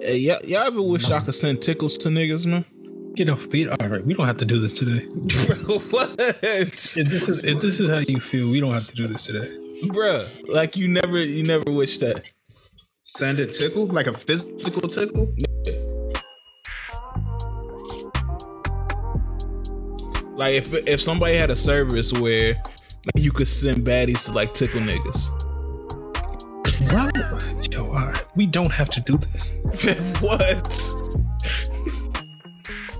[0.00, 2.64] Hey, y'all, y'all ever wish I could send tickles to niggas, man?
[3.16, 3.68] Get off the.
[3.68, 5.04] All right, we don't have to do this today.
[5.90, 6.14] what?
[6.18, 9.26] If this is if this is how you feel, we don't have to do this
[9.26, 9.48] today.
[9.88, 12.30] Bruh, like you never, you never wish that.
[13.02, 15.26] Send a tickle, like a physical tickle.
[20.34, 24.54] Like if if somebody had a service where like, you could send baddies to like
[24.54, 25.28] tickle niggas.
[26.88, 27.11] Bro, yo, all right,
[28.36, 29.52] we don't have to do this.
[30.20, 30.88] what?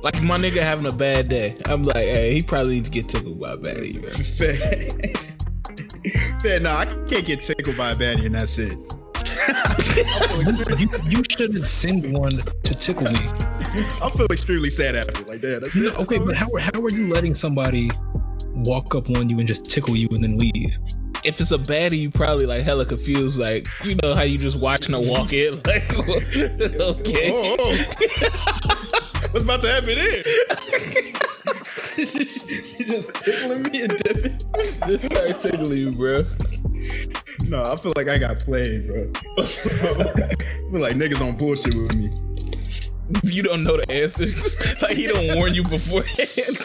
[0.02, 1.56] like my nigga having a bad day.
[1.66, 4.10] I'm like, hey, he probably needs to get tickled by a baddie, bro.
[4.38, 4.58] Fair.
[6.40, 8.76] Fair, no, I can't get tickled by a baddie, and that's it.
[10.78, 13.18] you, you shouldn't send one to tickle me.
[14.02, 15.22] I feel extremely sad after.
[15.24, 15.98] Like, damn, that's You know, it.
[16.00, 17.90] okay, but how how are you letting somebody
[18.64, 20.76] walk up on you and just tickle you and then leave?
[21.24, 23.38] If it's a baddie, you probably like hella confused.
[23.38, 25.60] Like you know how you just watching her walk in.
[25.66, 27.76] Like okay, Oh, oh.
[29.30, 30.22] What's about to happen here?
[31.94, 32.04] she
[32.84, 34.38] just tickling me and dipping.
[34.86, 36.24] just start tickling you, bro.
[37.46, 39.10] No, I feel like I got played, bro.
[39.38, 42.10] I feel like niggas on bullshit with me.
[43.24, 44.54] You don't know the answers.
[44.82, 46.58] like he don't warn you beforehand.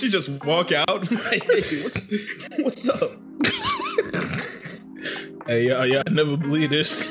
[0.00, 1.10] She just walk out.
[1.10, 3.12] Like, hey, what's, what's up?
[5.46, 7.10] Hey y'all, y'all never believe this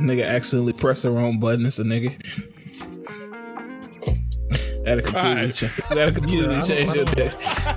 [0.00, 1.64] nigga accidentally press the wrong button.
[1.66, 2.10] It's a nigga.
[4.84, 5.54] That'll completely Alright.
[5.54, 5.72] change.
[5.90, 7.30] That'll completely Yeah, change your day.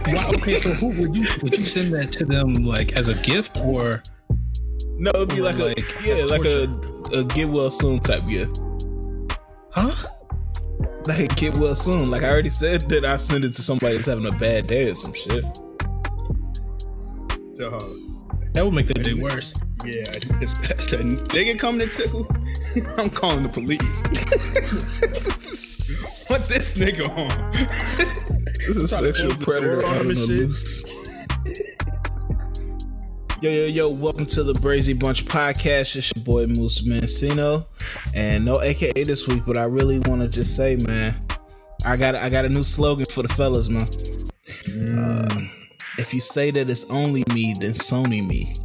[0.07, 3.13] Wow, okay, so who would you would you send that to them like as a
[3.15, 4.01] gift or
[4.97, 6.67] No, it'd be like, like, a yeah, like a,
[7.13, 8.59] a get well soon type gift.
[9.71, 9.91] huh?
[11.07, 12.09] Like a get well soon.
[12.09, 14.89] Like I already said that I send it to somebody that's having a bad day
[14.89, 15.43] or some shit.
[17.57, 17.81] Dog.
[18.53, 19.53] That would make their day worse.
[19.85, 22.27] Yeah, especially nigga coming to tickle.
[22.97, 24.03] I'm calling the police.
[26.29, 27.51] What this nigga on?
[28.67, 30.83] This is Trying sexual predator on out him on the loose.
[33.39, 35.95] Yo, yo, yo, welcome to the Brazy Bunch podcast.
[35.95, 37.67] It's your boy Moose Mancino.
[38.15, 41.15] And no AKA this week, but I really want to just say, man,
[41.85, 43.83] I got I got a new slogan for the fellas, man.
[44.97, 45.29] Uh,
[45.99, 48.55] if you say that it's only me, then Sony me.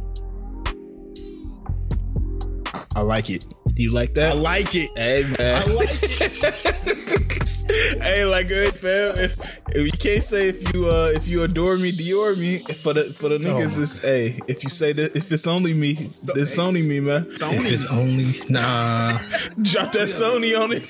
[2.95, 3.45] I like it.
[3.75, 4.31] Do you like that?
[4.31, 4.89] I like it.
[4.97, 6.97] Hey man, I like it.
[8.01, 9.15] hey, like good fam.
[9.17, 12.59] If, if you can't say if you uh if you adore me, Dior me.
[12.75, 13.81] For the for the niggas, Oh.
[13.81, 14.39] it's hey.
[14.47, 16.25] If you say that if it's only me, it's
[16.57, 17.25] Sony me, man.
[17.29, 19.17] If it's only nah,
[19.61, 20.87] Drop that Sony on it.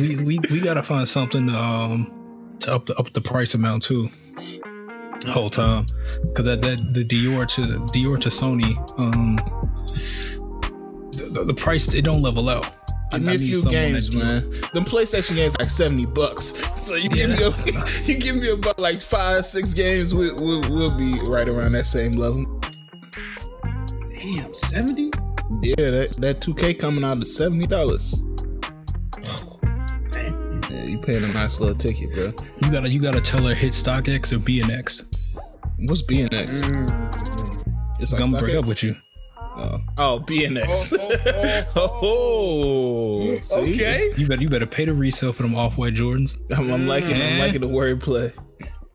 [0.18, 3.82] we, we we gotta find something to, um to up the up the price amount
[3.82, 4.08] too.
[5.28, 5.84] Whole time,
[6.22, 7.60] because that that the Dior to
[7.92, 9.36] Dior to Sony, um,
[11.12, 12.72] the, the, the price it don't level out.
[13.12, 14.50] I- Give me I a need few games, man.
[14.72, 16.54] Them PlayStation games like seventy bucks.
[16.80, 17.50] So you give me a,
[18.04, 21.86] you give me about like five, six games, we, we, we'll be right around that
[21.86, 22.44] same level.
[24.12, 25.10] Damn, 70?
[25.62, 28.22] Yeah, that that two K coming out at seventy dollars.
[29.26, 29.58] Oh,
[30.14, 32.32] yeah, you paying a nice little ticket, bro.
[32.62, 35.04] You gotta you gotta tell her hit StockX or BNX.
[35.88, 36.62] What's BNX?
[36.62, 38.00] Mm.
[38.00, 38.58] It's I'm gonna break StockX?
[38.58, 38.94] up with you.
[39.60, 40.96] Oh, oh BNX.
[41.76, 42.00] Oh,
[43.32, 43.74] Oh, see?
[43.74, 44.12] Okay.
[44.16, 46.36] You better you better pay the resale for them off white Jordans.
[46.56, 47.20] I'm, I'm liking.
[47.20, 48.32] I'm liking the wordplay.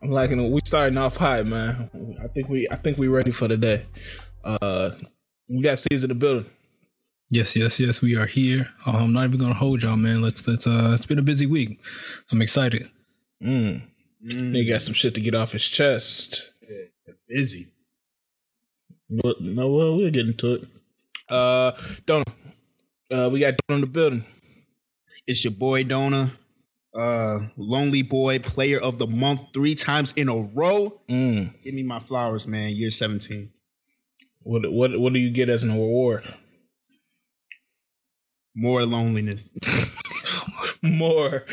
[0.02, 0.40] I'm liking.
[0.44, 0.50] it.
[0.50, 2.18] We starting off high, man.
[2.22, 2.68] I think we.
[2.70, 3.86] I think we ready for the day.
[4.44, 4.90] Uh,
[5.48, 6.46] we got C's in the building.
[7.30, 8.00] Yes, yes, yes.
[8.02, 8.68] We are here.
[8.86, 10.22] Uh, I'm not even gonna hold y'all, man.
[10.22, 10.66] Let's let's.
[10.66, 11.80] Uh, it's been a busy week.
[12.32, 12.88] I'm excited.
[13.42, 13.82] Mm.
[14.24, 16.50] Nigga got some shit to get off his chest.
[17.28, 17.68] Busy.
[19.10, 20.64] But no, well, we'll get into it.
[21.28, 21.72] Uh,
[22.06, 22.26] Donald.
[23.10, 24.24] Uh, we got Donald in the building.
[25.26, 26.32] It's your boy Dona.
[26.94, 31.00] Uh, lonely boy, player of the month three times in a row.
[31.08, 31.50] Mm.
[31.62, 32.74] Give me my flowers, man.
[32.74, 33.50] Year 17.
[34.44, 36.22] What what what do you get as an reward?
[38.54, 39.50] More loneliness.
[40.82, 41.44] More.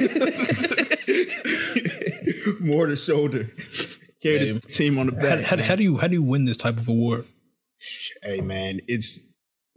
[2.60, 3.50] More to shoulder.
[4.22, 4.52] Carry Hey.
[4.52, 5.44] the team on the How, back.
[5.44, 5.64] how, man.
[5.64, 7.24] how do you how do you win this type of award?
[8.22, 9.20] hey man, it's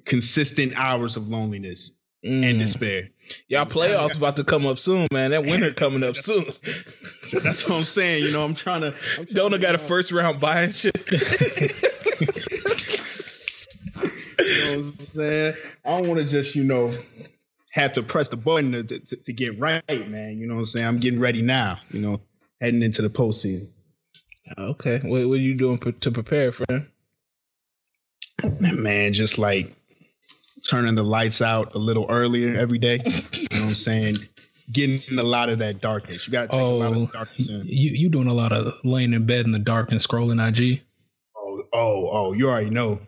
[0.06, 1.92] consistent hours of loneliness
[2.26, 2.44] Mm.
[2.48, 3.10] and despair.
[3.48, 5.32] Y'all playoffs about to come up soon, man.
[5.32, 6.46] That winter coming up soon.
[6.46, 8.26] That's what I'm saying.
[8.26, 8.94] You know, I'm trying to.
[9.18, 10.96] I'm Dona got a first round buying shit.
[14.40, 15.54] You know what I'm saying?
[15.86, 16.92] I don't want to just, you know,
[17.72, 20.38] have to press the button to, to, to get right, man.
[20.38, 20.88] You know what I'm saying?
[20.88, 22.20] I'm getting ready now, you know,
[22.60, 23.70] heading into the postseason.
[24.58, 26.88] Okay, what, what are you doing to prepare, friend?
[28.60, 29.76] Man, just like
[30.68, 33.00] turning the lights out a little earlier every day.
[33.06, 34.18] You know what I'm saying?
[34.72, 36.28] Getting in a lot of that darkness.
[36.28, 37.64] You got to take oh, a lot of oh, darkness in.
[37.66, 40.82] You you doing a lot of laying in bed in the dark and scrolling IG?
[41.36, 42.34] Oh oh oh!
[42.34, 43.00] You already know.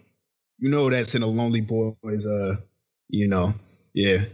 [0.60, 2.26] You know that's in a lonely boy's.
[2.26, 2.56] Uh,
[3.10, 3.54] you know,
[3.94, 4.26] yeah.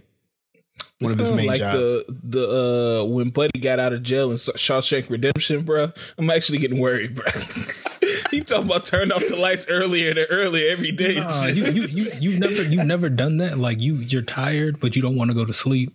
[1.00, 1.78] One of his main like jobs.
[1.78, 5.94] the the uh when Buddy got out of jail in Shawshank Redemption, bro.
[6.18, 7.26] I'm actually getting worried, bro.
[8.32, 11.16] he talking about turn off the lights earlier and earlier every day.
[11.16, 13.58] Nah, you, you you you've never you've never done that.
[13.58, 15.94] Like you you're tired, but you don't want to go to sleep.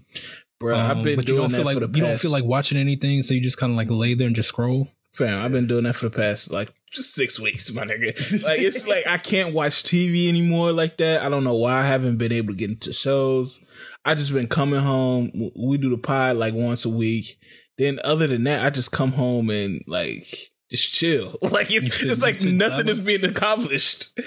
[0.58, 2.78] Bro, um, I've been but doing you don't feel like you don't feel like watching
[2.78, 4.88] anything, so you just kind of like lay there and just scroll.
[5.12, 8.42] Fam, I've been doing that for the past like just six weeks, my nigga.
[8.42, 11.22] Like it's like I can't watch TV anymore like that.
[11.22, 13.64] I don't know why I haven't been able to get into shows.
[14.04, 15.30] I just been coming home.
[15.56, 17.38] We do the pod like once a week.
[17.78, 21.36] Then other than that, I just come home and like just chill.
[21.42, 24.18] Like it's it's like nothing is being accomplished.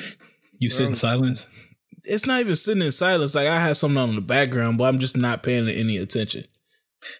[0.59, 1.47] You sit in silence.
[2.03, 3.35] It's not even sitting in silence.
[3.35, 6.45] Like I have something on in the background, but I'm just not paying any attention.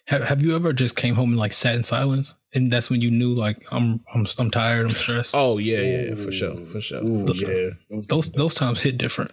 [0.06, 3.00] Have Have you ever just came home and like sat in silence, and that's when
[3.00, 5.34] you knew like I'm I'm I'm tired, I'm stressed.
[5.34, 7.04] Oh yeah, yeah, for sure, for sure.
[7.04, 7.70] Ooh, for yeah,
[8.08, 9.32] those those times hit different.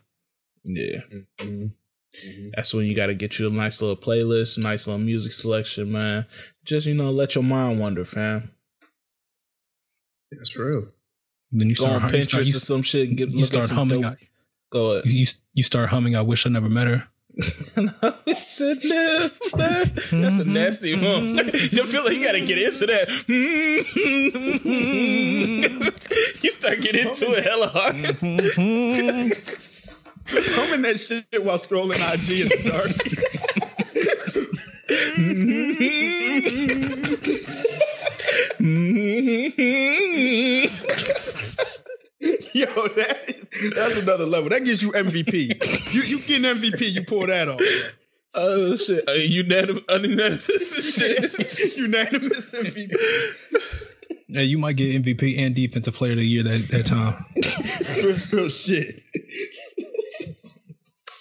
[0.64, 1.02] Yeah.
[1.42, 1.66] Mm-hmm.
[2.16, 2.50] Mm-hmm.
[2.56, 5.92] That's when you got to get you a nice little playlist, nice little music selection,
[5.92, 6.26] man.
[6.64, 8.52] Just you know, let your mind wander, fam.
[10.32, 10.92] That's true.
[11.52, 14.06] Then you go start on Pinterest you, or some shit and get you start humming.
[14.06, 14.16] I,
[14.72, 15.06] go ahead.
[15.06, 16.16] You you start humming.
[16.16, 17.08] I wish I never met her.
[17.76, 18.62] That's
[20.40, 21.36] a nasty one.
[21.38, 23.10] you feel like you gotta get into that.
[26.42, 27.96] you start getting into it hella hard.
[30.28, 32.88] Humming that shit while scrolling IG in the dark.
[42.54, 44.50] Yo, that is that's another level.
[44.50, 45.94] That gives you MVP.
[45.94, 47.62] you you get an MVP, you pull that off.
[48.33, 49.07] Oh shit!
[49.07, 51.77] Uh, unanimous, unanimous shit.
[51.77, 52.95] unanimous MVP.
[54.27, 57.13] Yeah, you might get MVP and Defensive Player of the Year that that time.
[58.36, 59.04] Real shit.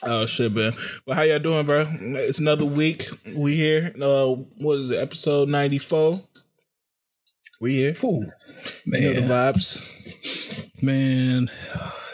[0.03, 0.75] Oh shit, man!
[1.07, 1.87] But how y'all doing, bro?
[2.01, 3.09] It's another week.
[3.37, 3.93] We here.
[4.01, 4.29] Uh,
[4.59, 4.99] what is it?
[4.99, 6.23] Episode ninety four.
[7.61, 7.97] We here.
[8.03, 8.33] Ooh,
[8.87, 11.51] man, you know the vibes man,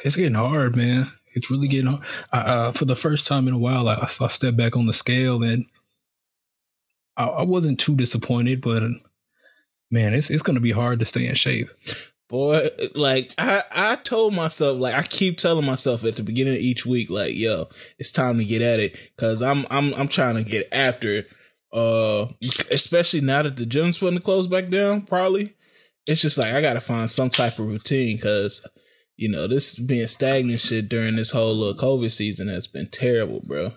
[0.04, 1.06] it's getting hard, man.
[1.34, 2.02] It's really getting hard.
[2.32, 4.92] I, uh, for the first time in a while, I, I stepped back on the
[4.92, 5.66] scale and
[7.16, 8.82] I, I wasn't too disappointed, but
[9.90, 11.68] man, it's it's gonna be hard to stay in shape.
[12.28, 16.60] Boy, like I, I told myself, like I keep telling myself at the beginning of
[16.60, 17.68] each week, like, yo,
[17.98, 21.24] it's time to get at it, cause I'm, I'm, I'm trying to get after,
[21.72, 22.26] uh,
[22.70, 25.54] especially now that the gym's putting to close back down, probably
[26.10, 28.66] it's just like I gotta find some type of routine because
[29.16, 33.42] you know this being stagnant shit during this whole little COVID season has been terrible,
[33.46, 33.72] bro.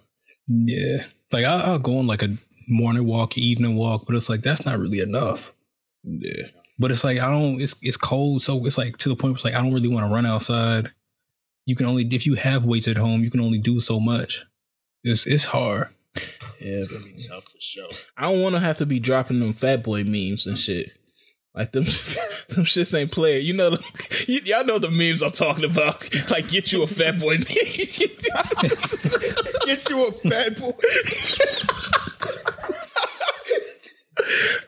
[0.48, 2.36] Yeah, like I, will go on like a
[2.68, 5.52] morning walk, evening walk, but it's like that's not really enough.
[6.04, 6.48] Yeah,
[6.80, 7.62] but it's like I don't.
[7.62, 9.90] It's it's cold, so it's like to the point where it's like I don't really
[9.90, 10.92] want to run outside.
[11.66, 14.46] You can only if you have weights at home, you can only do so much.
[15.04, 15.90] It's it's hard.
[16.60, 17.90] Yeah, it's gonna be tough for sure.
[18.18, 20.94] I don't want to have to be dropping them fat boy memes and shit.
[21.56, 21.84] Like them,
[22.50, 23.38] them shits ain't player.
[23.38, 23.70] You know,
[24.28, 26.10] y- y'all know the memes I'm talking about.
[26.30, 27.38] Like, get you a fat boy.
[27.38, 27.50] get
[29.90, 30.74] you a fat boy.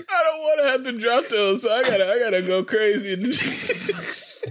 [0.10, 3.16] I don't want to have to drop those, so I gotta, I gotta go crazy.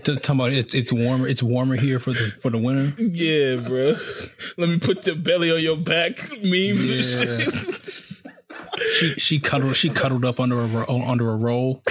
[0.02, 1.28] Talking about it's it's warmer.
[1.28, 3.00] It's warmer here for the for the winter.
[3.00, 3.96] Yeah, bro.
[4.56, 7.28] Let me put the belly on your back memes yeah.
[7.28, 8.13] and shit
[8.96, 11.82] she she cuddled she cuddled up under a under a roll.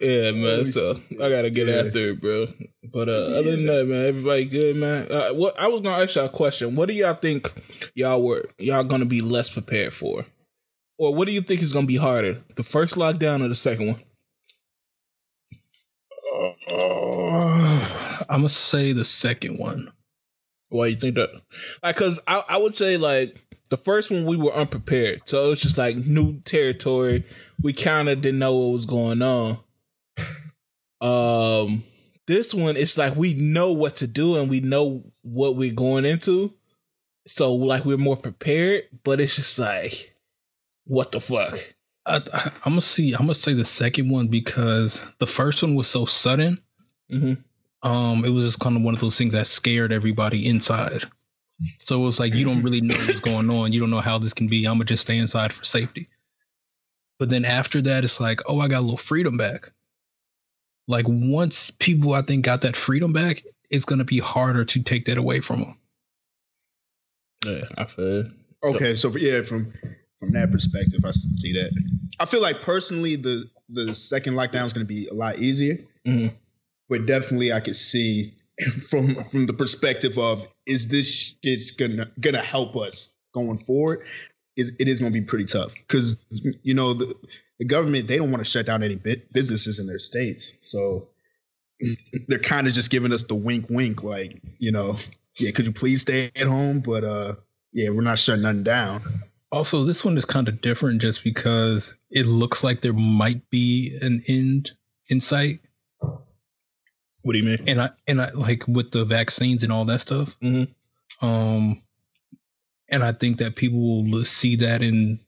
[0.00, 0.66] yeah, man.
[0.66, 1.74] So I gotta get yeah.
[1.76, 2.48] after it, bro.
[2.92, 3.38] But uh, yeah.
[3.38, 5.10] other than that, man, everybody good, man.
[5.10, 6.76] Uh, what I was gonna ask y'all a question.
[6.76, 7.52] What do y'all think
[7.94, 10.26] y'all were y'all gonna be less prepared for,
[10.98, 13.88] or what do you think is gonna be harder, the first lockdown or the second
[13.88, 14.00] one?
[16.70, 19.92] Uh, I'm gonna say the second one.
[20.70, 21.30] Why you think that?
[21.82, 23.36] Like, cause I I would say like
[23.72, 27.24] the first one we were unprepared, so it was just like new territory.
[27.62, 29.60] We kind of didn't know what was going on.
[31.00, 31.82] Um,
[32.26, 36.04] this one it's like we know what to do and we know what we're going
[36.04, 36.52] into,
[37.26, 38.82] so like we're more prepared.
[39.04, 40.14] But it's just like,
[40.84, 41.58] what the fuck?
[42.04, 43.14] I, I, am gonna see.
[43.14, 46.60] I'm gonna say the second one because the first one was so sudden.
[47.10, 47.88] Mm-hmm.
[47.90, 51.04] Um, it was just kind of one of those things that scared everybody inside.
[51.80, 53.72] So it's like you don't really know what's going on.
[53.72, 54.64] You don't know how this can be.
[54.66, 56.08] I'm gonna just stay inside for safety.
[57.18, 59.72] But then after that, it's like, oh, I got a little freedom back.
[60.88, 65.04] like once people I think got that freedom back, it's gonna be harder to take
[65.04, 65.78] that away from them.
[67.44, 68.24] Yeah, I feel.
[68.64, 69.72] Okay, so for, yeah, from
[70.20, 71.70] from that perspective, I see that.
[72.20, 75.78] I feel like personally, the the second lockdown is going to be a lot easier,
[76.06, 76.32] Mhm.
[76.88, 78.34] but definitely I could see
[78.88, 84.04] from from the perspective of is this is gonna gonna help us going forward?
[84.56, 86.18] Is it is to be pretty tough because
[86.62, 87.14] you know the
[87.58, 88.96] the government they don't want to shut down any
[89.32, 91.08] businesses in their states, so
[92.28, 94.96] they're kind of just giving us the wink, wink, like you know,
[95.38, 96.80] yeah, could you please stay at home?
[96.80, 97.34] But uh,
[97.72, 99.02] yeah, we're not shutting nothing down.
[99.50, 103.98] Also, this one is kind of different just because it looks like there might be
[104.00, 104.72] an end
[105.08, 105.60] in sight.
[107.22, 107.58] What do you mean?
[107.66, 110.36] And I and I like with the vaccines and all that stuff.
[110.40, 110.68] Mhm.
[111.20, 111.82] Um
[112.88, 115.18] and I think that people will see that and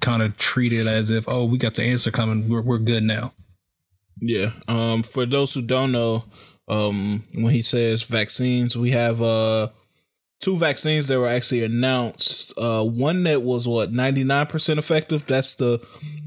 [0.00, 2.48] kind of treat it as if, oh, we got the answer coming.
[2.48, 3.32] We're we're good now.
[4.20, 4.52] Yeah.
[4.68, 6.24] Um, for those who don't know,
[6.68, 9.68] um, when he says vaccines, we have uh
[10.40, 12.52] two vaccines that were actually announced.
[12.56, 15.26] Uh, one that was what ninety nine percent effective.
[15.26, 15.78] That's the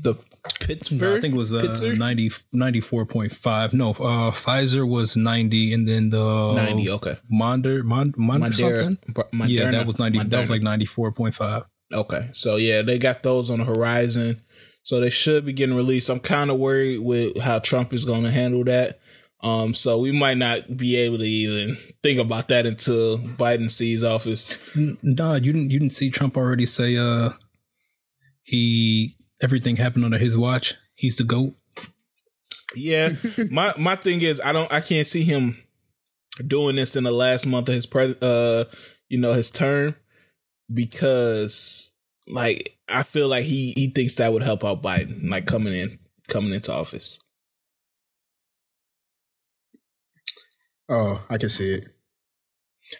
[0.02, 0.16] the
[0.60, 1.02] Pittsburgh.
[1.02, 1.98] No, I think it was uh, Pittsburgh?
[2.00, 3.74] 90, 94.5.
[3.74, 6.90] No, uh, Pfizer was 90 and then the ninety.
[6.90, 7.18] Okay.
[7.32, 9.14] Monder, Mond, Monder Moderna- something.
[9.14, 10.24] Br- yeah, that was 90.
[10.26, 11.66] That was like 94.5.
[11.94, 12.30] Okay.
[12.34, 14.42] So yeah, they got those on the horizon.
[14.84, 16.10] So they should be getting released.
[16.10, 19.00] I'm kind of worried with how Trump is going to handle that.
[19.42, 24.04] Um, so we might not be able to even think about that until Biden sees
[24.04, 24.58] office.
[24.76, 25.72] No, Nah, you didn't.
[25.72, 27.30] You didn't see Trump already say uh
[28.44, 30.76] he everything happened under his watch.
[30.96, 31.56] He's the goat.
[32.76, 33.14] Yeah,
[33.52, 35.58] my my thing is I don't I can't see him
[36.46, 38.64] doing this in the last month of his pres uh
[39.10, 39.96] you know his term
[40.74, 41.94] because
[42.28, 46.00] like I feel like he he thinks that would help out Biden like coming in
[46.28, 47.20] coming into office.
[50.88, 51.86] Oh, I can see it.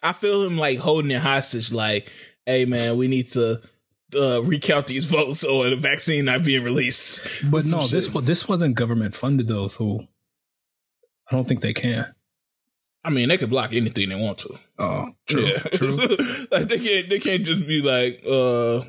[0.04, 2.12] I feel him like holding it hostage like
[2.46, 3.62] hey man we need to
[4.16, 7.50] uh recount these votes or the vaccine not being released.
[7.52, 8.26] But no, this shit.
[8.26, 10.08] this wasn't government funded though, so
[11.32, 12.06] I don't think they can.
[13.04, 14.56] I mean they could block anything they want to.
[14.78, 15.60] Oh, true, Yeah.
[15.60, 15.96] true.
[16.52, 18.84] like they can't they can't just be like uh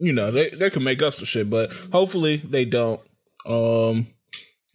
[0.00, 3.00] you know, they they can make up some shit, but hopefully they don't.
[3.46, 4.08] Um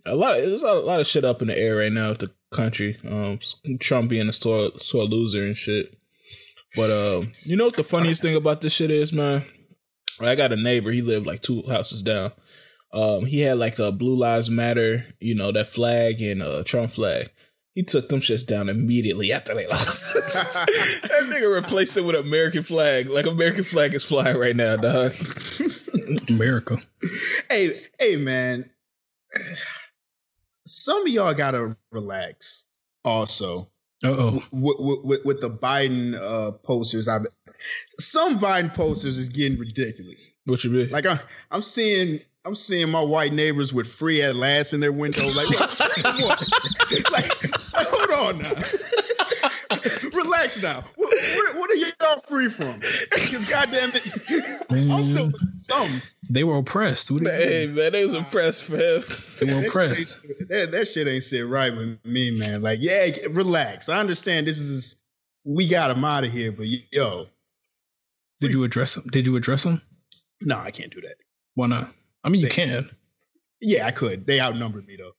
[0.06, 2.20] a lot of there's a lot of shit up in the air right now with
[2.20, 2.98] the country.
[3.10, 3.40] Um
[3.80, 5.96] Trump being a sore sore loser and shit.
[6.76, 9.46] But um you know what the funniest thing about this shit is, man?
[10.22, 12.32] I got a neighbor, he lived like two houses down.
[12.94, 16.92] Um he had like a Blue Lives Matter, you know, that flag and a Trump
[16.92, 17.32] flag.
[17.76, 20.14] He took them shits down immediately after they lost.
[20.14, 23.10] that nigga replaced it with American flag.
[23.10, 25.14] Like American flag is flying right now, dog.
[26.30, 26.78] America.
[27.50, 28.70] hey, hey, man.
[30.66, 32.66] Some of y'all gotta relax.
[33.06, 33.66] Also, Uh
[34.04, 34.44] oh.
[34.52, 37.20] with, with, with the Biden uh, posters, I
[38.00, 40.32] some Biden posters is getting ridiculous.
[40.46, 40.90] What you mean?
[40.90, 41.20] Like I,
[41.52, 45.26] I'm seeing, I'm seeing my white neighbors with free at last in their window.
[45.32, 46.48] Like, what?
[47.12, 47.32] like,
[47.76, 48.52] hold on now.
[50.58, 50.84] Relax now.
[50.96, 52.80] What, what, what are y'all free from?
[52.80, 56.02] Because goddamn it, I'm still some.
[56.30, 57.12] They were oppressed.
[57.12, 57.76] What do Hey mean?
[57.76, 59.02] man, they was impressed for him.
[59.40, 60.20] They were That shit, oppressed.
[60.26, 62.62] ain't, that, that shit ain't sit right with me, man.
[62.62, 63.90] Like, yeah, relax.
[63.90, 64.96] I understand this is
[65.44, 67.28] we got him out of here, but yo,
[68.40, 69.06] Did you address them?
[69.12, 69.82] Did you address them?
[70.42, 71.16] no, I can't do that.
[71.56, 71.92] Why not?
[72.24, 72.90] I mean, you They- can.
[73.62, 74.26] Yeah, I could.
[74.26, 75.12] They outnumbered me though.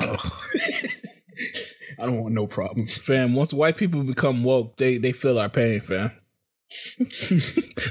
[0.00, 0.16] Oh.
[1.98, 2.98] I don't want no problems.
[2.98, 6.12] Fam, once white people become woke, they they feel our pain, fam.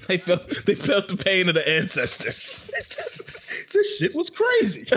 [0.08, 2.72] they felt they felt the pain of the ancestors.
[2.77, 4.88] this shit was crazy.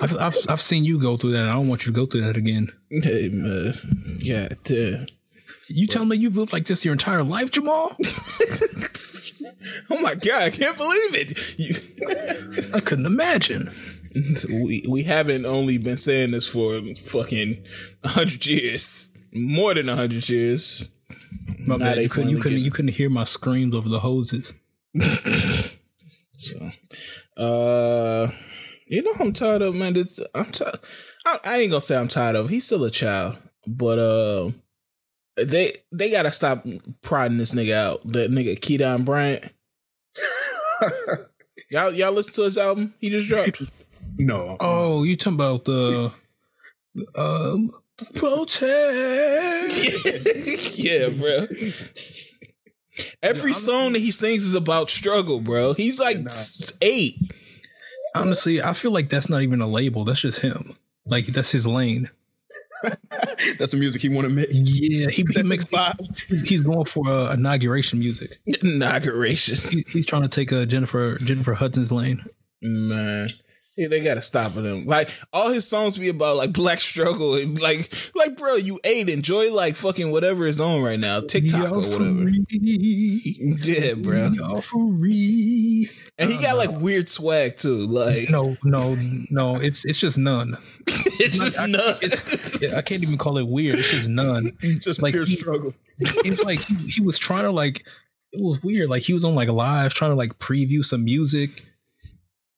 [0.00, 1.48] I've, I've I've seen you go through that.
[1.48, 2.70] I don't want you to go through that again.
[2.90, 3.74] hey man,
[4.20, 5.06] yeah, damn.
[5.66, 7.96] You telling me you've lived like this your entire life, Jamal?
[9.90, 11.58] oh my god, I can't believe it.
[11.58, 11.74] You,
[12.74, 13.72] I couldn't imagine.
[14.48, 17.64] we we haven't only been saying this for fucking
[18.04, 20.90] hundred years, more than hundred years.
[21.66, 22.02] My Now bad.
[22.02, 22.30] You couldn't.
[22.30, 22.58] You couldn't.
[22.58, 24.52] get You couldn't hear my screams over the hoses.
[26.42, 26.70] So,
[27.36, 28.30] uh,
[28.86, 29.92] you know, I'm tired of man.
[29.92, 30.78] This- I'm tired.
[31.26, 32.48] I, I ain't gonna say I'm tired of.
[32.48, 33.36] He's still a child,
[33.66, 34.50] but uh,
[35.36, 36.66] they they gotta stop
[37.02, 38.00] prodding this nigga out.
[38.10, 39.52] That nigga Keedron Bryant.
[41.70, 43.62] Y'all y'all listen to his album he just dropped.
[44.18, 44.56] No.
[44.60, 46.12] Oh, you talking about the
[47.14, 47.72] um
[48.14, 48.58] protest?
[50.78, 51.46] yeah, bro.
[53.22, 55.74] Every song that he sings is about struggle, bro.
[55.74, 56.30] He's like nah.
[56.82, 57.16] eight.
[58.14, 60.04] Honestly, I feel like that's not even a label.
[60.04, 60.76] That's just him.
[61.06, 62.10] Like that's his lane.
[63.58, 64.48] That's the music he want to make.
[64.50, 66.16] Yeah, he, he makes his vibe.
[66.28, 68.38] he's, he's going for uh, inauguration music.
[68.62, 69.56] Inauguration.
[69.70, 72.24] He, he's trying to take uh, Jennifer Jennifer Hudson's lane.
[72.62, 73.28] Man.
[73.76, 74.84] Yeah, they gotta stop with him.
[74.84, 79.08] Like all his songs be about like black struggle and like like bro, you ate
[79.08, 82.24] enjoy like fucking whatever is on right now, TikTok or whatever.
[82.24, 83.56] free.
[83.62, 84.60] Yeah, bro.
[84.60, 85.88] Free.
[86.18, 87.86] And he got like weird swag too.
[87.86, 88.96] Like No, no,
[89.30, 89.56] no.
[89.56, 90.58] It's it's just none.
[90.86, 91.96] it's just I, none.
[92.02, 93.78] it's, I can't even call it weird.
[93.78, 94.56] It's just none.
[94.62, 95.72] It's just Like pure he- struggle.
[95.98, 97.84] It's like he, he was trying to like.
[98.32, 98.88] It was weird.
[98.90, 101.64] Like he was on like live trying to like preview some music,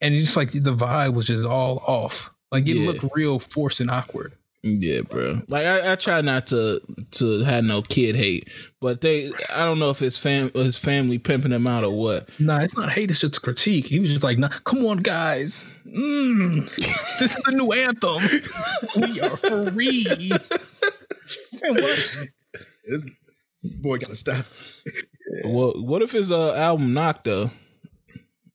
[0.02, 2.30] and it's like the vibe was just all off.
[2.50, 2.86] Like it Yeah.
[2.86, 4.32] looked real forced and awkward.
[4.64, 5.42] Yeah, bro.
[5.48, 6.80] Like I, I try not to
[7.12, 8.48] to have no kid hate,
[8.80, 12.28] but they I don't know if his fam his family pimping him out or what.
[12.38, 13.10] Nah, it's not hate.
[13.10, 13.86] It's just a critique.
[13.86, 16.60] He was just like, nah, "Come on, guys, mm,
[17.18, 18.22] this is the new anthem.
[19.02, 20.30] We are free."
[21.60, 22.26] Man, what?
[22.84, 23.02] This
[23.80, 24.46] boy gotta stop.
[25.44, 27.50] Well, what if his uh, album knocked though?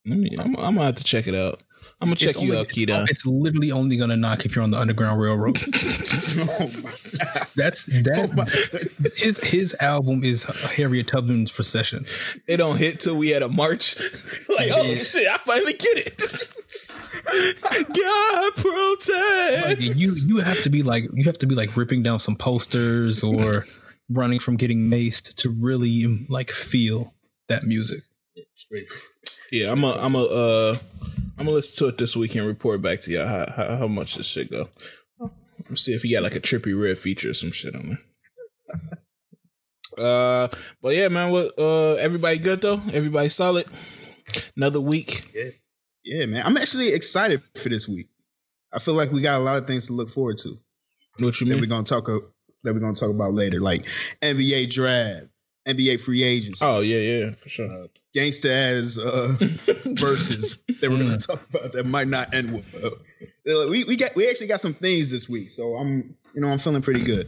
[0.07, 0.35] Let me.
[0.39, 1.61] I'm, I'm gonna have to check it out.
[1.99, 3.09] I'm gonna check It's you only- out, it's- Keita.
[3.09, 5.55] It's literally only gonna knock if you're on the Underground Railroad.
[7.55, 9.13] That's that.
[9.17, 12.05] His his album is Harriet Tubman's Procession.
[12.47, 13.99] It don't hit till we had a march.
[14.49, 14.99] like, oh Yeah.
[14.99, 16.17] shit, I finally get it.
[17.93, 19.81] God protect.
[19.81, 22.35] Like, you you have to be like you have to be like ripping down some
[22.35, 23.65] posters or
[24.09, 27.13] running from getting maced to really like feel
[27.47, 28.03] that music.
[29.51, 30.77] Yeah, I'm a, I'm a, uh,
[31.37, 33.87] I'm gonna listen to it this week and report back to y'all how, how, how
[33.87, 34.69] much this shit go.
[35.69, 37.99] Let's see if he got like a Trippie Redd feature or some shit on there.
[39.97, 40.47] Uh,
[40.79, 41.57] but yeah, man, what?
[41.57, 42.79] Uh, everybody good though?
[42.93, 43.65] Everybody solid?
[44.55, 45.23] Another week.
[45.33, 45.49] Yeah,
[46.03, 46.43] yeah, man.
[46.45, 48.07] I'm actually excited for this week.
[48.71, 50.49] I feel like we got a lot of things to look forward to
[51.17, 51.61] What you that mean?
[51.61, 52.27] we're gonna talk o-
[52.63, 53.85] that we're gonna talk about later, like
[54.21, 55.27] NBA draft,
[55.67, 57.87] NBA free agents, Oh yeah, yeah, for sure.
[58.17, 59.35] Gangsta ass uh,
[59.99, 62.63] Verzuz that we're gonna talk about that might not end well.
[62.83, 66.47] Uh, We we got we actually got some things this week, so I'm you know
[66.47, 67.27] I'm feeling pretty good.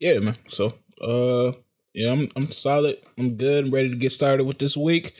[0.00, 0.36] Yeah, man.
[0.48, 1.52] So, uh,
[1.94, 2.98] yeah, I'm I'm solid.
[3.18, 3.66] I'm good.
[3.66, 5.14] I'm ready to get started with this week.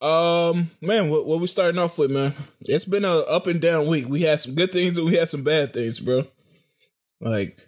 [0.00, 2.34] Um, man, what what we starting off with, man?
[2.60, 4.08] It's been a up and down week.
[4.08, 6.26] We had some good things and we had some bad things, bro.
[7.20, 7.58] Like,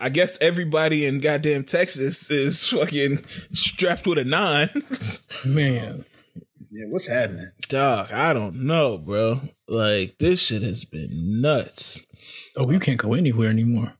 [0.00, 4.70] I guess everybody in goddamn Texas is fucking strapped with a nine.
[5.46, 6.04] Man,
[6.70, 7.50] Yeah, what's happening?
[7.68, 9.40] Dog, I don't know, bro.
[9.68, 12.00] Like, this shit has been nuts.
[12.56, 13.94] oh, you can't go anywhere anymore.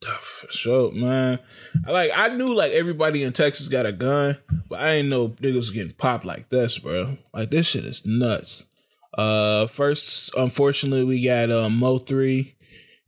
[0.00, 1.40] Duh, For sure, man.
[1.86, 5.30] I Like I knew like everybody in Texas got a gun, but I didn't know
[5.30, 7.18] niggas was getting popped like this, bro.
[7.34, 8.68] Like this shit is nuts.
[9.14, 12.54] Uh first, unfortunately, we got um Mo three.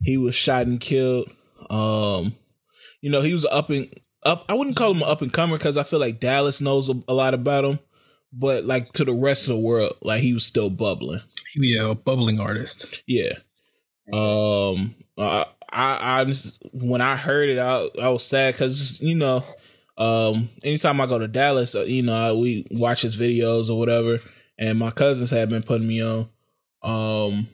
[0.01, 1.31] He was shot and killed.
[1.71, 2.35] Um,
[3.01, 3.87] you know, he was up and
[4.23, 4.45] up.
[4.49, 7.01] I wouldn't call him an up and comer because I feel like Dallas knows a,
[7.07, 7.79] a lot about him.
[8.33, 11.21] But like to the rest of the world, like he was still bubbling.
[11.55, 13.01] Yeah, a bubbling artist.
[13.07, 13.33] Yeah.
[14.13, 14.95] Um.
[15.17, 19.43] I, I, I just- when I heard it, I, I was sad because you know,
[19.97, 23.77] um, anytime I go to Dallas, uh, you know, I, we watch his videos or
[23.79, 24.19] whatever,
[24.57, 26.29] and my cousins have been putting me on.
[26.83, 27.47] Um,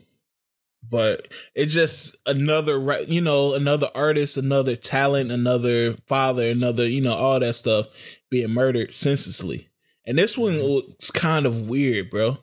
[0.90, 7.14] but it's just another, you know, another artist, another talent, another father, another, you know,
[7.14, 7.86] all that stuff
[8.30, 9.68] being murdered senselessly.
[10.06, 12.38] And this one was kind of weird, bro,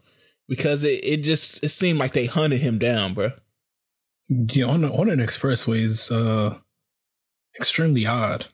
[0.48, 3.32] because it, it just it seemed like they hunted him down, bro.
[4.28, 6.58] Yeah, on on an expressway is uh
[7.58, 8.46] extremely odd.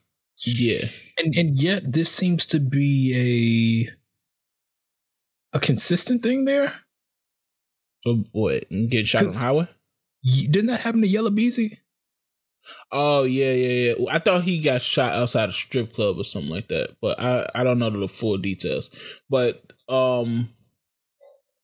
[0.44, 0.86] Yeah.
[1.18, 3.88] And and yet this seems to be
[5.52, 6.72] a a consistent thing there.
[8.00, 8.64] So what?
[8.88, 9.68] Get shot on the highway?
[10.24, 11.78] Didn't that happen to Yella Beezy?
[12.92, 14.06] Oh yeah, yeah, yeah.
[14.10, 17.48] I thought he got shot outside a strip club or something like that, but I
[17.54, 18.90] I don't know the full details.
[19.28, 20.48] But um,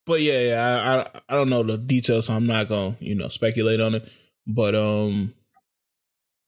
[0.06, 0.62] but yeah, yeah.
[0.62, 3.94] I I, I don't know the details, so I'm not gonna you know speculate on
[3.94, 4.08] it.
[4.46, 5.34] But um,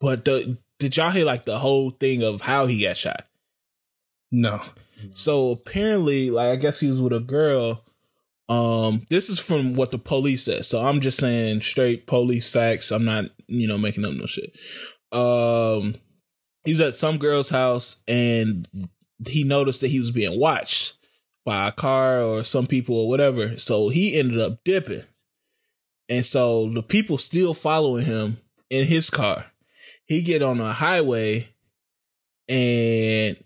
[0.00, 3.26] but the did y'all hear like the whole thing of how he got shot?
[4.32, 4.60] No.
[5.14, 7.84] So apparently, like I guess he was with a girl.
[8.50, 10.66] Um, this is from what the police said.
[10.66, 12.90] So I'm just saying straight police facts.
[12.90, 14.52] I'm not, you know, making up no shit.
[15.12, 15.94] Um,
[16.64, 18.66] he's at some girl's house and
[19.24, 20.94] he noticed that he was being watched
[21.44, 23.56] by a car or some people or whatever.
[23.56, 25.04] So he ended up dipping.
[26.08, 29.46] And so the people still following him in his car.
[30.06, 31.50] He get on a highway
[32.48, 33.36] and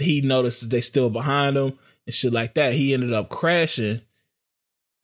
[0.00, 2.74] he noticed that they still behind him and shit like that.
[2.74, 4.00] He ended up crashing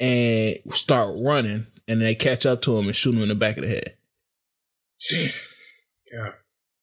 [0.00, 1.66] and start running.
[1.86, 3.96] and they catch up to him and shoot him in the back of the head.
[6.12, 6.32] Yeah.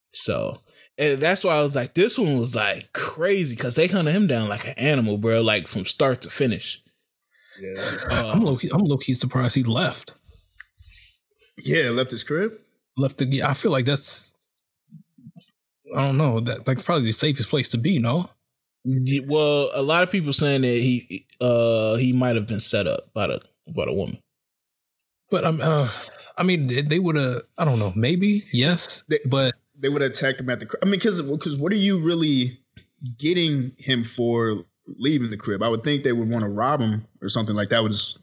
[0.10, 0.58] So,
[0.98, 4.28] and that's why I was like, this one was like crazy because they hunted him
[4.28, 6.84] down like an animal, bro, like from start to finish.
[7.60, 7.98] Yeah.
[8.12, 10.12] Uh, I'm low key, I'm low key surprised he left.
[11.64, 12.54] Yeah, left his crib.
[12.98, 13.44] Left the.
[13.44, 14.34] I feel like that's.
[15.96, 17.98] I don't know that like probably the safest place to be.
[17.98, 18.30] No.
[18.88, 22.88] Y- Well, a lot of people saying that he uh he might have been set
[22.88, 23.42] up by the
[23.76, 24.18] by the woman.
[25.30, 25.60] But I'm.
[25.62, 25.90] Uh,
[26.38, 27.42] I mean, they- they would have.
[27.58, 27.92] I don't know.
[27.96, 30.82] Maybe yes, They- but They would have attacked him at the crib.
[30.82, 32.58] I mean, because because what are you really
[33.20, 34.56] getting him for
[34.88, 35.62] leaving the crib?
[35.62, 37.84] I would think they would want to rob him or something like that.
[37.84, 38.18] Was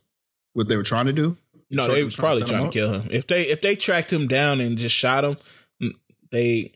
[0.55, 1.37] what they were trying to do?
[1.71, 3.09] No, Sure, they were was probably set trying to kill him.
[3.11, 5.37] If they if they tracked him down and just shot him,
[5.83, 5.93] mm,
[6.31, 6.73] they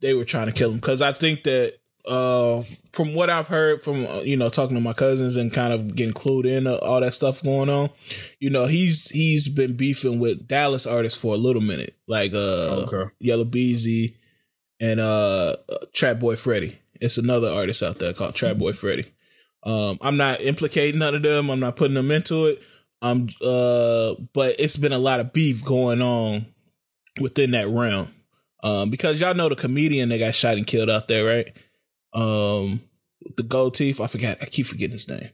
[0.00, 2.62] they were trying to kill him because I think that uh
[2.92, 5.94] from what I've heard from uh, you know talking to my cousins and kind of
[5.94, 7.90] getting clued in uh, all that stuff going on,
[8.40, 12.86] you know he's he's been beefing with Dallas artists for a little minute, like uh
[12.88, 13.10] Okay.
[13.20, 14.16] Yella Beezy
[14.80, 15.56] and uh
[15.92, 16.78] Trap Boy Freddy.
[17.00, 19.06] It's another artist out there called Trap Boy Freddy.
[19.64, 21.50] Um, I'm not implicating none of them.
[21.50, 22.62] I'm not putting them into it.
[23.00, 26.46] Um, uh, but it's been a lot of beef going on
[27.20, 28.08] within that realm.
[28.62, 31.52] Um, because y'all know the comedian that got shot and killed out there, right?
[32.14, 32.82] Um,
[33.36, 34.00] the gold teeth.
[34.00, 34.38] I forgot.
[34.40, 35.30] I keep forgetting his name.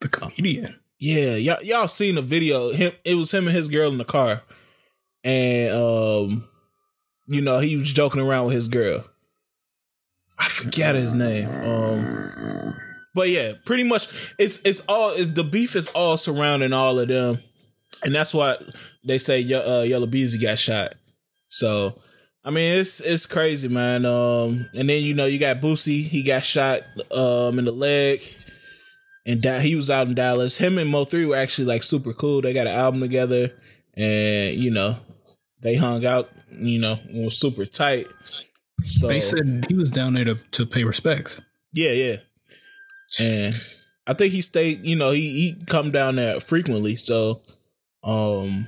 [0.00, 0.78] the comedian.
[0.98, 2.72] Yeah, y'all y'all seen the video.
[2.72, 4.42] Him it was him and his girl in the car.
[5.24, 6.48] And um
[7.26, 9.04] you know, he was joking around with his girl.
[10.38, 11.48] I forget his name.
[11.48, 12.74] Um
[13.14, 17.08] but yeah, pretty much it's it's all it, the beef is all surrounding all of
[17.08, 17.38] them.
[18.04, 18.56] And that's why
[19.04, 20.94] they say uh, Yella Beezy got shot.
[21.48, 21.98] So
[22.50, 24.04] I mean, it's it's crazy, man.
[24.04, 26.02] Um, and then you know you got Boosie.
[26.02, 26.82] He got shot
[27.12, 28.20] um in the leg,
[29.24, 30.56] and da- he was out in Dallas.
[30.56, 32.42] Him and Mo three were actually like super cool.
[32.42, 33.52] They got an album together,
[33.94, 34.96] and you know
[35.60, 36.28] they hung out.
[36.50, 38.08] You know, and was super tight.
[38.84, 41.40] So They said he was down there to, to pay respects.
[41.72, 42.16] yeah, yeah.
[43.20, 43.54] And
[44.08, 46.96] I think he stayed, you know, he he come down there frequently.
[46.96, 47.42] So
[48.02, 48.66] um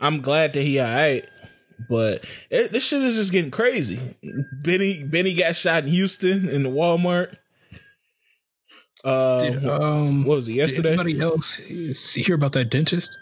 [0.00, 1.24] I'm glad that he alright.
[1.88, 3.98] But it, this shit is just getting crazy.
[4.62, 7.36] Benny Benny got shot in Houston in the Walmart.
[9.04, 10.88] Uh, Did, um, what was it did yesterday?
[10.94, 13.18] anybody else see- hear about that dentist?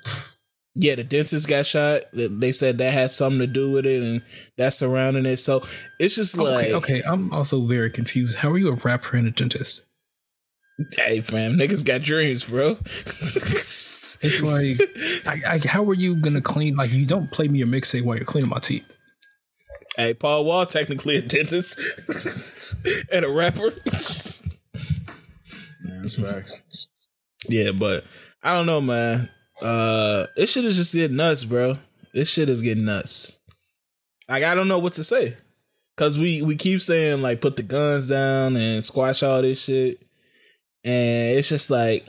[0.75, 2.03] Yeah, the dentist got shot.
[2.13, 4.23] They said that had something to do with it, and
[4.57, 5.37] that's surrounding it.
[5.39, 5.63] So
[5.99, 7.03] it's just like, okay, okay.
[7.07, 8.39] I'm also very confused.
[8.39, 9.83] How are you a rapper and a dentist?
[10.97, 12.79] hey, fam, niggas got dreams, bro.
[14.23, 14.81] It's like,
[15.27, 16.77] I, I, how are you gonna clean?
[16.77, 18.87] Like, you don't play me a mixtape while you're cleaning my teeth.
[19.97, 21.79] Hey, Paul Wall technically a dentist
[23.13, 23.71] and a rapper.
[25.85, 26.89] That's facts.
[27.49, 28.05] yeah, but
[28.43, 29.29] I don't know, man.
[29.61, 31.79] Uh this shit is just getting nuts, bro.
[32.15, 33.39] This shit is getting nuts.
[34.29, 35.37] Like I don't know what to say.
[35.97, 40.01] Cause we we keep saying like put the guns down and squash all this shit.
[40.85, 42.07] And it's just like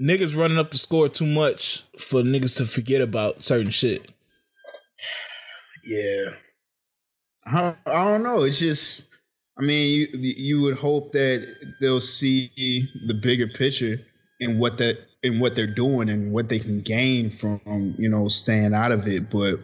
[0.00, 4.10] niggas running up the score too much for niggas to forget about certain shit.
[5.84, 6.30] Yeah.
[7.46, 8.42] I, I don't know.
[8.42, 9.06] It's just,
[9.58, 11.46] I mean, you you would hope that
[11.80, 12.50] they'll see
[13.06, 13.96] the bigger picture
[14.40, 18.28] and what that and what they're doing and what they can gain from you know
[18.28, 19.28] staying out of it.
[19.30, 19.56] But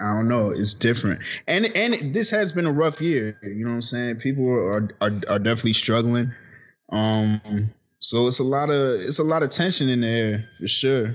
[0.00, 0.50] I don't know.
[0.50, 3.38] It's different, and and this has been a rough year.
[3.42, 4.16] You know what I'm saying?
[4.16, 6.32] People are are, are definitely struggling.
[6.90, 7.40] Um,
[8.04, 11.14] so it's a lot of it's a lot of tension in there for sure.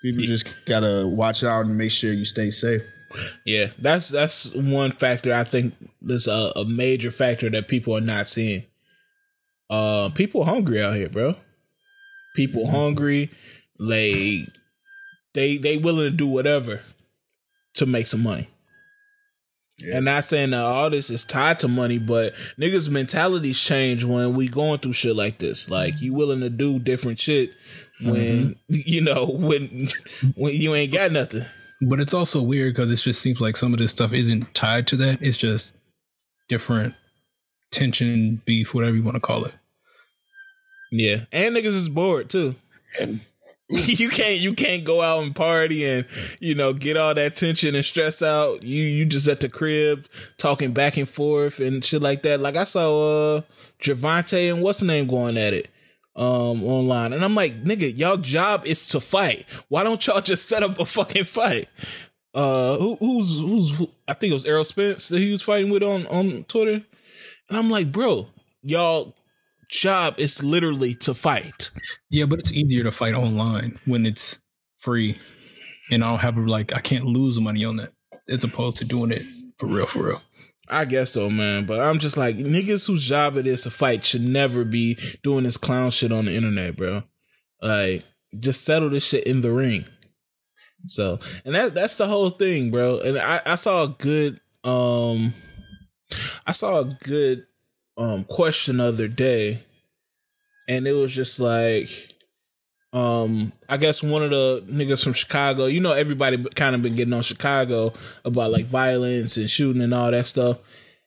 [0.00, 2.80] People just gotta watch out and make sure you stay safe.
[3.44, 5.74] Yeah, that's that's one factor I think
[6.06, 8.64] is a, a major factor that people are not seeing.
[9.68, 11.36] Uh, people hungry out here, bro.
[12.34, 13.30] People hungry,
[13.78, 14.48] like
[15.34, 16.80] they they willing to do whatever
[17.74, 18.48] to make some money.
[19.82, 19.96] Yeah.
[19.96, 24.34] And not saying that all this is tied to money, but niggas' mentalities change when
[24.34, 25.68] we going through shit like this.
[25.68, 27.52] Like you willing to do different shit
[28.02, 28.54] when mm-hmm.
[28.68, 29.88] you know when
[30.36, 31.44] when you ain't got nothing.
[31.80, 34.86] But it's also weird because it just seems like some of this stuff isn't tied
[34.88, 35.20] to that.
[35.20, 35.72] It's just
[36.48, 36.94] different
[37.72, 39.54] tension, beef, whatever you want to call it.
[40.92, 42.54] Yeah, and niggas is bored too.
[43.86, 46.04] you can't you can't go out and party and
[46.40, 48.62] you know get all that tension and stress out.
[48.62, 50.06] You you just at the crib
[50.36, 52.40] talking back and forth and shit like that.
[52.40, 53.42] Like I saw uh
[53.80, 55.68] Gervonta and what's the name going at it
[56.14, 59.46] um online, and I'm like, nigga, y'all job is to fight.
[59.68, 61.68] Why don't y'all just set up a fucking fight?
[62.34, 65.70] Uh, who, who's who's who, I think it was Errol Spence that he was fighting
[65.70, 66.84] with on on Twitter,
[67.48, 68.28] and I'm like, bro,
[68.62, 69.14] y'all
[69.72, 71.70] job is literally to fight.
[72.10, 74.40] Yeah, but it's easier to fight online when it's
[74.78, 75.18] free,
[75.90, 77.92] and I don't have like I can't lose money on that
[78.28, 79.22] as opposed to doing it
[79.58, 80.22] for real, for real.
[80.68, 81.66] I guess so, man.
[81.66, 85.44] But I'm just like niggas whose job it is to fight should never be doing
[85.44, 87.02] this clown shit on the internet, bro.
[87.60, 88.02] Like,
[88.38, 89.84] just settle this shit in the ring.
[90.86, 93.00] So, and that that's the whole thing, bro.
[93.00, 95.34] And I, I saw a good um
[96.46, 97.46] I saw a good
[97.96, 99.62] um question the other day,
[100.68, 101.88] and it was just like
[102.92, 106.96] um I guess one of the niggas from Chicago, you know everybody kind of been
[106.96, 107.92] getting on Chicago
[108.24, 110.58] about like violence and shooting and all that stuff.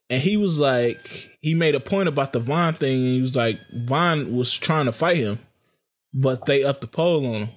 [0.09, 3.35] And he was like he made a point about the Von thing and he was
[3.35, 5.39] like Von was trying to fight him,
[6.13, 7.49] but they upped the pole on him.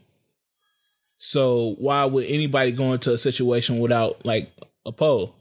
[1.18, 4.50] So why would anybody go into a situation without like
[4.86, 5.34] a pole?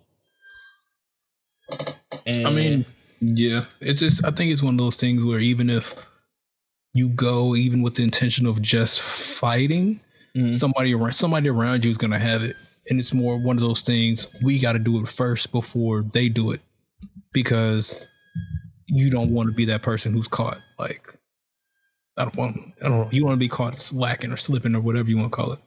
[2.26, 2.86] And I mean,
[3.20, 5.96] yeah, it's just I think it's one of those things where even if
[6.94, 10.00] you go even with the intention of just fighting,
[10.36, 10.52] mm-hmm.
[10.52, 12.56] somebody around somebody around you is gonna have it.
[12.90, 16.52] And it's more one of those things we gotta do it first before they do
[16.52, 16.62] it.
[17.34, 18.02] Because
[18.88, 21.14] you don't want to be that person who's caught like
[22.18, 24.82] I don't want I don't know, you want to be caught slacking or slipping or
[24.82, 25.60] whatever you want to call it.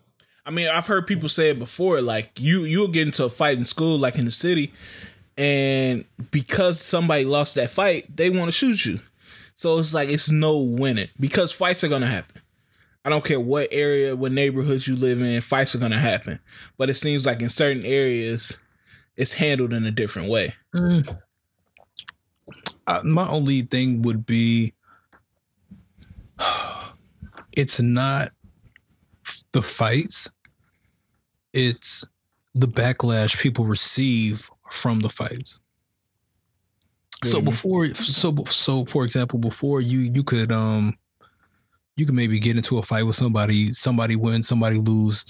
[0.46, 3.58] I mean, I've heard people say it before, like you you'll get into a fight
[3.58, 4.72] in school, like in the city,
[5.40, 9.00] and because somebody lost that fight, they want to shoot you.
[9.56, 12.42] So it's like it's no winning because fights are gonna happen.
[13.06, 16.40] I don't care what area, what neighborhoods you live in, fights are gonna happen.
[16.76, 18.62] But it seems like in certain areas,
[19.16, 20.54] it's handled in a different way.
[20.74, 21.18] Mm.
[22.86, 24.74] Uh, my only thing would be,
[27.52, 28.28] it's not
[29.52, 30.28] the fights;
[31.54, 32.04] it's
[32.54, 35.60] the backlash people receive from the fights.
[37.24, 40.96] So before, so so for example, before you you could um
[41.96, 45.26] you could maybe get into a fight with somebody, somebody win, somebody lose,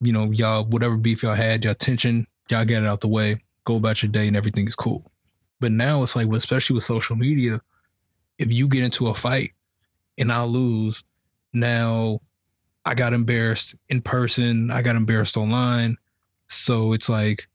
[0.00, 3.40] you know, y'all whatever beef y'all had, y'all tension, y'all get it out the way,
[3.64, 5.08] go about your day, and everything is cool.
[5.60, 7.60] But now it's like, especially with social media,
[8.38, 9.52] if you get into a fight
[10.18, 11.04] and I lose,
[11.52, 12.20] now
[12.84, 15.96] I got embarrassed in person, I got embarrassed online.
[16.48, 17.46] So it's like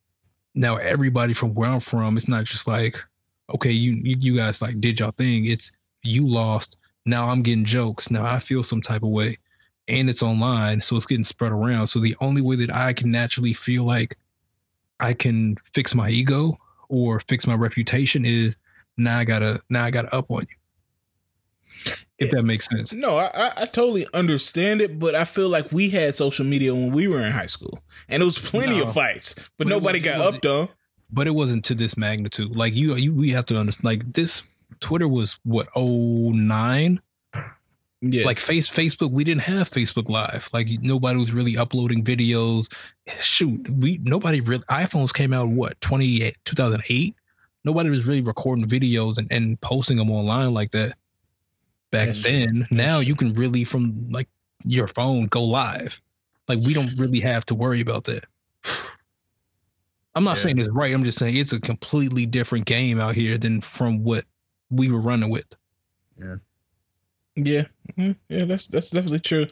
[0.55, 2.97] now everybody from where I'm from, it's not just like,
[3.53, 5.45] okay, you you guys like did y'all thing.
[5.45, 5.71] It's
[6.03, 6.77] you lost.
[7.05, 8.11] Now I'm getting jokes.
[8.11, 9.37] Now I feel some type of way.
[9.89, 11.87] And it's online, so it's getting spread around.
[11.87, 14.17] So the only way that I can naturally feel like
[15.01, 18.55] I can fix my ego or fix my reputation is
[18.95, 20.55] now I gotta now I gotta up on you
[22.19, 22.93] if that makes sense.
[22.93, 26.91] No, I, I totally understand it, but I feel like we had social media when
[26.91, 28.83] we were in high school, and it was plenty no.
[28.83, 30.69] of fights, but, but nobody got up on.
[31.12, 32.55] But it wasn't to this magnitude.
[32.55, 33.86] Like you, you, we have to understand.
[33.86, 34.43] Like this,
[34.79, 36.99] Twitter was what oh nine.
[38.01, 38.25] Yeah.
[38.25, 40.49] Like face Facebook, we didn't have Facebook Live.
[40.51, 42.67] Like nobody was really uploading videos.
[43.21, 47.15] Shoot, we nobody really iPhones came out what 28 2008.
[47.63, 50.95] Nobody was really recording videos and, and posting them online like that
[51.93, 52.56] back That's then.
[52.56, 52.65] True.
[52.71, 54.27] Now you can really from like
[54.65, 56.01] your phone go live.
[56.49, 58.25] Like we don't really have to worry about that.
[60.15, 60.43] I'm not yeah.
[60.43, 60.93] saying it's right.
[60.93, 64.25] I'm just saying it's a completely different game out here than from what
[64.69, 65.47] we were running with.
[66.17, 66.36] Yeah.
[67.36, 67.63] Yeah.
[67.97, 68.12] Mm-hmm.
[68.27, 69.47] Yeah, that's that's definitely true.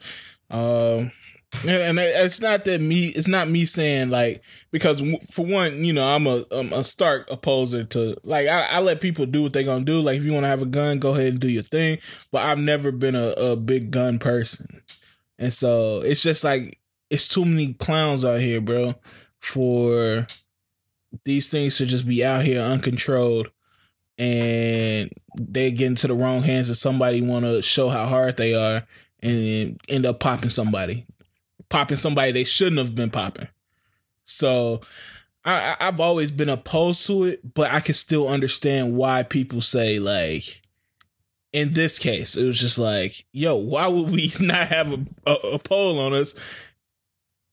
[0.49, 1.11] Um
[1.53, 3.07] and it's not that me.
[3.07, 7.29] It's not me saying like because for one, you know, I'm a I'm a stark
[7.29, 9.99] opposer to like I, I let people do what they gonna do.
[9.99, 11.97] Like if you want to have a gun, go ahead and do your thing.
[12.31, 14.81] But I've never been a, a big gun person,
[15.37, 18.95] and so it's just like it's too many clowns out here, bro,
[19.39, 20.27] for
[21.25, 23.51] these things to just be out here uncontrolled
[24.17, 28.53] and they get into the wrong hands and somebody want to show how hard they
[28.53, 28.87] are
[29.21, 31.05] and end up popping somebody
[31.71, 33.47] popping somebody they shouldn't have been popping.
[34.25, 34.81] So
[35.43, 39.97] I, I've always been opposed to it, but I can still understand why people say
[39.97, 40.61] like.
[41.53, 45.33] In this case, it was just like, yo, why would we not have a, a,
[45.55, 46.33] a pole on us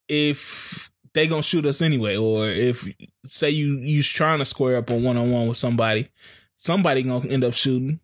[0.08, 2.88] if they gonna shoot us anyway, or if
[3.24, 6.10] say you you trying to square up a one on one with somebody,
[6.58, 7.98] somebody gonna end up shooting.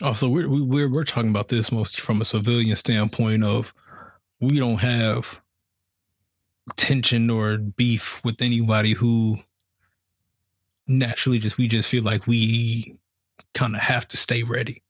[0.00, 3.72] Oh, so we're we're we're talking about this most from a civilian standpoint of
[4.42, 5.40] we don't have
[6.76, 9.38] tension or beef with anybody who
[10.88, 12.98] naturally just we just feel like we
[13.54, 14.82] kind of have to stay ready.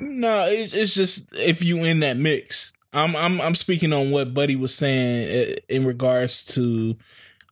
[0.00, 2.72] No, it's it's just if you in that mix.
[2.92, 6.96] I'm I'm I'm speaking on what Buddy was saying in regards to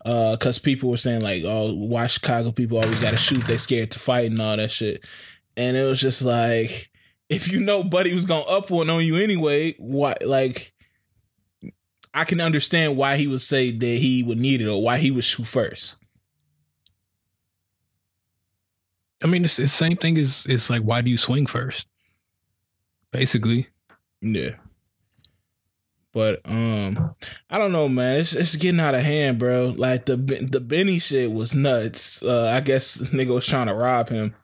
[0.04, 3.58] uh cuz people were saying like oh why Chicago people always got to shoot they
[3.58, 5.04] scared to fight and all that shit.
[5.56, 6.90] And it was just like
[7.28, 10.72] if you know Buddy was going to up one on you anyway, why like
[12.12, 15.10] I can understand why he would say that he would need it or why he
[15.10, 15.96] would shoot first.
[19.22, 21.86] I mean, it's the same thing as it's like, why do you swing first?
[23.12, 23.68] Basically,
[24.20, 24.56] Yeah.
[26.12, 27.14] But um,
[27.48, 28.16] I don't know, man.
[28.20, 29.74] It's it's getting out of hand, bro.
[29.76, 32.22] Like the the Benny shit was nuts.
[32.24, 34.34] Uh, I guess the nigga was trying to rob him,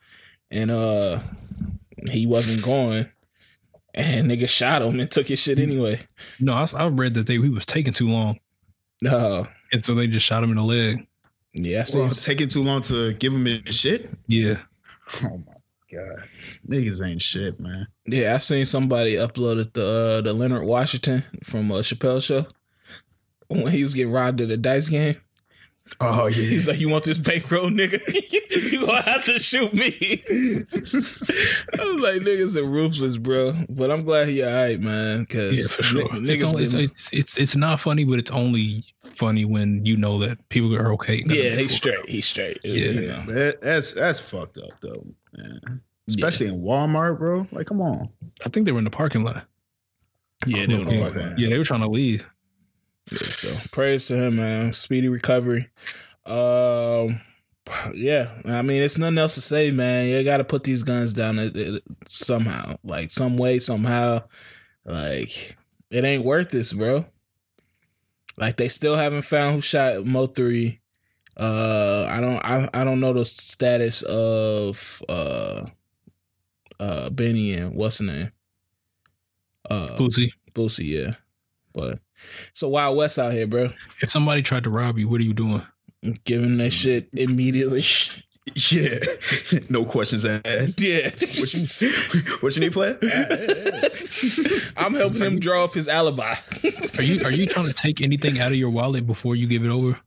[0.48, 1.20] and uh,
[2.09, 3.09] he wasn't going,
[3.96, 6.00] and nigga shot him and took his shit anyway.
[6.40, 8.38] no, I, I read that they he was taking too long,
[9.02, 11.06] No, and so they just shot him in the leg.
[11.54, 14.11] yeah, I Well, it's taking too long to give him his shit.
[14.26, 14.61] Yeah,
[15.22, 15.54] Oh my
[15.92, 16.24] god,
[16.68, 17.87] niggas ain't shit, man.
[18.06, 22.46] Yeah, I seen somebody uploaded the uh, the Leonard Washington from uh, Chappelle show
[23.48, 25.16] when he was getting robbed at a dice game.
[26.01, 26.35] Oh yeah.
[26.35, 28.01] He's like, "You want this bankroll, nigga?
[28.72, 34.05] you gonna have to shoot me." I was like, "Niggas are ruthless, bro." But I'm
[34.05, 35.20] glad he alright, man.
[35.20, 36.09] Because yeah, for sure.
[36.09, 39.96] niggas it's, only, it's, it's it's it's not funny, but it's only funny when you
[39.96, 41.22] know that people are okay.
[41.27, 42.09] yeah, they straight.
[42.09, 42.59] He's straight.
[42.64, 42.72] Yeah.
[42.90, 43.25] you know.
[43.33, 45.81] That, that's that's fucked up though, man.
[46.09, 47.46] Especially in Walmart, bro.
[47.51, 48.09] Like, come on.
[48.44, 49.44] I think they were in the parking lot.
[50.46, 51.01] yeah, they were Yeah.
[51.01, 51.38] parking lot.
[51.38, 52.25] Yeah, they were trying to leave.
[53.10, 54.72] Yeah, so praise to him, man.
[54.72, 55.68] Speedy recovery.
[56.24, 57.20] Um,
[57.94, 60.08] yeah, I mean, it's nothing else to say, man.
[60.08, 64.22] You got to put these guns down it- it- somehow, like some way, somehow.
[64.84, 65.56] Like
[65.90, 67.06] it ain't worth this, bro.
[68.38, 70.78] Like they still haven't found who shot Mo3.
[71.36, 75.66] Uh, I don't, I, I don't know the status of uh,
[76.80, 78.32] uh, Benny and what's the name?
[79.68, 81.14] Uh, Boosie, Boosie, yeah.
[81.74, 81.98] But
[82.50, 83.70] it's a Wild West out here, bro.
[84.02, 85.62] if somebody tried to rob you, what are you doing?
[86.24, 87.82] Giving that shit immediately.
[88.70, 88.98] Yeah.
[89.68, 90.80] no questions asked.
[90.80, 91.10] Yeah.
[91.10, 91.90] What you,
[92.40, 92.96] what you need, play?
[94.76, 96.36] I'm helping him draw up his alibi.
[96.96, 99.64] Are you are you trying to take anything out of your wallet before you give
[99.64, 99.98] it over?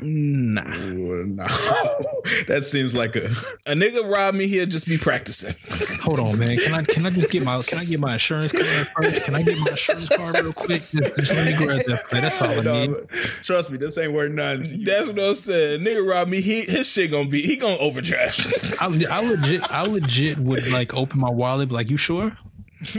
[0.00, 0.62] Nah.
[0.62, 1.46] no.
[2.48, 3.26] that seems like a.
[3.66, 5.54] A nigga rob me, he'll just be practicing.
[6.02, 6.58] Hold on, man.
[6.58, 9.24] Can I can I just get my can I get my insurance card first?
[9.24, 10.68] Can I get my insurance card real quick?
[10.68, 12.04] Just, just let me grab that.
[12.08, 12.20] play.
[12.20, 13.08] That's all I No, need.
[13.42, 14.64] trust me, this ain't worth nothing.
[14.64, 14.84] To you.
[14.84, 15.80] That's what I'm saying.
[15.80, 18.82] Nigga rob me, he his shit gonna be he gonna overdraft.
[18.82, 21.68] I, I legit I legit would like open my wallet.
[21.70, 22.36] Be like, you sure?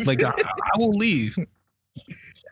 [0.06, 1.38] Like I, I will leave.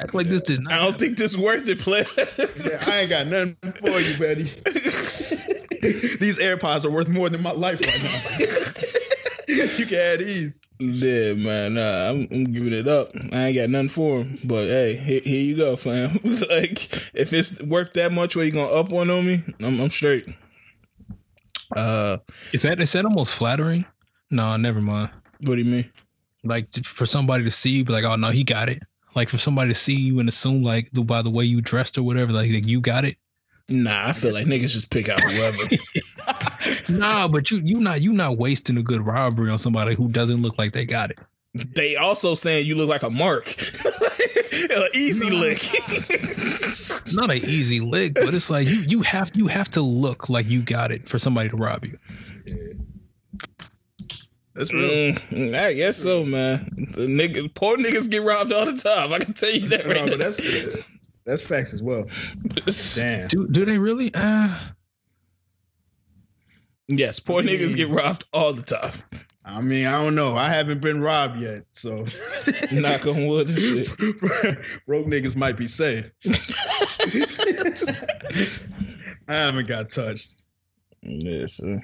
[0.01, 0.73] Act like this did not.
[0.73, 2.05] I don't think this worth it, player.
[2.17, 4.43] Yeah, I ain't got nothing for you, buddy.
[6.17, 9.65] these AirPods are worth more than my life right now.
[9.77, 10.59] you can have these.
[10.79, 11.75] Yeah, man.
[11.75, 13.11] Nah, I'm, I'm giving it up.
[13.31, 14.37] I ain't got nothing for him.
[14.45, 16.19] But hey, here, here you go, fam.
[16.23, 19.43] like, if it's worth that much, where you gonna up one on me?
[19.61, 20.27] I'm, I'm straight.
[21.75, 22.17] Uh,
[22.53, 23.85] Is that is that almost flattering?
[24.29, 25.09] No, never mind.
[25.45, 25.91] what do you mean?
[26.43, 28.83] Like for somebody to see you, be like, oh no, he got it.
[29.15, 31.97] Like for somebody to see you and assume like the, by the way you dressed
[31.97, 33.17] or whatever, like, like you got it.
[33.67, 35.63] Nah, I feel like niggas just pick out whoever.
[36.89, 40.41] Nah, but you you not you not wasting a good robbery on somebody who doesn't
[40.41, 41.19] look like they got it.
[41.75, 43.47] they also saying you look like a mark.
[44.55, 45.59] An easy lick.
[45.61, 50.29] It's not an easy lick, but it's like you you have you have to look
[50.29, 51.97] like you got it for somebody to rob you.
[54.55, 55.13] That's real.
[55.13, 56.69] Mm, I guess so, man.
[56.93, 59.11] The nigga, poor niggas get robbed all the time.
[59.11, 60.25] I can tell you that No, right but now.
[60.25, 60.85] that's
[61.25, 62.05] that's facts as well.
[62.95, 63.27] Damn.
[63.27, 64.11] Do do they really?
[64.13, 64.57] Uh,
[66.87, 68.93] yes, poor niggas get robbed all the time.
[69.43, 70.35] I mean, I don't know.
[70.35, 72.05] I haven't been robbed yet, so
[72.71, 73.87] Knock on wood and shit.
[74.87, 76.09] Broke niggas might be safe.
[79.27, 80.35] I haven't got touched.
[81.01, 81.81] Yes, sir.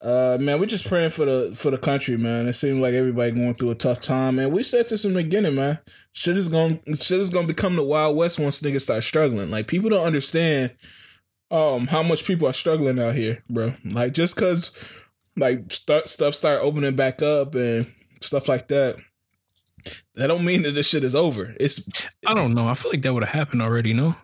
[0.00, 2.46] Uh, man, we're just praying for the for the country, man.
[2.48, 5.22] It seems like everybody going through a tough time, and We said this in the
[5.22, 5.78] beginning, man.
[6.12, 9.50] Shit is gonna shit is going to become the wild west once niggas start struggling.
[9.50, 10.72] Like people don't understand
[11.50, 13.74] um how much people are struggling out here, bro.
[13.84, 14.76] Like just cause
[15.36, 18.96] like start, stuff start opening back up and stuff like that,
[20.14, 21.54] that don't mean that this shit is over.
[21.60, 21.88] It's
[22.26, 22.68] I don't know.
[22.68, 23.92] I feel like that would have happened already.
[23.92, 24.14] No,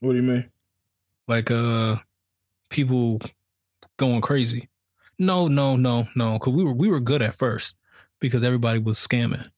[0.00, 0.50] what do you mean?
[1.28, 1.96] like uh,
[2.68, 3.20] people
[3.96, 4.68] going crazy.
[5.22, 6.32] No, no, no, no.
[6.34, 7.76] Because we were we were good at first
[8.20, 9.48] because everybody was scamming.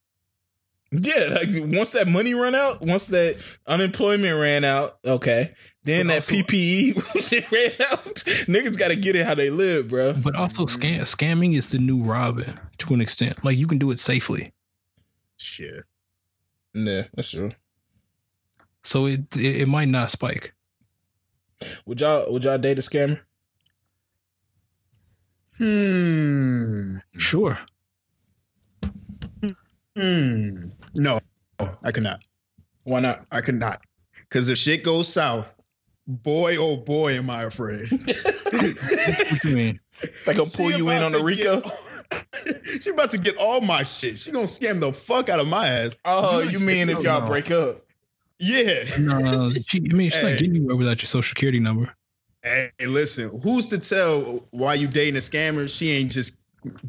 [0.93, 3.37] Yeah, like once that money run out, once that
[3.67, 8.15] unemployment ran out, okay, then But that also- PPE ran out.
[8.47, 10.12] Niggas got to get it how they live, bro.
[10.12, 13.43] But also, scam scamming is the new robbing to an extent.
[13.45, 14.53] Like you can do it safely,
[15.39, 15.83] Shit.
[16.75, 17.53] Yeah, that's true.
[18.85, 20.55] so it it, it might not spike.
[21.87, 23.21] Would y'all would y'all date a scammer?
[25.59, 26.97] Hmm.
[27.17, 27.59] Sure.
[29.97, 30.67] Hmm.
[30.95, 31.21] No,
[31.85, 32.21] I cannot.
[32.85, 33.25] Why not?
[33.31, 33.81] I cannot.
[34.29, 35.55] Because if shit goes south,
[36.09, 37.89] boy, oh boy, am I afraid.
[39.31, 39.81] What you mean?
[40.27, 41.61] They gonna pull She you in on the to RICO.
[41.61, 44.19] get- she about to get all my shit.
[44.19, 45.97] She gonna scam the fuck out of my ass.
[46.05, 47.27] Oh, You you mean if y'all no.
[47.27, 47.85] break up?
[48.39, 48.85] Yeah.
[49.01, 50.31] No, she, I mean, she's Hey.
[50.31, 51.95] not getting anywhere without your social security number.
[52.45, 55.74] Hey, listen, who's to tell why you dating a scammer?
[55.74, 56.36] She ain't just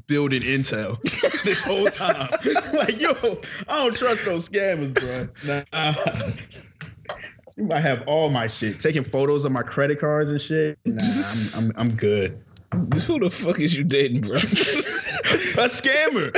[0.05, 1.01] building intel
[1.43, 2.29] this whole time.
[2.73, 3.11] like, yo,
[3.69, 5.29] I don't trust those scammers, bro.
[5.45, 5.63] Nah.
[7.55, 10.77] You might have all my shit, taking photos of my credit cards and shit.
[10.83, 12.37] Nah, I'm, I'm, I'm good.
[13.05, 14.33] Who the fuck is you dating, bro?
[14.35, 16.35] A scammer.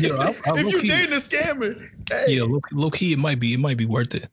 [0.00, 3.18] Yo, I, I if you key, dating a scammer, hey, yeah, low, low key, it
[3.20, 4.26] might be, it might be worth it.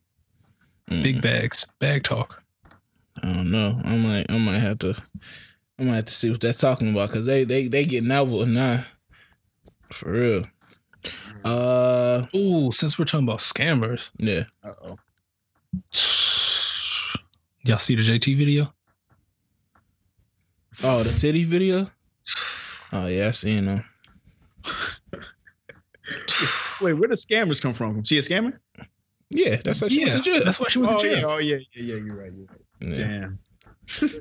[0.88, 1.20] Big hmm.
[1.20, 2.43] bags, bag talk.
[3.24, 3.80] I don't know.
[3.84, 4.94] I might I might have to
[5.78, 8.28] I might have to see what they're talking about because they they they getting out
[8.28, 8.84] with now.
[9.90, 10.44] For real.
[11.42, 14.44] Uh Ooh, since we're talking about scammers, yeah.
[14.62, 14.98] Uh-oh.
[17.64, 18.72] y'all see the JT video?
[20.82, 21.90] Oh, the titty video?
[22.92, 23.84] Oh yeah, I seen them.
[26.80, 28.04] Wait, where the scammers come from?
[28.04, 28.58] She a scammer?
[29.30, 30.44] Yeah, that's how she Yeah, went to jail.
[30.44, 31.30] that's why she went Oh to yeah, jail.
[31.30, 31.94] oh yeah, yeah, yeah.
[32.04, 32.32] You're right.
[32.32, 32.60] You're right.
[32.90, 33.28] Yeah.
[33.28, 33.38] Damn.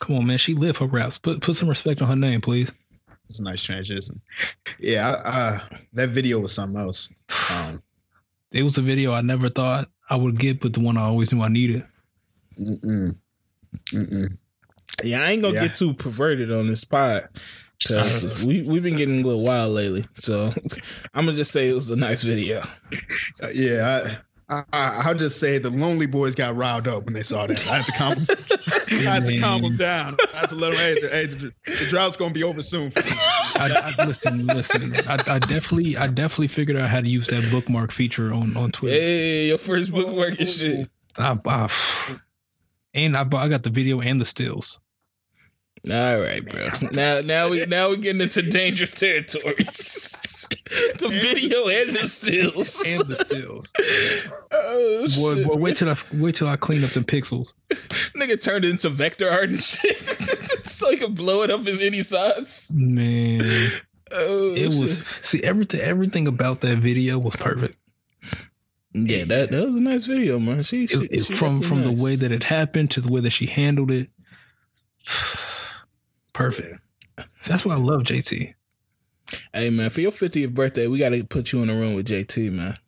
[0.00, 1.18] Come on, man, she lived her raps.
[1.18, 2.70] Put put some respect on her name, please.
[3.28, 4.20] It's a nice transition.
[4.80, 7.08] Yeah, I, I, that video was something else.
[7.52, 7.82] Um,
[8.50, 11.30] It was a video I never thought I would get, but the one I always
[11.32, 11.84] knew I needed.
[12.58, 13.10] mm-mm,
[13.92, 14.36] mm-mm.
[15.04, 15.68] Yeah, I ain't gonna Yeah.
[15.68, 17.28] get too perverted on this pod.
[17.86, 20.04] Cause we we've been getting a little wild lately.
[20.16, 20.52] So
[21.14, 22.62] I'm gonna just say it was a nice video.
[23.42, 24.16] Uh, yeah,
[24.50, 27.46] I, I, I, I'll just say the lonely boys got riled up when they saw
[27.46, 27.66] that.
[27.68, 28.12] I had to calm,
[29.06, 30.16] I had to calm them down.
[30.34, 30.78] I had to let them.
[30.78, 32.92] Hey, the, hey, the, the drought's gonna be over soon.
[32.96, 34.92] I, I listen, listen.
[35.08, 38.72] I, I definitely, I definitely figured out how to use that bookmark feature on on
[38.72, 38.94] Twitter.
[38.94, 40.88] Hey, your first bookmark and shit.
[41.16, 41.68] I, I,
[42.94, 44.80] and I, I got the video and the stills.
[45.88, 46.68] All right, bro.
[46.92, 50.46] Now, now we now we're getting into dangerous territories.
[50.98, 52.82] the video and the stills.
[52.86, 53.72] And the stills.
[54.52, 55.46] oh, Boy, shit.
[55.46, 57.54] boy, wait till I wait till I clean up the pixels.
[58.14, 59.96] Nigga turned it into vector art and shit,
[60.66, 62.70] so he could blow it up in any size.
[62.74, 63.40] Man,
[64.12, 65.80] Oh, it was see everything.
[65.80, 67.76] Everything about that video was perfect.
[68.92, 69.24] yeah.
[69.24, 70.62] That that was a nice video, man.
[70.62, 73.30] She, she, It- she from from the way that it happened to the way that
[73.30, 74.10] she handled it.
[76.40, 76.80] Perfect.
[77.44, 78.54] That's why I love JT.
[79.52, 82.08] Hey man, for your 50th birthday, we got to put you in a room with
[82.08, 82.78] JT, man.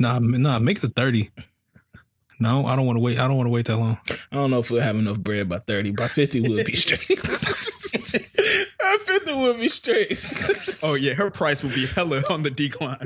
[0.00, 1.28] Nah, nah, make the thirty.
[2.40, 3.18] No, I don't want to wait.
[3.18, 3.98] I don't want to wait that long.
[4.32, 5.92] I don't know if we'll have enough bread by 30.
[5.92, 7.06] By 50, we'll be straight.
[7.08, 10.18] By 50, we'll be straight.
[10.82, 12.98] Oh yeah, her price will be hella on the decline.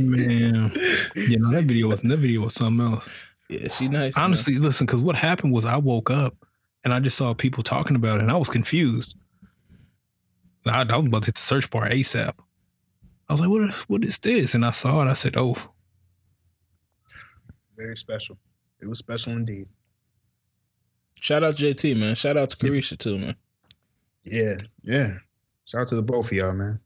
[0.00, 0.72] Man,
[1.16, 3.08] you know that video was that video was something else.
[3.48, 4.16] yeah, she nice.
[4.16, 4.24] man.
[4.24, 6.34] Honestly, listen, because what happened was I woke up
[6.84, 9.16] and I just saw people talking about it, and I was confused.
[10.66, 12.34] I, I was about to hit the search bar ASAP.
[13.28, 13.70] I was like, "What?
[13.88, 15.08] What is this?" And I saw it.
[15.08, 15.56] I said, "Oh,
[17.76, 18.36] Very special.
[18.80, 19.68] It was special indeed.
[21.20, 22.14] Shout out to JT, man.
[22.14, 23.36] Shout out to Caresha, too, man.
[24.24, 25.12] Yeah, yeah.
[25.66, 26.80] Shout out to the both of y'all, man.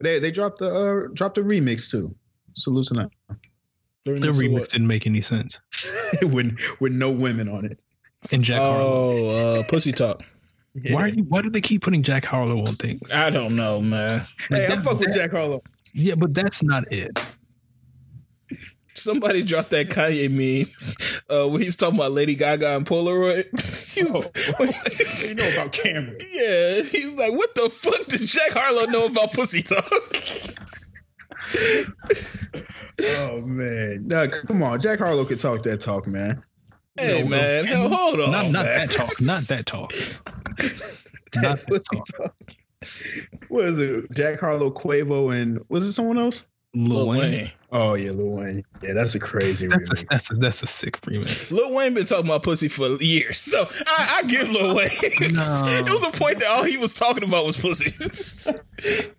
[0.00, 2.14] They they dropped the uh dropped the remix too.
[2.54, 3.10] Salute to them.
[4.04, 5.60] the remix didn't make any sense."
[6.22, 7.80] with with no women on it.
[8.32, 8.84] And Jack Harlow.
[9.12, 9.28] Oh,
[9.60, 10.22] uh, Pussy Talk.
[10.74, 10.94] Yeah.
[10.94, 11.02] Why?
[11.02, 13.10] Are you, why do they keep putting Jack Harlow on things?
[13.12, 14.26] I don't know, man.
[14.48, 15.62] Hey, I That- fuck with Jack Harlow.
[15.94, 17.18] Yeah, but that's not it.
[18.94, 20.70] Somebody dropped that Kanye meme
[21.30, 23.46] uh, when he was talking about Lady Gaga and Polaroid.
[23.88, 24.28] He was-
[24.60, 26.16] Oh, you know about Cameron.
[26.30, 29.84] yeah, he was like, "What the fuck did Jack Harlow know about Pussy Talk?"
[33.00, 36.42] Oh man, no, come on, Jack Harlow could talk that talk, man.
[36.98, 37.28] Hey, No, no.
[37.30, 39.20] man, hell, hold on, not not that talk.
[39.20, 39.92] Not that talk.
[41.34, 42.06] Not that Pussy talk.
[42.16, 42.56] talk.
[43.48, 44.06] What is it?
[44.14, 46.44] Jack Harlow, Quavo, and was it someone else?
[46.74, 47.20] Lil, Lil Wayne.
[47.20, 47.52] Wayne.
[47.70, 48.62] Oh yeah, Lil Wayne.
[48.82, 50.06] Yeah, that's a crazy That's a, remix.
[50.08, 51.50] that's a that's a sick remix.
[51.50, 54.88] Lil Wayne been talking about pussy for years, so I, I give Lil Wayne.
[55.32, 55.64] No.
[55.86, 57.92] it was a point that all he was talking about was pussy.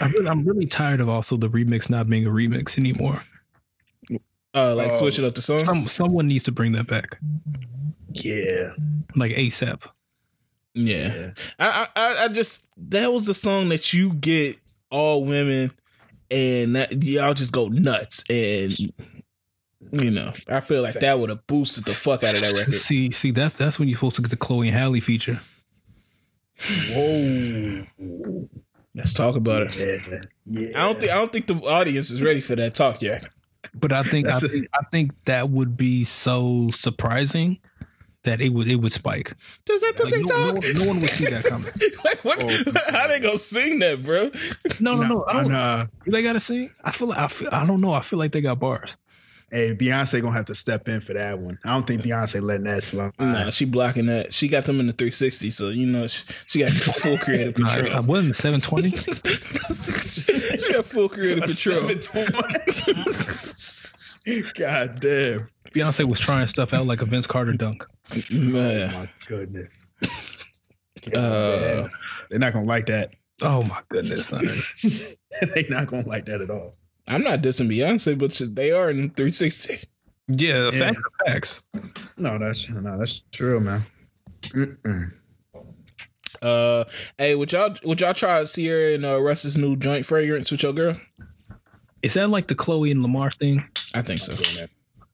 [0.00, 3.22] I'm really tired of also the remix not being a remix anymore.
[4.54, 4.96] Uh, like Oh.
[4.96, 5.64] switching up the songs.
[5.64, 7.18] Some someone needs to bring that back,
[8.12, 8.72] Yeah,
[9.16, 9.82] like ASAP.
[10.74, 11.14] yeah.
[11.14, 11.30] yeah.
[11.58, 14.56] I, I I just that was a song that you get
[14.90, 15.72] all women
[16.30, 21.46] and that, y'all just go nuts and you know I feel like that would have
[21.46, 22.74] boosted the fuck out of that record.
[22.74, 25.40] See, see, that's that's when you're supposed to get the Chloe and Halle feature.
[26.90, 27.86] Whoa.
[28.94, 29.74] Let's talk about it.
[29.76, 30.68] Yeah, yeah.
[30.80, 33.24] I don't think I don't think the audience is ready for that talk yet.
[33.74, 37.58] But I think I think, I think that would be so surprising
[38.22, 39.34] that it would it would spike.
[39.66, 40.62] Does that Like, pussy no, no, talk?
[40.64, 41.70] one- no one would see that coming.
[42.04, 42.42] Like, what?
[42.42, 44.30] Oh, How they gonna sing that, bro?
[44.80, 45.24] No, no, no.
[45.26, 45.50] I don't.
[45.50, 45.86] Nah.
[46.06, 46.70] They gotta sing.
[46.84, 47.48] I feel like I feel.
[47.52, 47.92] I don't know.
[47.92, 48.96] I feel like they got bars.
[49.50, 51.58] Hey, Beyonce gonna have to step in for that one.
[51.64, 53.12] I don't think Beyonce letting that slide.
[53.18, 54.32] Nah, she blocking that.
[54.34, 57.68] She got them in the 360, so you know she, she got full creative Nah,
[57.70, 58.02] I control.
[58.04, 58.90] wasn't seven twenty.
[60.60, 61.88] she got full creative A control.
[61.88, 64.52] 720.
[64.58, 65.48] God damn.
[65.74, 67.84] Beyonce was trying stuff out like a Vince Carter dunk.
[68.12, 69.92] Oh Man, my goodness.
[71.12, 71.88] Uh, Uh,
[72.30, 73.10] They're not gonna like that.
[73.42, 74.26] Oh my goodness!
[74.26, 74.44] son.
[75.54, 76.76] They're not gonna like that at all.
[77.08, 79.80] I'm not dissing Beyonce, but they are in 360.
[80.28, 80.92] Yeah, Yeah.
[80.92, 81.04] facts.
[81.74, 82.00] facts.
[82.16, 83.84] No, that's no, that's true, man.
[84.42, 85.12] Mm-mm.
[86.44, 86.84] Uh,
[87.18, 90.72] hey, would y'all would y'all try Ciara and uh, Russ's new joint fragrance with your
[90.72, 90.96] girl?
[92.02, 93.64] Is that like the Khloe and Lamar thing?
[93.94, 94.66] I think so.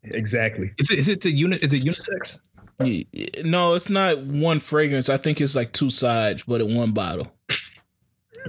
[0.03, 0.73] Exactly.
[0.79, 1.63] Is it is it the unit?
[1.63, 2.41] Is it unisex?
[3.45, 5.09] No, it's not one fragrance.
[5.09, 7.33] I think it's like two sides, but in one bottle.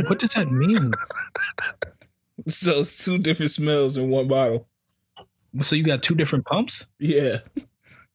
[0.07, 0.91] What does that mean?
[2.47, 4.67] So it's two different smells in one bottle.
[5.59, 6.87] So you got two different pumps?
[6.97, 7.39] Yeah.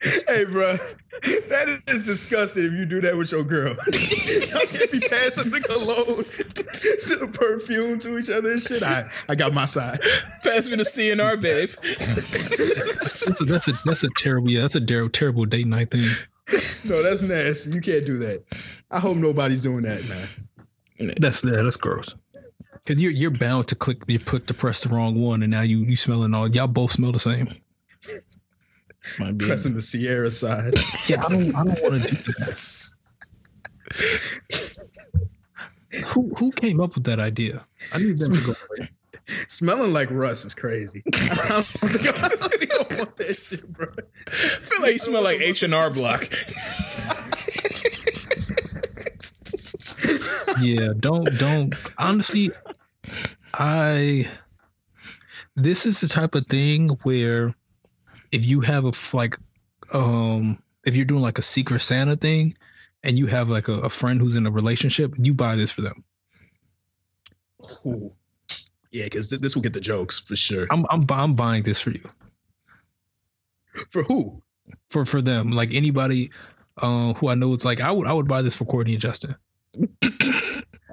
[0.00, 0.76] Hey, bro,
[1.48, 3.70] that is disgusting if you do that with your girl.
[3.74, 8.82] Y'all can't be passing the cologne to the perfume to each other and shit.
[8.82, 10.00] I, I got my side.
[10.44, 11.70] Pass me the CNR, babe.
[13.26, 14.62] That's a, that's a that's a terrible yeah.
[14.62, 16.08] That's a terrible terrible date night thing.
[16.84, 17.70] No, that's nasty.
[17.70, 18.44] You can't do that.
[18.90, 20.28] I hope nobody's doing that, man.
[21.18, 22.14] That's yeah, that's gross.
[22.72, 25.62] Because you're you're bound to click you put to press the wrong one, and now
[25.62, 27.54] you you smelling all y'all both smell the same.
[29.18, 29.46] Might be.
[29.46, 30.74] Pressing the Ciara side.
[31.08, 32.94] Yeah, I don't I don't want to do that.
[36.06, 37.64] Who who came up with that idea?
[37.92, 38.54] I need them to go.
[38.78, 38.90] away.
[39.48, 41.02] Smelling like Russ is crazy.
[41.14, 43.86] I don't think I, don't think I want that shit, bro.
[44.28, 44.30] I
[44.62, 46.28] feel like you smell like H and R Block.
[50.60, 52.50] Yeah, don't don't honestly
[53.54, 54.30] I
[55.56, 57.54] this is the type of thing where
[58.32, 59.38] if you have a like
[59.92, 62.56] um if you're doing like a secret Santa thing
[63.02, 65.82] and you have like a, a friend who's in a relationship, you buy this for
[65.82, 66.04] them.
[67.84, 68.12] Ooh.
[68.92, 70.66] Yeah, because th- this will get the jokes for sure.
[70.70, 72.08] I'm I'm I'm buying this for you.
[73.90, 74.42] For who?
[74.90, 75.50] For for them.
[75.50, 76.30] Like anybody
[76.78, 79.02] uh, who I know it's like I would I would buy this for Courtney and
[79.02, 79.34] Justin.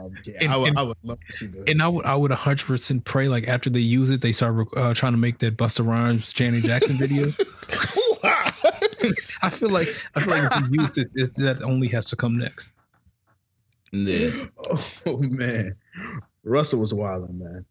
[0.03, 1.69] Um, yeah, And- I, would, and- I would love to see the.
[1.69, 4.67] And I would I would hundred percent pray like after they use it, they start
[4.75, 7.27] uh, trying to make that Busta Rhymes Janet Jackson video.
[9.43, 12.15] I feel like I feel like if you used it, it, that only has to
[12.15, 12.69] come next.
[13.91, 14.29] yeah.
[15.05, 15.75] oh man,
[16.43, 17.65] Russell was wilding, man.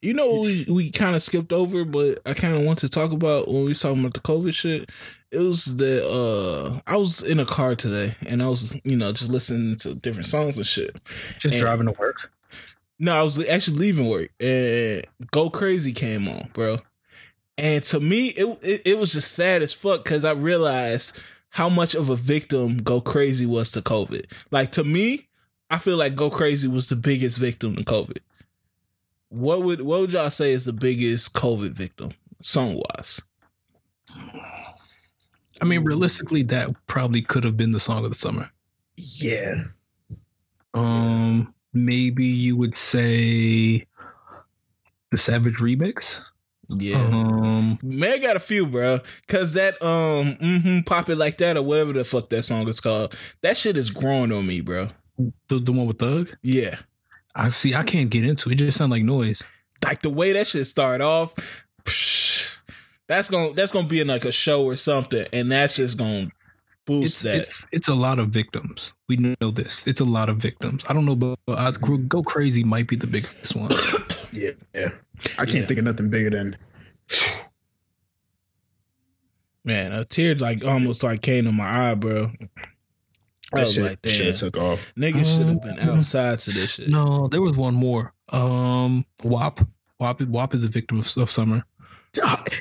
[0.00, 2.88] You know what we, we kind of skipped over, but I kind of want to
[2.88, 4.90] talk about when we was talking about the COVID shit.
[5.32, 9.12] It was that uh I was in a car today and I was, you know,
[9.12, 10.96] just listening to different songs and shit.
[11.38, 12.30] Just And- driving to work.
[12.98, 16.78] No, I was actually leaving work and Go Crazy came on, bro.
[17.58, 21.18] And to me, it it, it was just sad as fuck because I realized
[21.50, 24.24] how much of a victim Go Crazy was to COVID.
[24.50, 25.28] Like to me,
[25.68, 28.18] I feel like Go Crazy was the biggest victim to COVID.
[29.28, 33.20] What would what would y'all say is the biggest COVID victim song wise?
[35.60, 38.50] I mean, realistically, that probably could have been the song of the summer.
[38.96, 39.56] Yeah,
[40.74, 43.86] Um, maybe you would say
[45.10, 46.22] the Savage remix.
[46.68, 46.96] Yeah.
[46.96, 49.00] Um, Man I got a few, bro.
[49.28, 52.80] Cause that um mm-hmm, pop it like that or whatever the fuck that song is
[52.80, 53.14] called.
[53.42, 54.88] That shit is growing on me, bro.
[55.48, 56.28] the the one with Thug.
[56.42, 56.78] Yeah.
[57.36, 57.74] I see.
[57.74, 58.54] I can't get into it.
[58.54, 59.42] It just sounds like noise.
[59.84, 61.34] like the way that shit started off,
[61.84, 62.15] psh,
[63.08, 66.28] that's gonna that's gonna be in like a show or something, and that's just gonna
[66.86, 67.36] boost It's that.
[67.36, 68.92] it's it's a lot of victims.
[69.08, 69.86] We know this.
[69.86, 70.84] It's a lot of victims.
[70.88, 71.70] I don't know, but I,
[72.08, 73.70] Go Crazy might be the biggest one.
[74.32, 74.88] yeah, yeah.
[75.38, 75.66] I can't Yeah.
[75.66, 76.56] think of nothing bigger than.
[79.64, 82.30] Man, a tear like almost like came to my eye, bro.
[82.42, 82.48] I
[83.52, 84.94] That was shit like, should damn, have took off.
[84.96, 86.88] niggas should have been Um, outside to this shit.
[86.88, 88.12] No, there was one more.
[88.30, 89.60] Um, WAP.
[89.98, 90.20] WAP.
[90.22, 91.64] WAP is a victim of, of summer.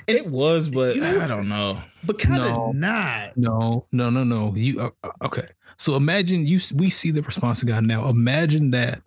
[0.07, 1.81] It was, but You know- I don't know.
[2.03, 2.71] But kind of No.
[2.73, 3.37] not.
[3.37, 4.53] No, no, no, no.
[4.55, 5.47] You uh, uh, okay?
[5.77, 6.59] So imagine you.
[6.75, 8.07] We see the response of God now.
[8.09, 9.01] Imagine that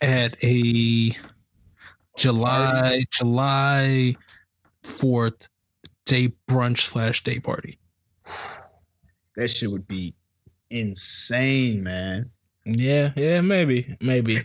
[0.00, 1.12] at a
[2.16, 4.16] July July
[4.82, 5.48] fourth
[6.04, 7.78] day brunch slash day party.
[9.36, 10.14] That shit would be
[10.70, 12.30] insane, man.
[12.64, 14.38] Yeah, yeah, maybe, maybe.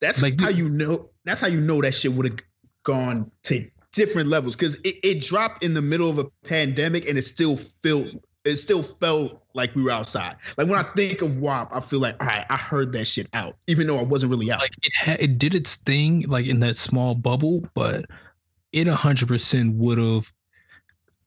[0.00, 1.08] That's Like, how dude- you know.
[1.24, 2.38] That's how you know that shit would have
[2.82, 7.16] gone to different levels because it, it dropped in the middle of a pandemic and
[7.16, 8.08] it still felt
[8.44, 10.36] it still felt like we were outside.
[10.58, 13.28] Like when I think of WAP, I feel like all right, I heard that shit
[13.32, 14.60] out, even though I wasn't really out.
[14.60, 18.04] Like it had, it did its thing, like in that small bubble, but
[18.72, 20.30] it hundred percent would have.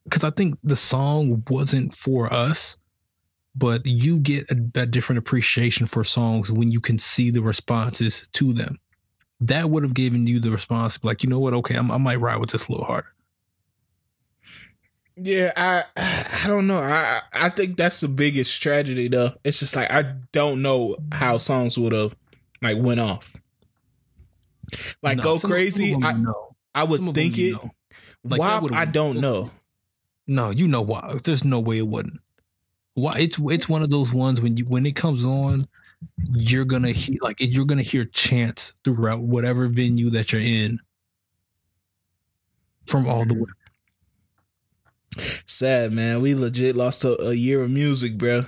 [0.04, 2.78] Because I think the song wasn't for us,
[3.56, 8.30] but you get a, a different appreciation for songs when you can see the responses
[8.34, 8.78] to them.
[9.42, 11.54] That would have given you the response, like you know what?
[11.54, 13.14] Okay, I'm, I might ride with this a little harder.
[15.16, 15.84] Yeah, I
[16.44, 16.78] I don't know.
[16.80, 19.34] I I think that's the biggest tragedy though.
[19.44, 22.16] It's just like I don't know how songs would have
[22.62, 23.36] like went off.
[25.02, 25.94] Like No, go some- crazy.
[25.94, 26.56] some I, know.
[26.76, 27.54] I would Some think it.
[27.54, 27.72] know.
[28.24, 29.52] Like, that I don't know.
[30.28, 31.16] No, you know why?
[31.24, 32.20] There's no way it wouldn't.
[32.96, 33.14] Why?
[33.20, 35.64] It's it's one of those ones when you when it comes on,
[36.34, 40.80] you're gonna hear like you're gonna hear chants throughout whatever venue that you're in,
[42.86, 45.22] from all the way.
[45.46, 46.22] Sad man.
[46.22, 48.46] We legit lost a, a year of music, bro.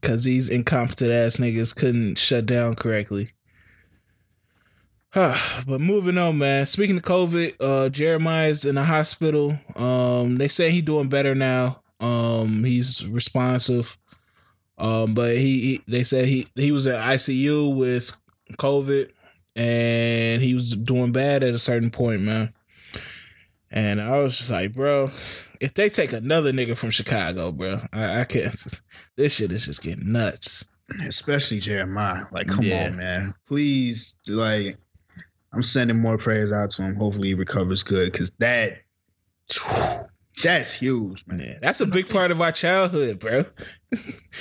[0.00, 3.32] Cause these incompetent ass niggas couldn't shut down correctly.
[5.14, 6.66] but moving on, man.
[6.66, 9.58] Speaking of COVID, uh Jeremih's in the hospital.
[9.74, 11.82] Um, they say he doing better now.
[11.98, 13.98] Um, he's responsive.
[14.78, 18.16] Um, but he, he they said he he was at ICU with
[18.58, 19.10] COVID
[19.54, 22.52] and he was doing bad at a certain point, man.
[23.70, 25.10] And I was just like, bro,
[25.60, 28.54] if they take another nigga from Chicago, bro, I, I can't.
[29.16, 30.64] This shit is just getting nuts.
[31.06, 32.30] especially Jeremih.
[32.32, 32.88] Like, come Yeah.
[32.88, 33.34] on, man.
[33.46, 34.76] Please, like,
[35.54, 36.96] I'm sending more prayers out to him.
[36.96, 38.80] Hopefully, he recovers good because that,
[40.42, 41.40] that's huge, man.
[41.40, 43.44] Yeah, that's a big part of our childhood, bro.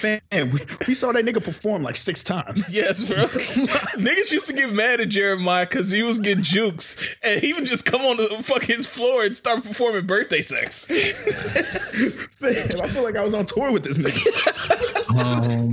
[0.04, 0.22] Man,
[0.52, 2.66] we, we saw that nigga perform like six times.
[2.76, 3.18] Yes, bro.
[3.26, 7.66] Niggas used to get mad at Jeremih because he was getting jukes, and he would
[7.66, 10.90] just come on the fucking floor and start performing birthday sex.
[12.42, 15.22] Man, I feel like I was on tour with this nigga.
[15.22, 15.72] Um,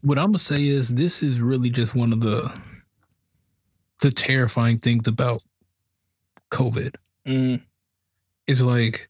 [0.00, 2.52] what I'm gonna say is this is really just one of the
[4.00, 5.42] the terrifying things about
[6.50, 6.94] COVID.
[7.26, 7.62] Mm,
[8.46, 9.08] Is like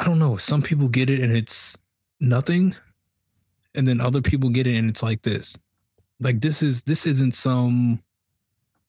[0.00, 0.36] I don't know.
[0.36, 1.76] Some people get it and it's
[2.20, 2.74] nothing,
[3.74, 5.58] and then other people get it and it's like this.
[6.20, 8.02] Like this is this isn't some.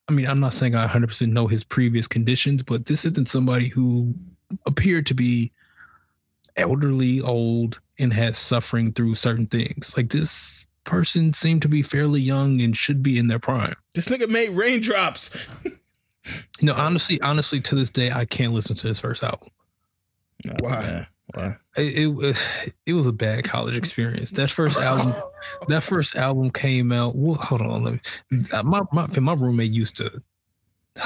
[0.07, 3.68] I mean, I'm not saying I 100% know his previous conditions, but this isn't somebody
[3.68, 4.14] who
[4.66, 5.51] appeared to be
[6.57, 9.95] elderly, old, and has suffering through certain things.
[9.95, 13.76] Like this person seemed to be fairly young and should be in their prime.
[13.93, 15.38] this nigga made raindrops.
[16.62, 19.47] No, honestly, honestly, to this day, I can't listen to his first album.
[20.59, 20.81] Why?
[20.81, 21.07] man.
[21.33, 21.55] Why?
[21.77, 24.31] It, it was it was a bad college experience.
[24.31, 25.13] That first album,
[25.67, 27.15] that first album came out.
[27.15, 27.93] Well, hold on, let
[28.31, 28.39] me.
[28.53, 30.21] uh, My my my roommate used to.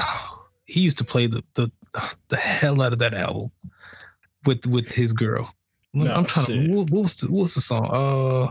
[0.68, 1.70] He used to play the the
[2.28, 3.52] the hell out of that album
[4.46, 5.54] with with his girl.
[5.94, 6.66] No, I'm trying shit.
[6.66, 6.72] to.
[6.74, 7.88] What, what was the what was the song?
[7.92, 8.50] Uh,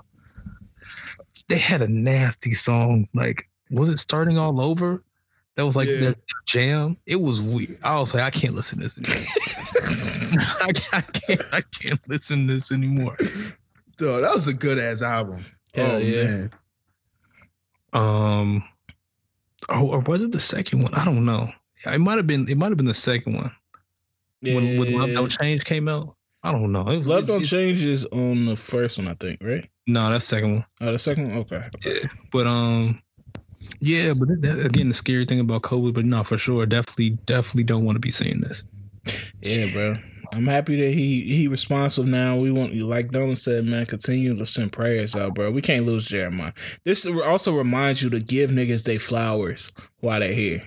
[1.49, 3.09] they had a nasty song.
[3.13, 5.03] Like, was it starting all over?
[5.55, 5.99] That was like Yeah.
[5.99, 6.97] their jam.
[7.05, 7.77] It was weird.
[7.83, 10.45] I was like, I can't listen to this anymore.
[10.61, 11.41] I, can't, I can't.
[11.53, 13.17] I can't listen to this anymore.
[13.97, 15.45] So that was a good ass album.
[15.73, 16.23] Hell oh yeah.
[16.23, 16.51] man.
[17.93, 18.63] Um,
[19.69, 20.93] oh, or was it the second one?
[20.93, 21.47] I don't know.
[21.85, 22.47] It might have been.
[22.49, 23.51] It might have been the second one
[24.41, 26.15] when when Love Don't Change came out.
[26.43, 26.81] I don't know.
[26.89, 29.67] It Love it's- Don't it's- Change is on the first one, I think, right?
[29.87, 30.65] No, that's second one.
[30.81, 31.37] Oh, the second one?
[31.39, 31.63] Okay.
[31.85, 31.99] Yeah,
[32.31, 33.01] but um,
[33.79, 37.11] yeah, but that, that- again, the scary thing about COVID, but no, for sure, definitely,
[37.25, 38.63] definitely don't want to be seeing this.
[39.41, 39.95] Yeah, bro.
[40.33, 42.35] I'm happy that he he responsive now.
[42.35, 45.51] We want you, like Donald said, man, continue to send prayers out, bro.
[45.51, 46.53] We can't lose Jeremih.
[46.83, 50.63] This also reminds you to give niggas they flowers while they're here.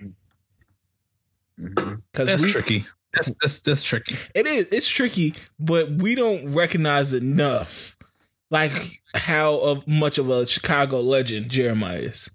[1.60, 2.02] Mhm.
[2.14, 2.84] Cause That's we, tricky.
[3.14, 4.14] That's that's that's tricky.
[4.34, 7.96] it is it's tricky, but we don't recognize enough
[8.50, 8.70] like
[9.14, 12.30] how of much of a Chicago legend Jeremih is.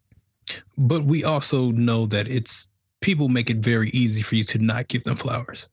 [0.78, 2.68] But we also know that it's
[3.02, 5.68] people make it very easy for you to not give them flowers.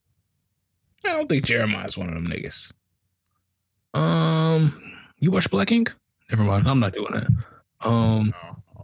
[1.05, 2.73] I don't think Jeremih's one of them niggas.
[3.95, 5.95] Um, you watch Black Ink?
[6.31, 6.69] Never mind.
[6.69, 7.29] I'm not doing that.
[7.83, 8.33] Um,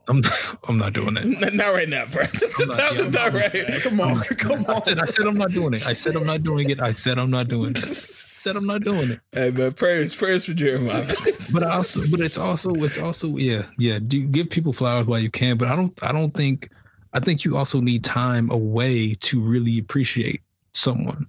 [0.08, 0.22] I'm
[0.68, 1.24] I'm not doing that.
[1.24, 2.22] N- Not right now, bro.
[2.26, 3.82] the not- time yeah, is I'm not not- right.
[3.82, 4.84] Come on, come I on.
[4.84, 5.86] said, I said I'm not doing it.
[5.86, 6.80] I said I'm not doing it.
[6.80, 7.78] I said I'm not doing it.
[7.78, 9.20] I said I'm not doing it.
[9.32, 11.14] Hey man, prayers, prayers for Jeremih.
[11.52, 13.98] But I also, but it's also, it's also, yeah, yeah.
[14.04, 16.70] Do give people flowers while you can, but I don't, I don't think,
[17.12, 20.42] I think you also need time away to really appreciate
[20.74, 21.26] someone.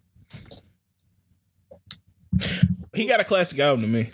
[2.93, 4.11] he got a classic album to me.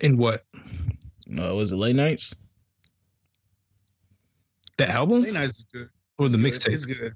[0.00, 0.44] In what
[1.26, 2.34] No, was it late nights?
[4.86, 5.88] The album Late Nights is good.
[6.18, 6.72] or the It's good.
[6.74, 6.98] It's mixtape?
[7.00, 7.14] good.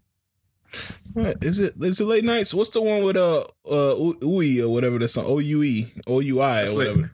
[1.12, 1.74] What is it?
[1.80, 2.52] Is it late nights?
[2.52, 3.94] What's the one with uh uh
[4.24, 5.24] Ui or whatever the song?
[5.26, 6.88] O U E O U I That's or late.
[6.88, 7.10] whatever.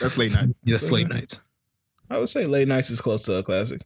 [0.00, 0.54] That's late night.
[0.64, 1.42] Yes, late nights.
[2.10, 3.82] I would say late nights is close to a classic.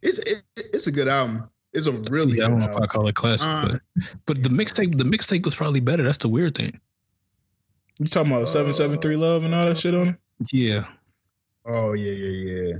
[0.00, 1.50] It's it, it's a good album.
[1.72, 2.88] It's a really Yeah, I good don't know if I album.
[2.88, 3.80] call it classic, Uh, but
[4.26, 6.02] but the mixtape the mixtape was probably better.
[6.04, 6.80] That's the weird thing.
[7.98, 10.16] You talking about seven seven three love and all that shit on it?
[10.52, 10.86] Yeah,
[11.66, 12.72] Oh yeah, yeah, yeah.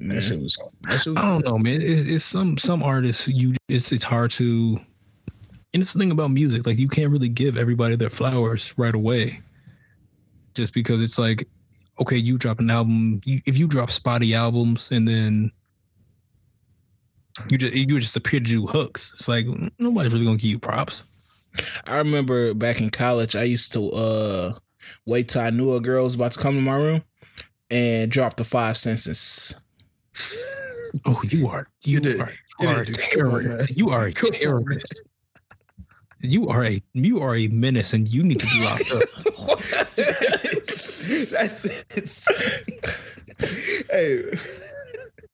[0.00, 0.58] That shit was.
[0.82, 1.80] That shit was I don't know, man.
[1.80, 4.78] It, it's some some artists you it's it's hard to.
[5.74, 8.94] And it's the thing about music, like you can't really give everybody their flowers right
[8.94, 9.40] away,
[10.54, 11.46] just because it's like,
[12.00, 13.20] okay, you drop an album.
[13.24, 15.52] You, if you drop spotty albums and then
[17.48, 19.46] you just you just appear to do hooks, it's like
[19.78, 21.04] nobody's really gonna give you props.
[21.84, 24.58] I remember back in college, I used to uh
[25.04, 27.02] wait till I knew a girl was about to come to my room
[27.70, 29.54] and drop the five sentences.
[31.04, 32.20] Oh, you are you, You did.
[32.20, 32.98] are, You are a did.
[32.98, 33.42] Come on, man.
[33.50, 33.76] terrorist.
[33.76, 35.02] You are a Come terrorist.
[36.20, 39.02] You are a you are a menace, and you need to be locked up.
[39.96, 42.26] That's it.
[43.90, 44.22] hey,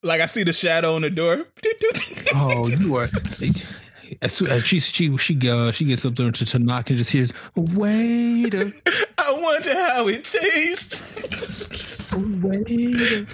[0.03, 1.47] like I see the shadow on the door.
[2.35, 3.05] Oh, you are.
[4.20, 6.99] As soon as she she she uh, she gets up there to, to knock and
[6.99, 8.70] just hears waiter,
[9.16, 12.14] I wonder how it tastes.
[12.14, 13.26] waiter.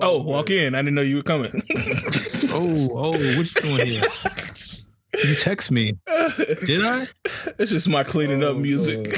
[0.00, 0.74] Oh, walk in.
[0.74, 1.62] I didn't know you were coming.
[2.56, 4.02] Oh, oh, what you doing here?
[5.24, 5.94] You text me,
[6.64, 7.08] did I?
[7.58, 9.06] it's just my cleaning up Oh, music.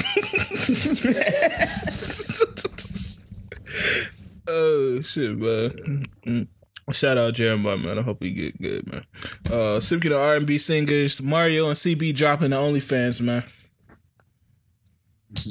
[4.47, 6.47] oh shit, man.
[6.91, 7.99] Shout out Jeremih, man.
[7.99, 9.03] I hope he get good, man.
[9.51, 13.43] Uh, speaking of R and B singers, Mario and CB dropping the OnlyFans, man.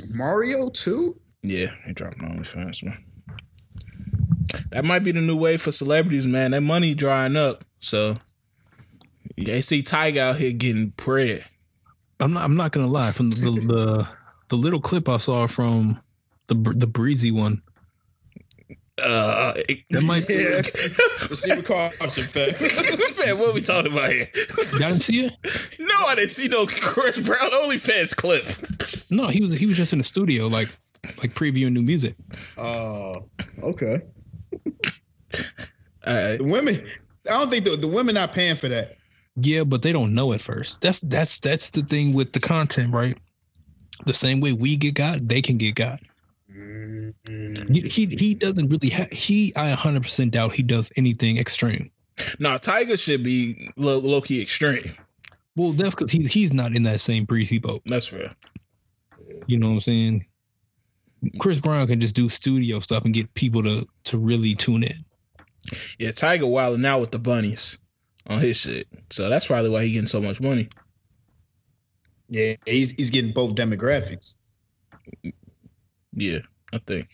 [0.09, 1.21] Mario too.
[1.43, 2.99] Yeah, he dropping the OnlyFans, man.
[4.71, 6.51] That might be the new way for celebrities, man.
[6.53, 8.19] That money drying up, so
[9.37, 11.45] they see Tyga out here getting bread.
[12.21, 12.45] I'm not.
[12.45, 13.13] I'm not gonna lie.
[13.13, 14.09] From the the, the,
[14.49, 16.01] the little clip I saw from
[16.47, 17.63] the the breezy one,
[18.99, 19.53] Uh,
[19.91, 20.27] that might.
[20.29, 21.29] Yeah.
[21.29, 22.49] Receive a caution, fam.
[23.27, 24.29] man, what are we talking about here?
[24.35, 25.33] Y'all didn't see it?
[25.79, 28.47] no, I didn't see no Chris Brown OnlyFans clip.
[29.11, 30.69] No, he was he was just in the studio, like
[31.19, 32.15] like previewing new music.
[32.57, 33.29] Oh,
[33.63, 34.03] okay.
[34.65, 35.53] All right.
[36.07, 36.81] Uh, the women.
[37.29, 38.97] I don't think the, the women not paying for that.
[39.35, 40.81] Yeah, but they don't know at first.
[40.81, 43.19] That's that's that's the thing with the content, right?
[44.05, 45.99] The same way we get got, they can get got.
[46.51, 47.73] Mm-hmm.
[47.73, 49.11] He he, he doesn't really have.
[49.11, 51.91] He I 100 percent doubt he does anything extreme.
[52.39, 54.95] No, Tyga should be low, low key extreme.
[55.55, 57.83] Well, that's because he's he's not in that same breezy boat.
[57.87, 58.31] That's real.
[59.47, 60.27] You know what I'm saying?
[61.25, 61.39] Mm-hmm.
[61.39, 65.05] Chris Brown can just do studio stuff and get people to to really tune in.
[65.99, 67.79] Yeah, Tyga wilding out with the bunnies
[68.27, 68.87] on his shit.
[69.11, 70.69] So that's probably why he getting so much money.
[72.29, 74.33] Yeah, he's he's getting both demographics.
[76.13, 76.39] Yeah,
[76.73, 77.09] I think.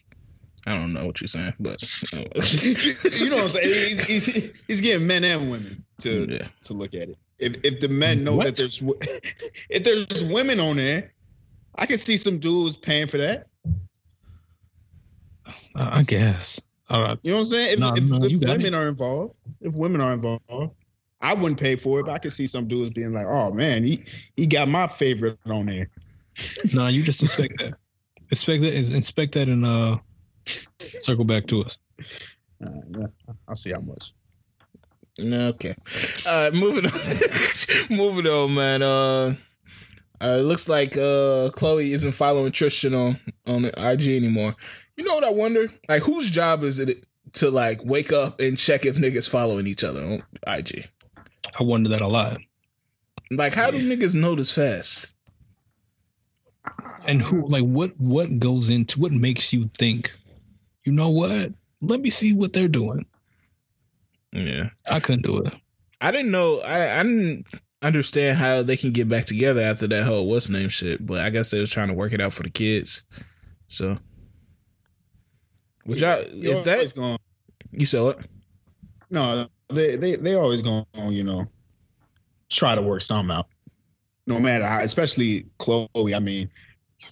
[0.66, 1.82] I don't know what you're saying, but
[2.12, 3.66] you know what I'm saying?
[3.66, 6.42] He's, he's, he's getting men and women to Yeah.
[6.62, 7.18] to look at it.
[7.38, 8.46] If if the men know What?
[8.46, 8.80] that there's
[9.70, 11.12] if there's women on there,
[11.74, 13.48] I can see some dudes paying for that.
[15.74, 16.60] I, I guess.
[16.88, 17.72] Uh, You know what I'm saying?
[17.72, 20.44] If, No, if, no, if you got women are involved, if women are involved,
[21.22, 23.84] I wouldn't pay for it, but I could see some dudes being like, "Oh man,
[23.84, 24.04] he
[24.36, 25.88] he got my favorite on there."
[26.74, 27.74] no, you just inspect that.
[28.30, 28.74] Expect that.
[28.74, 29.98] Inspect that and uh,
[30.78, 31.78] circle back to us.
[32.64, 33.06] Uh,
[33.48, 34.12] I'll see how much.
[35.22, 35.74] okay.
[36.26, 36.98] All right, moving on.
[37.90, 38.82] moving on, man.
[38.82, 39.34] Uh,
[40.20, 44.56] uh, it looks like uh Khloe isn't following Tristan on on IG anymore.
[44.96, 45.72] You know what I wonder?
[45.88, 49.84] Like, whose job is it to like wake up and check if niggas following each
[49.84, 50.88] other on IG?
[51.58, 52.38] I wonder that a lot.
[53.30, 55.14] Like, how do niggas know this fast?
[57.08, 60.16] and who like what what goes into what makes you think
[60.84, 63.04] you know what let me see what they're doing
[64.32, 64.70] Yeah.
[64.88, 65.52] i couldn't do it
[66.00, 66.58] I didn't know.
[66.60, 67.46] I, I didn't
[67.80, 71.06] understand how they can get back together after that whole what's name shit.
[71.06, 73.04] But I guess they was trying to work it out for the kids.
[73.68, 73.98] So,
[75.84, 77.18] which I You're is that going?
[77.72, 78.18] you sell it?
[79.10, 80.84] No, they they they always going.
[80.94, 81.46] You know,
[82.50, 83.46] try to work something out.
[84.26, 86.14] No matter how, especially Khloe.
[86.14, 86.48] I mean,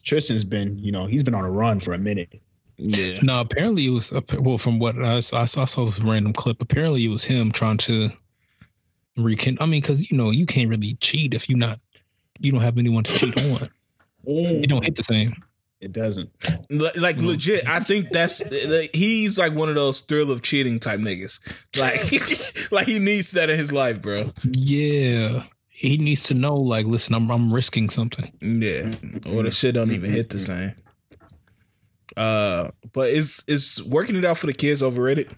[0.05, 2.41] Tristan's been, you know, he's been on a run for a minute.
[2.83, 3.19] Yeah.
[3.21, 6.33] no apparently it was well from what i, saw- I saw, I saw this random
[6.33, 8.09] clip apparently it was him trying to
[9.19, 11.79] rekindle i mean because you know you can't really cheat if you not
[12.39, 13.69] you don't have anyone to cheat on
[14.25, 15.35] you don't hit the same
[15.81, 16.31] It doesn't.
[16.69, 20.79] Like, like legit, I think that's like, he's like one of those thrill of cheating
[20.79, 21.39] type niggas.
[21.79, 24.33] Like, like he needs that in his life, bro.
[24.45, 25.45] Yeah.
[25.81, 28.31] He needs to know, like, listen, I'm I'm risking something.
[28.43, 28.93] Yeah,
[29.25, 30.75] or the shit don't even hit the same.
[32.15, 35.35] Uh, but is is working it out for the kids overrated?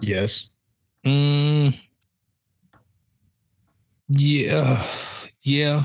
[0.00, 0.48] Yes.
[1.04, 1.78] Mm,
[4.08, 4.86] yeah.
[5.42, 5.84] Yeah.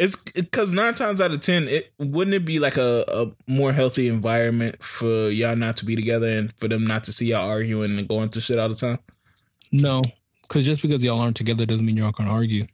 [0.00, 3.70] It's because nine times out of ten, it wouldn't it be like a, a more
[3.70, 7.46] healthy environment for y'all not to be together and for them not to see y'all
[7.46, 8.98] arguing and going through shit all the time.
[9.72, 10.00] No.
[10.40, 12.66] Because just because y'all aren't together doesn't mean y'all gonna argue.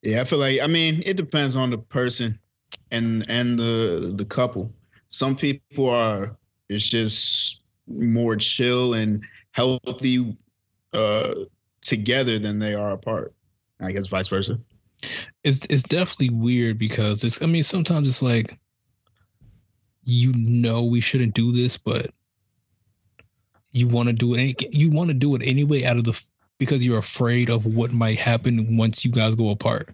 [0.00, 2.38] Yeah, I feel like I mean it depends on the person
[2.90, 4.72] and and the the couple.
[5.08, 6.34] Some people are
[6.70, 10.34] it's just more chill and healthy
[10.94, 11.34] uh
[11.82, 13.34] together than they are apart.
[13.82, 14.58] I guess vice versa.
[15.44, 18.56] It's it's definitely weird because it's I mean sometimes it's like
[20.04, 22.10] you know we shouldn't do this, but
[23.72, 24.62] you want to do it.
[24.72, 26.20] You want to do it anyway out of the
[26.58, 29.88] because you're afraid of what might happen once you guys go apart.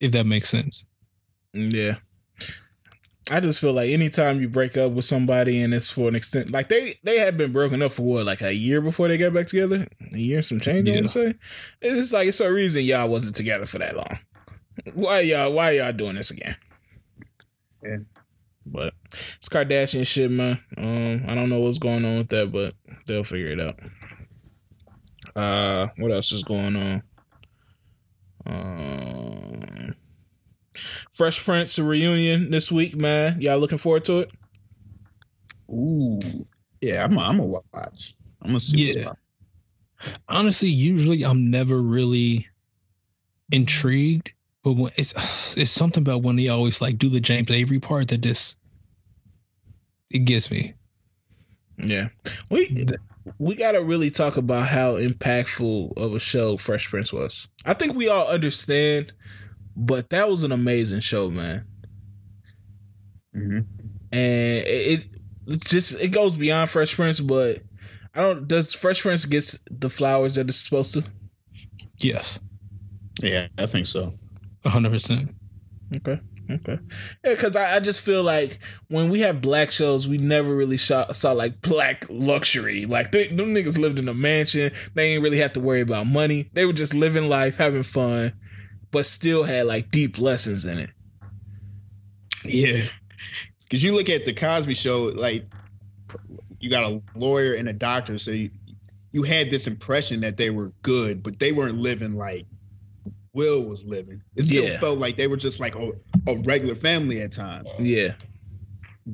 [0.00, 0.84] If that makes sense.
[1.54, 1.96] Yeah.
[3.30, 6.50] I just feel like anytime you break up with somebody and it's for an extent,
[6.50, 9.32] like they they had been broken up for what, like a year before they got
[9.32, 10.88] back together, a year some change.
[10.88, 11.00] I Yeah.
[11.02, 11.34] would say
[11.80, 14.18] it's like it's a reason y'all wasn't together for that long.
[14.94, 16.56] Why y'all Why y'all doing this again?
[17.82, 17.96] Yeah.
[18.66, 18.94] But
[19.36, 20.58] it's Kardashian shit, man.
[20.76, 22.74] Um, I don't know what's going on with that, but
[23.06, 23.78] they'll figure it out.
[25.34, 27.02] Uh, what else is going on?
[28.46, 29.94] Um,
[31.10, 33.40] Fresh Prince reunion this week, man.
[33.40, 34.30] Y'all looking forward to it?
[35.70, 36.18] Ooh.
[36.80, 38.14] Yeah, I'm a, I'm a watch.
[38.42, 38.88] I'm gonna see.
[38.88, 39.12] what's Yeah.
[40.28, 42.48] Honestly, usually I'm never really
[43.52, 44.32] intrigued,
[44.64, 48.08] but when it's it's something about when they always like do the James Avery part
[48.08, 48.56] that just
[50.10, 50.74] it gets me.
[51.78, 52.08] Yeah,
[52.50, 52.86] we
[53.38, 57.48] we gotta really talk about how impactful of a show Fresh Prince was.
[57.64, 59.12] I think we all understand,
[59.76, 61.64] but that was an amazing show, man.
[63.34, 63.64] Mhm.
[64.12, 65.04] and it,
[65.46, 67.20] it just it goes beyond Fresh Prince.
[67.20, 67.60] But
[68.14, 68.46] I don't.
[68.46, 71.04] Does Fresh Prince gets the flowers that it's supposed to?
[71.98, 72.38] Yes,
[73.22, 74.14] Yeah, I think so.
[74.64, 75.34] hundred percent.
[75.96, 76.20] Okay.
[76.50, 76.78] Okay.
[77.24, 78.58] Yeah, because I, I just feel like
[78.88, 82.84] when we have black shows, we never really saw, saw like black luxury.
[82.84, 84.72] Like they, them niggas lived in a mansion.
[84.94, 86.50] They ain't really have to worry about money.
[86.52, 88.32] They were just living life, having fun,
[88.92, 90.90] but still had like deep lessons in it.
[92.44, 92.82] Yeah,
[93.64, 95.44] because you look at the Cosby Show, like
[96.60, 98.50] you got a lawyer and a doctor, so you
[99.12, 102.46] you had this impression that they were good, but they weren't living like
[103.34, 104.22] Will was living.
[104.36, 104.80] It still Yeah.
[104.80, 105.92] felt like they were just like a,
[106.26, 107.68] a regular family at times.
[107.78, 108.14] Yeah.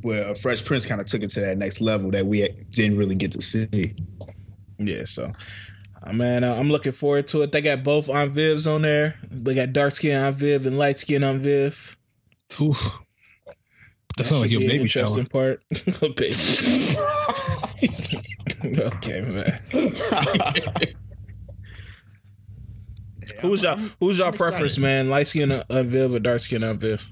[0.05, 3.15] Uh, Fresh Prince kind of took it to that next level that we didn't really
[3.17, 3.95] get to see.
[4.79, 5.05] Yeah.
[5.05, 5.33] So,
[6.03, 7.53] uh, man, uh, I'm looking forward to it.
[7.53, 9.19] They got both Aunt Vivs on there.
[9.31, 11.97] They got dark skin Aunt Viv and light skin Aunt Viv.
[12.61, 12.99] Oof.
[14.17, 15.59] That sounds like your baby interesting shower.
[15.59, 15.63] part.
[16.03, 17.35] A baby shower.
[18.95, 19.61] okay, man.
[23.41, 23.79] Who's y'all?
[24.01, 24.83] Who's y'all preference, excited.
[24.83, 25.11] man?
[25.11, 27.07] Light skin on Aunt Viv or dark skin Aunt Viv?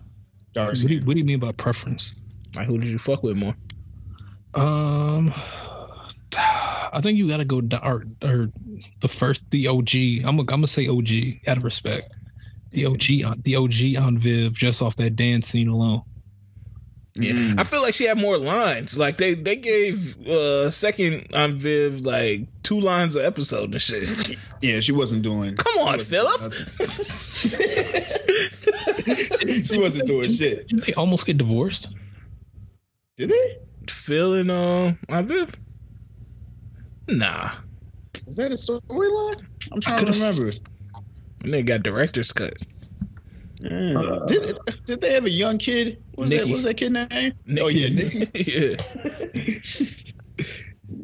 [0.52, 2.14] Dark What do, you, what do you mean by preference?
[2.56, 3.54] Like, who did you fuck with more?
[4.54, 5.34] Um,
[6.38, 8.50] I think you got to go dark or
[9.00, 9.94] the first, the OG.
[10.26, 12.12] I'm gonna I'm gonna say OG out of respect.
[12.72, 16.02] The OG on the OG Aunt Viv just off that dance scene alone.
[17.18, 17.58] Yeah, Mm.
[17.58, 18.98] I feel like she had more lines.
[18.98, 24.36] Like they they gave uh second Aunt Viv like two lines of episode and shit.
[24.60, 25.56] Yeah, she wasn't doing.
[25.56, 26.52] Come on, Philip.
[29.64, 30.68] she wasn't doing shit.
[30.68, 31.88] Did they almost get divorced?
[33.16, 33.58] Did they?
[33.88, 35.54] Phil and uh Aunt Viv.
[37.08, 37.52] Nah,
[38.26, 39.44] Was that a storyline?
[39.72, 40.50] I'm trying to remember.
[41.44, 42.54] and they got director's cut.
[43.60, 44.26] Mm.
[44.26, 46.02] did, did they have a young kid?
[46.14, 46.50] What was that, Nikki.
[46.50, 47.32] what was that kid name?
[47.58, 48.28] Oh yeah, Nikki.
[48.34, 48.76] yeah.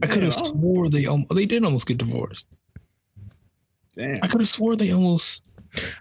[0.03, 2.47] I could have swore they um, they did almost get divorced.
[3.97, 4.23] Damn.
[4.23, 5.43] I could have swore they almost.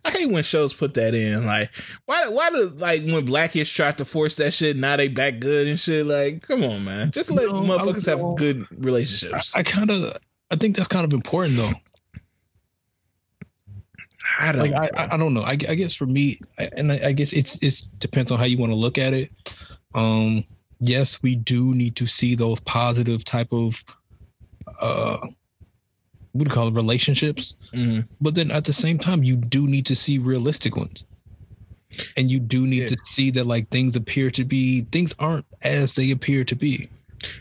[0.04, 1.46] I hate when shows put that in.
[1.46, 1.72] Like,
[2.06, 2.28] why?
[2.28, 4.78] Why do like when Blackish tried to force that shit?
[4.78, 6.06] Now they back good and shit.
[6.06, 7.12] Like, come on, man.
[7.12, 9.56] Just let No, motherfuckers have good relationships.
[9.56, 10.18] I kind of
[10.52, 11.72] I think that's kind of important though.
[14.40, 14.72] I, don't.
[14.72, 15.42] Like I, I, I don't know.
[15.42, 18.46] I, I guess for me, I, and I, I guess it's it's depends on how
[18.46, 19.32] you want to look at it.
[19.94, 20.44] Um,
[20.80, 23.84] yes, we do need to see those positive type of
[24.82, 25.28] uh
[26.34, 27.56] what do you call it relationships.
[27.74, 28.08] Mhm.
[28.22, 31.06] But then at the same time, you do need to see realistic ones.
[32.16, 32.88] And you do need Yeah.
[32.88, 36.88] to see that like things appear to be things aren't as they appear to be.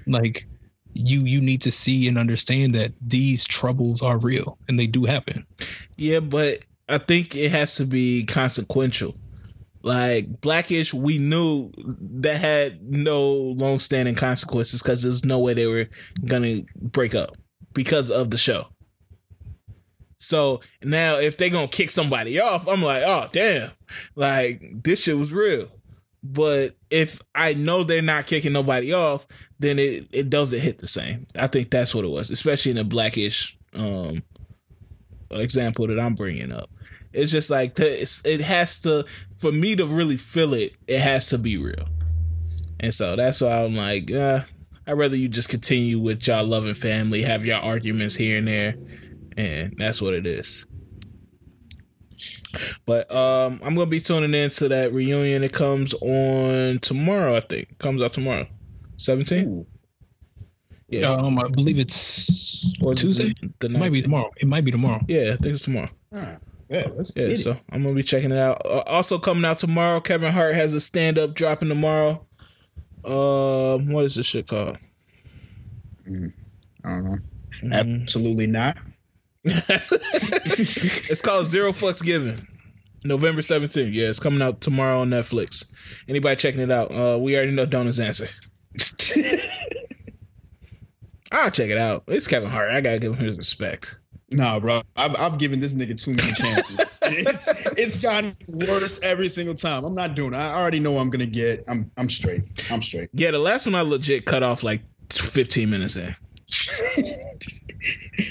[0.06, 0.46] Like
[0.92, 5.04] you you need to see and understand that these troubles are real and they do
[5.04, 5.46] happen.
[5.96, 9.14] Yeah, but I think it has to be consequential.
[9.84, 15.86] Like Blackish, we knew that had no long-standing consequences because there's no way they were
[16.26, 17.36] gonna break up
[17.72, 18.66] because of the show.
[20.20, 23.70] So now, if they gonna kick somebody off, I'm like, oh damn,
[24.14, 25.68] like this shit was real.
[26.22, 29.26] But if I know they're not kicking nobody off,
[29.58, 31.26] then it, it doesn't hit the same.
[31.36, 34.22] I think that's what it was, especially in the Blackish um,
[35.30, 36.68] example that I'm bringing up.
[37.14, 39.06] It's just like it has to
[39.38, 40.74] for me to really feel it.
[40.86, 41.88] It has to be real,
[42.78, 44.42] and so that's why I'm like, uh,
[44.86, 48.74] I'd rather you just continue with y'all loving family, have y'all arguments here and there,
[49.36, 50.66] and that's what it is.
[52.84, 55.42] But um, I'm gonna be tuning in to that reunion.
[55.44, 57.78] It comes on tomorrow, I think.
[57.78, 58.46] Comes out tomorrow,
[58.98, 59.64] 17.
[60.88, 63.34] Yeah, Um, I believe it's Or is it Tuesday.
[63.60, 64.30] The It might be tomorrow.
[64.36, 65.00] It might be tomorrow.
[65.08, 65.88] Yeah, I think it's tomorrow.
[66.12, 66.38] All right.
[66.68, 67.38] Yeah, let's Yeah, get it.
[67.38, 68.60] so I'm gonna be checking it out.
[68.64, 72.26] Uh, also coming out tomorrow, Kevin Hart has a stand up dropping tomorrow.
[73.04, 74.76] Um, what is this shit called?
[76.06, 76.10] I
[76.84, 77.18] don't know.
[77.62, 77.72] Mhm.
[77.72, 78.76] Absolutely not.
[79.44, 82.36] it's called Zero Fucks Given.
[83.04, 83.94] November 17th.
[83.94, 85.72] Yeah, it's coming out tomorrow on Netflix.
[86.06, 86.92] Anybody checking it out?
[86.92, 88.28] Uh, we already know Donna's answer.
[91.32, 92.04] I'll check it out.
[92.08, 92.70] It's Kevin Hart.
[92.70, 93.98] I gotta give him his respect.
[94.32, 94.82] Nah, bro.
[94.96, 96.80] I've, I've given this nigga too many chances.
[97.02, 99.84] it's, it's gotten worse every single time.
[99.84, 100.36] I'm not doing it.
[100.36, 101.64] I already know I'm gonna get.
[101.66, 102.42] I'm I'm straight.
[102.70, 103.10] I'm straight.
[103.12, 106.14] Yeah, the last one I legit cut off like 15 minutes in.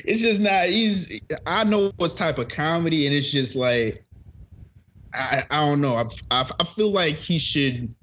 [0.05, 0.65] it's just not.
[0.65, 1.19] He's.
[1.45, 4.03] I know what's type of comedy, and it's just like.
[5.13, 5.95] I I don't know.
[5.95, 7.93] I I, I feel like he should.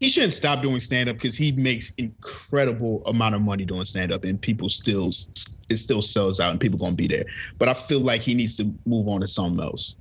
[0.00, 4.12] He shouldn't stop doing stand up because he makes incredible amount of money doing stand
[4.12, 7.24] up, and people still it still sells out, and people gonna be there.
[7.58, 9.94] But I feel like he needs to move on to something else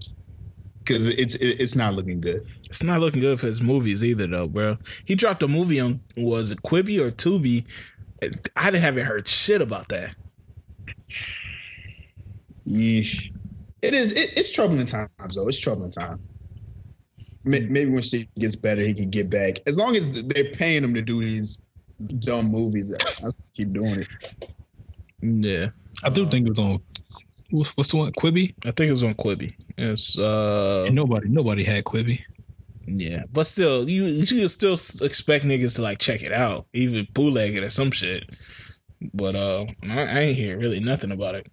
[0.86, 2.46] because it's it's not looking good.
[2.70, 4.78] It's not looking good for his movies either, though, bro.
[5.04, 7.66] He dropped a movie on was it Quibi or Tubi?
[8.22, 8.28] I
[8.72, 10.16] didn't haven't heard shit about that.
[12.68, 13.32] Yeesh.
[13.82, 14.18] It is.
[14.18, 15.48] It, it's troubling times, though.
[15.48, 16.20] It's troubling time.
[17.44, 19.60] Maybe when shit gets better, he can get back.
[19.68, 21.62] As long as they're paying him to do these
[22.20, 22.92] dumb movies,
[23.24, 24.08] I'll keep doing it.
[25.22, 25.68] Yeah,
[26.04, 26.82] I do think it was on.
[27.52, 28.12] what's- What's the one?
[28.14, 28.56] Quibi.
[28.66, 29.54] I think it was on Quibi.
[29.78, 32.22] It's uh, And nobody, nobody had Quibi.
[32.88, 34.74] Yeah, but still, you you should still
[35.06, 38.30] expect niggas to like check it out, even bootleg it or some shit.
[39.14, 41.52] But uh, I, I ain't hear really nothing about it.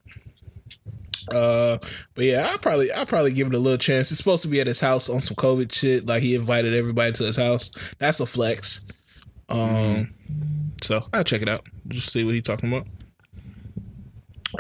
[1.31, 1.79] Uh,
[2.15, 4.11] but yeah, I probably I probably give it a little chance.
[4.11, 6.07] It's supposed to be at his house on some COVID shit.
[6.07, 7.71] Like he invited everybody to his house.
[7.99, 8.87] That's a flex.
[9.49, 10.15] Um,
[10.83, 11.67] so I'll check it out.
[11.89, 12.87] Just see what he talking about.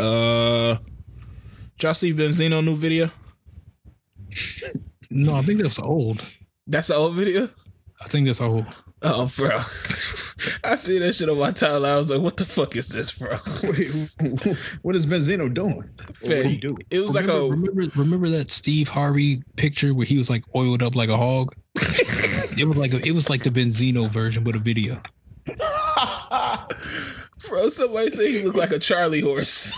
[0.00, 0.78] Uh,
[1.80, 3.10] y'all see Benzino new video?
[5.10, 6.24] No, I think that's old.
[6.66, 7.48] That's the old video.
[8.00, 8.66] I think that's old.
[9.02, 9.58] Oh, bro.
[10.64, 11.90] I see that shit on my timeline.
[11.90, 13.38] I was like, what the fuck is this, bro?
[13.64, 15.90] Wait, what is Benzino doing?
[16.20, 16.76] What did he do?
[16.90, 20.44] It was remember, like a remember, remember that Steve Harvey picture where he was like
[20.54, 21.54] oiled up like a hog.
[21.74, 25.00] it was like a, it was like the Benzino version, but a video.
[27.48, 27.68] bro.
[27.68, 29.72] Somebody said he looked like a Charlie horse.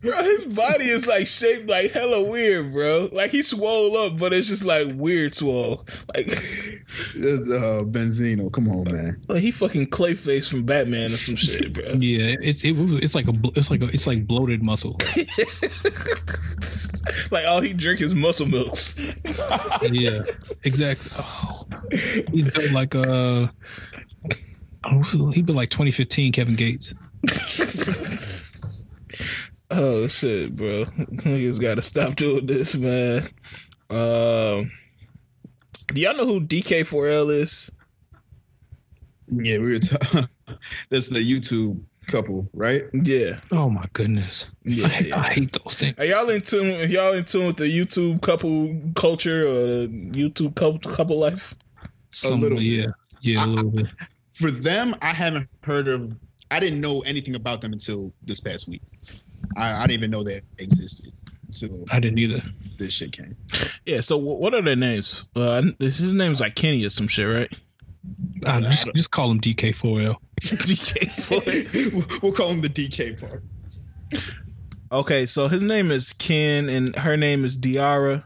[0.00, 3.08] Bro, his body is like shaped like hella weird, bro.
[3.12, 5.86] Like he swole up, but it's just like weird swole.
[6.14, 9.22] Like, It's, uh, Benzino, come on, man.
[9.28, 11.84] like he fucking Clayface from Batman or some shit, bro.
[11.98, 14.96] Yeah, it's it was it's like a it's like a it's like bloated muscle.
[17.30, 18.98] like all he drink is muscle milks.
[19.90, 20.22] yeah,
[20.64, 21.46] exactly.
[21.48, 23.48] Oh, he built like uh,
[24.84, 26.94] oh, he built like 2015 Kevin Gates.
[29.70, 30.84] Oh shit, bro!
[30.84, 33.22] Niggas gotta stop doing this, man.
[33.90, 34.70] Um,
[35.88, 37.70] do y'all know who DK4L is?
[39.28, 39.78] Yeah, we were.
[39.78, 39.96] T-
[40.90, 42.82] That's the YouTube couple, right?
[42.92, 45.18] Yeah, Oh my goodness, Yeah, I, hate- yeah.
[45.18, 45.94] I hate those things.
[45.98, 46.80] are y'all in tune?
[46.80, 51.54] Are y'all in tune with the YouTube couple culture or the YouTube couple couple life?
[52.12, 52.86] Some, little yeah,
[53.20, 53.86] yeah, a little bit.
[54.34, 56.12] For them, I haven't heard of.
[56.52, 58.82] I didn't know anything about them until this past week.
[59.56, 61.12] I, I didn't even know that existed
[61.46, 62.42] until I didn't either.
[62.78, 63.36] this shit came.
[63.84, 64.00] Yeah.
[64.00, 65.24] So what are their names?
[65.34, 67.52] Uh, his name's like Kenny or some shit, right?
[68.44, 70.20] Uh, just, just call him DK Foil.
[70.40, 72.20] DK Foil.
[72.22, 73.42] we'll call him the DK part.
[74.92, 78.22] Okay, so his name is Ken and her name is Diara.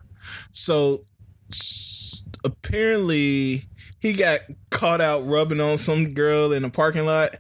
[0.52, 1.06] So
[1.50, 3.66] s- apparently
[4.00, 7.36] he got caught out rubbing on some girl in a parking lot.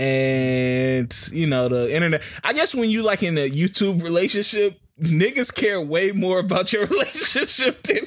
[0.00, 5.54] And you know, the internet I guess when you like in a YouTube relationship, niggas
[5.54, 8.06] care way more about your relationship than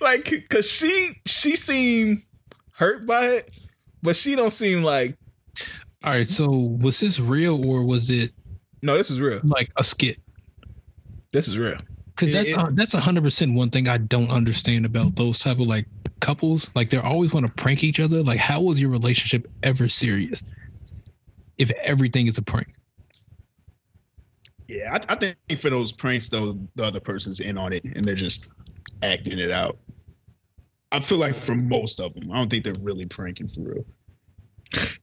[0.00, 2.22] like cause she she seemed
[2.72, 3.50] hurt by it,
[4.02, 5.16] but she don't seem like
[6.02, 6.48] All right, so
[6.80, 8.32] was this real or was it
[8.82, 9.40] no, this is real.
[9.44, 10.16] like a skit?
[11.32, 11.76] This is real.
[12.16, 15.60] Because that's It- uh, that's hundred percent one thing I don't understand about those type
[15.60, 15.86] of like
[16.20, 16.68] couples.
[16.74, 18.22] Like they're always want to prank each other.
[18.22, 20.42] Like how was your relationship ever serious?
[21.60, 22.74] If everything is a prank,
[24.68, 28.04] Yeah, I, I think for those pranks though, the other person's in on it and
[28.06, 28.48] they're just
[29.02, 29.78] acting it out.
[30.92, 33.84] I feel like for most of them, I don't think they're really pranking for real.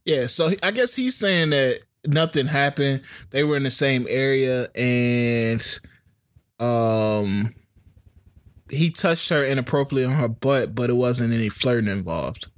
[0.04, 3.02] Yeah, so I guess he's saying that nothing happened.
[3.30, 5.80] They were in the same area and
[6.60, 7.54] um
[8.70, 12.48] he touched her inappropriately on her butt, but it wasn't any flirting involved.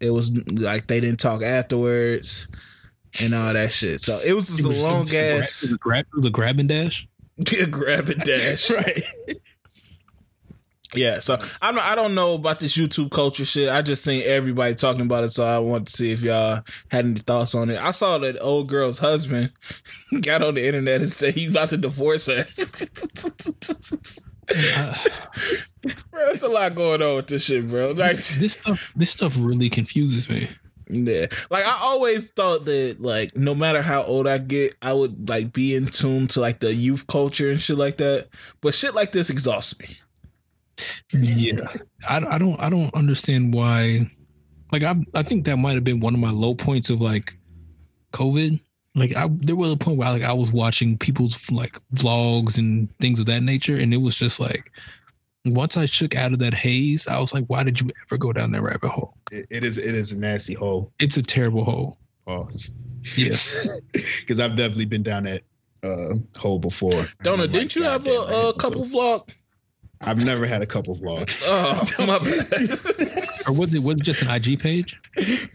[0.00, 2.48] It was like they didn't talk afterwards
[3.22, 4.00] and all that shit.
[4.00, 5.78] So it was just It a was- it long was grab- ass it was a
[5.78, 7.08] grab, it was a grab and dash.
[7.70, 8.70] grab and dash.
[8.76, 9.02] Right.
[10.94, 13.68] Yeah, so I don't I don't know about this YouTube culture shit.
[13.68, 17.04] I just seen everybody talking about it, so I want to see if y'all had
[17.04, 17.76] any thoughts on it.
[17.82, 19.50] I saw that old girl's husband
[20.22, 22.46] got on the internet and said he's about to divorce her.
[24.48, 24.94] Uh,
[25.82, 25.92] bro,
[26.26, 27.90] there's a lot going on with this shit, bro.
[27.90, 30.48] Like, this stuff, this stuff really confuses me.
[30.88, 35.28] Yeah, like I always thought that like no matter how old I get, I would
[35.28, 38.28] like be in tune to like the youth culture and shit like that.
[38.60, 39.88] But shit like this exhausts me.
[41.12, 41.66] Yeah,
[42.08, 44.10] I, I don't I don't understand why.
[44.72, 47.36] Like I I think that might have been one of my low points of like
[48.12, 48.60] COVID.
[48.94, 52.88] Like I there was a point where like I was watching people's like vlogs and
[52.98, 54.70] things of that nature, and it was just like
[55.54, 58.32] once I shook out of that haze, I was like, why did you ever go
[58.32, 59.14] down that rabbit hole?
[59.30, 60.92] It, it is it is a nasty hole.
[60.98, 61.98] It's a terrible hole.
[62.26, 62.70] Pause.
[63.16, 63.68] Yes.
[64.20, 65.42] Because I've definitely been down that
[65.82, 67.04] uh, hole before.
[67.22, 69.34] Donna, I'm didn't like, you have "God damn, I a, a hate couple myself." vlog?
[70.02, 71.42] I've never had a couple vlogs.
[71.98, 72.52] Oh my bad.
[73.48, 75.00] Or was it was it just an IG page?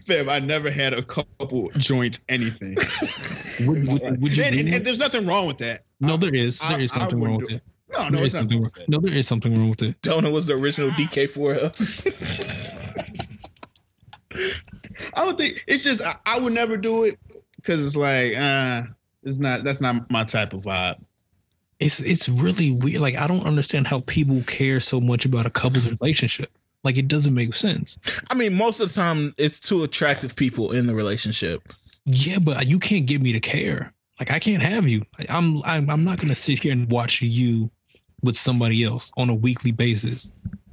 [0.06, 2.74] Fam, I never had a couple joints, anything.
[3.68, 5.84] Would, would, would you and, and, and there's nothing wrong with that.
[6.00, 6.60] no, there is.
[6.60, 7.71] I- There is I something wrong with wouldn't it.
[7.92, 8.72] No, There no, is it's not something wrong wrong.
[8.74, 8.88] with that.
[8.88, 10.02] No, there is something wrong with it.
[10.02, 11.72] Donna was the original DK for her.
[15.14, 17.18] I don't think it's just I, I would never do it
[17.56, 18.82] because it's like uh
[19.22, 20.98] it's not that's not my type of vibe.
[21.80, 23.00] it's it's really weird.
[23.00, 26.48] Like I don't understand how people care so much about a couple's relationship.
[26.84, 27.98] Like it doesn't make sense.
[28.30, 31.72] I mean, most of the time, it's two attractive people in the relationship.
[32.06, 33.92] Yeah, but you can't get me to care.
[34.18, 35.02] Like I can't have you.
[35.18, 37.70] Like, I'm I'm I'm not gonna sit here and watch you
[38.22, 40.32] with somebody else on a weekly basis.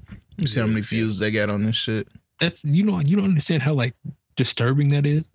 [0.10, 2.08] Let me see how many views they got on this shit.
[2.40, 3.94] That's you know you don't understand how like
[4.36, 5.28] disturbing that is.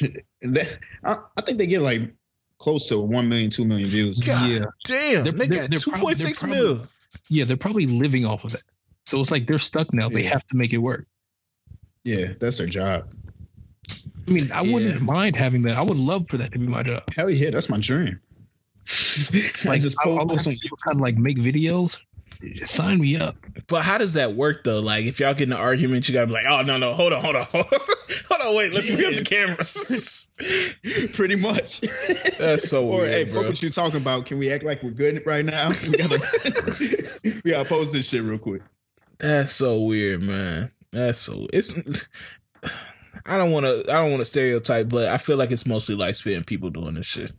[0.42, 2.00] That, I, I think they get like
[2.58, 4.20] close to 1 million, 2 million views.
[4.20, 4.64] God Yeah.
[4.84, 6.86] damn, They're- they they're- got they're two prob- point six they're mil.
[7.28, 8.62] Yeah, they're probably living off of it.
[9.04, 10.08] So it's like they're stuck now.
[10.08, 11.06] They have to make it work.
[12.04, 13.12] Yeah, that's their job.
[14.26, 14.72] I mean, I Yeah.
[14.72, 15.76] wouldn't mind having that.
[15.76, 17.02] I would love for that to be my job.
[17.14, 18.18] Hell yeah, that's my dream.
[19.64, 20.50] I Like just I, I post- also
[20.84, 22.02] kind of like make videos.
[22.64, 23.34] Sign me up.
[23.66, 24.80] But how does that work though?
[24.80, 27.12] Like, if y'all get in an argument, you gotta be like, "Oh no, no, hold
[27.12, 27.80] on, hold on, hold on,
[28.30, 30.32] hold on wait, let's move up the cameras."
[31.12, 31.82] pretty much.
[32.38, 33.34] That's so or weird, hey, bro.
[33.42, 34.24] fuck what you talking about.
[34.24, 35.68] Can we act like we're good right now?
[35.68, 38.62] We gotta we gotta post this shit real quick.
[39.18, 40.72] That's so weird, man.
[40.92, 41.74] That's so it's.
[43.26, 43.80] I don't want to.
[43.92, 46.94] I don't want to stereotype, but I feel like it's mostly light skinned people doing
[46.94, 47.32] this shit.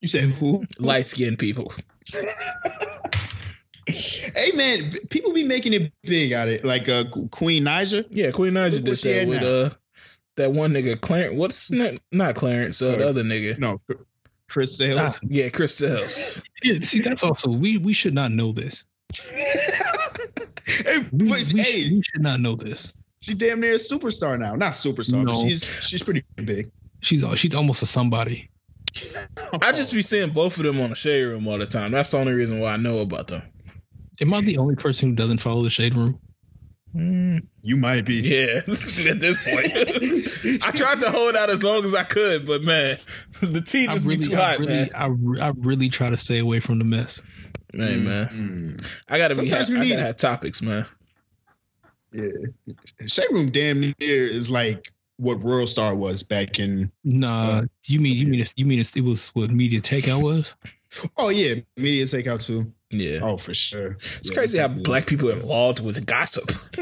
[0.00, 0.64] You said who?
[0.78, 1.72] Light skinned people.
[3.88, 6.64] Hey man, people be making it big out of it.
[6.64, 8.04] Like uh, Queen Naija.
[8.10, 9.46] Yeah, Queen Naija Look did that with now.
[9.46, 9.70] uh
[10.36, 11.36] that one nigga Clarence.
[11.36, 12.82] What's not not Clarence?
[12.82, 13.56] Uh, the other nigga.
[13.60, 13.80] No,
[14.48, 14.98] Chris Sails.
[15.22, 15.26] Ah.
[15.28, 16.42] Yeah, Chris Sails.
[16.64, 18.84] Yeah, see, that's also we we should not know this.
[19.24, 22.92] hey, We, but, we, hey, should, we should not know this.
[23.20, 24.56] she damn near a superstar now.
[24.56, 25.42] Not superstar, but No.
[25.42, 26.72] she's she's pretty big.
[27.02, 28.50] She's she's almost a somebody.
[29.62, 31.92] I just be seeing both of them on the shade room all the time.
[31.92, 33.42] That's the only reason why I know about them.
[34.20, 36.18] Am I the only person who doesn't follow the shade room?
[37.60, 38.14] you might be.
[38.14, 42.62] Yeah, at this point, I tried to hold out as long as I could, but
[42.62, 42.98] man,
[43.42, 44.88] the tea just really, be too I hot, really, man.
[44.94, 47.20] I, I really try to stay away from the mess.
[47.74, 49.00] Hey, man, Mm.
[49.08, 49.46] I gotta be.
[49.46, 50.06] Sometimes Ha- you I need gotta it.
[50.06, 50.86] have topics, man.
[52.12, 52.28] Yeah,
[53.06, 56.90] Shade Room damn near is like what WorldStar was back in.
[57.04, 60.54] Nah, you mean you mean it's, you mean it's, it was what media takeout was?
[61.16, 62.72] Oh yeah, media takeout too.
[62.90, 63.18] Yeah.
[63.22, 63.96] Oh, for sure.
[64.00, 66.50] It's crazy how black people are involved with gossip.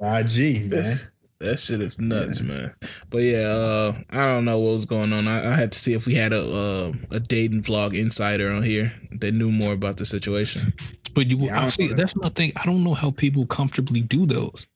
[0.00, 0.98] IG man.
[1.38, 2.74] That shit is nuts, man.
[3.10, 5.28] But yeah, uh, I don't know what was going on.
[5.28, 8.62] I, I had to see if we had a uh, a dating vlog insider on
[8.62, 10.72] here that knew more about the situation.
[11.14, 12.52] But you, Yeah, I I see, that's my thing.
[12.56, 14.66] I don't know how people comfortably do those.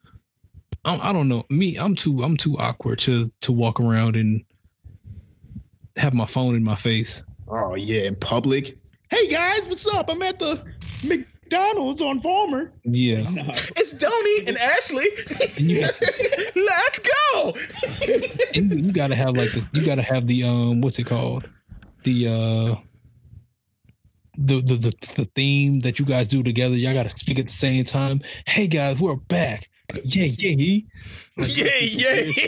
[0.85, 1.45] I, I don't know.
[1.51, 4.45] Me, I'm too I'm too awkward to to walk around and
[5.97, 7.23] have my phone in my face.
[7.49, 8.79] Oh yeah, in public.
[9.11, 10.11] Hey guys, what's up?
[10.11, 10.63] I'm at the
[11.05, 12.73] McDonald's on Farmer.
[12.85, 13.25] Yeah,
[13.77, 15.07] It's Donnie and Ashley.
[15.57, 15.81] you,
[16.57, 17.01] Let's
[17.33, 17.55] go.
[18.55, 21.49] and you, you gotta have like the you gotta have the um what's it called
[22.05, 22.81] the uh
[24.39, 26.77] the, the the the theme that you guys do together.
[26.77, 28.23] Y'all gotta speak at the same time.
[28.47, 29.69] Hey guys, we're back.
[30.05, 30.81] Yeah, yeah.
[31.37, 32.33] Yay, yay.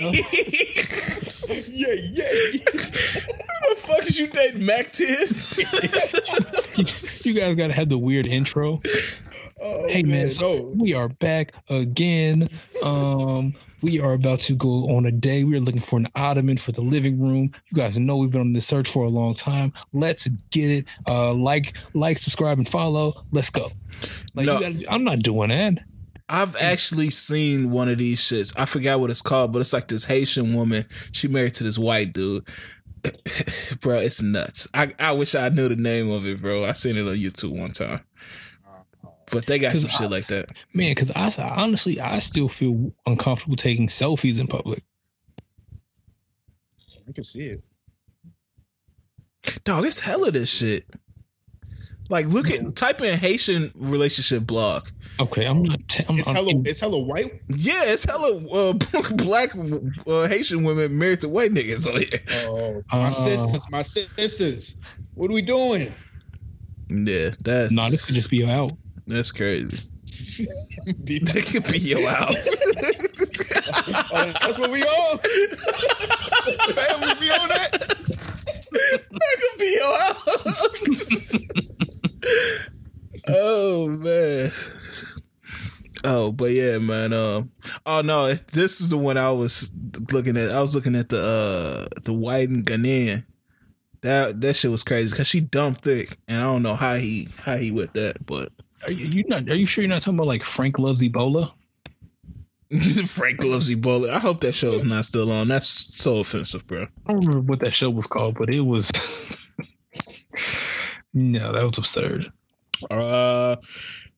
[1.73, 2.25] yeah, yeah.
[2.73, 5.07] Who the fuck is you dating Mac 10?
[6.77, 8.81] you guys gotta have the weird intro.
[9.63, 10.63] Oh, Hey man, so no.
[10.77, 12.49] we are back again.
[12.85, 15.45] Um, we are about to go on a day.
[15.45, 17.53] We are looking for an ottoman for the living room.
[17.71, 19.73] You guys know we've been on this search for a long time.
[19.93, 20.85] Let's get it.
[21.09, 23.25] Uh, like, like, subscribe, and follow.
[23.31, 23.71] Let's go.
[24.35, 24.55] Like, No.
[24.59, 25.79] you gotta, I'm not doing that.
[26.33, 28.59] I've actually seen one of these shits.
[28.59, 30.87] I forgot what it's called, but it's like this Haitian woman.
[31.13, 32.49] She married to this white dude.
[33.83, 34.67] bro, it's nuts.
[34.73, 36.65] I, I wish I knew the name of it, bro.
[36.65, 38.01] I seen it on YouTube one time.
[39.31, 40.47] But they got some 'Cause shit like that.
[40.73, 44.83] Man, because I honestly, I still feel uncomfortable taking selfies in public.
[47.09, 47.65] I can see it.
[49.65, 50.87] Dog, it's hella this shit.
[52.09, 54.89] Like, look at type in Haitian relationship blog.
[55.23, 55.79] Okay, I'm not.
[55.89, 57.41] T- I'm, It's I'm- hella, it's hella white.
[57.49, 58.73] Yeah, it's hella uh,
[59.17, 59.55] black
[60.07, 62.21] uh, Haitian women married to white niggas on here.
[62.49, 64.77] Oh, my Uh, sisters, my sisters.
[65.15, 65.93] What are we doing?
[66.89, 68.73] Yeah, that's nah, this could just be your out.
[69.07, 69.79] that's crazy.
[71.05, 72.49] Be- They could be your house.
[74.15, 75.19] Oh, that's what we on.
[76.77, 77.71] Man, we be on that.
[78.71, 81.39] That could be your house.
[83.29, 84.53] oh man.
[86.05, 87.13] Oh, but yeah, man.
[87.13, 87.53] Um,
[87.87, 89.73] oh no, this is the one I was
[90.13, 90.51] looking at.
[90.51, 93.25] I was looking at the uh the white and Ghanaian.
[94.03, 97.29] That that shit was crazy because she dumb thick, and I don't know how he
[97.39, 98.51] how he with that, but
[98.85, 99.49] Are you, you not?
[99.49, 101.53] Are you sure you're not talking about like Frank loves Ebola?
[103.07, 104.11] Frank loves Ebola.
[104.11, 105.49] I hope that show is not still on.
[105.49, 106.87] That's so offensive, bro.
[107.07, 108.91] I don't remember what that show was called, but it was.
[111.15, 112.33] no, that was absurd.
[112.91, 113.57] Uh,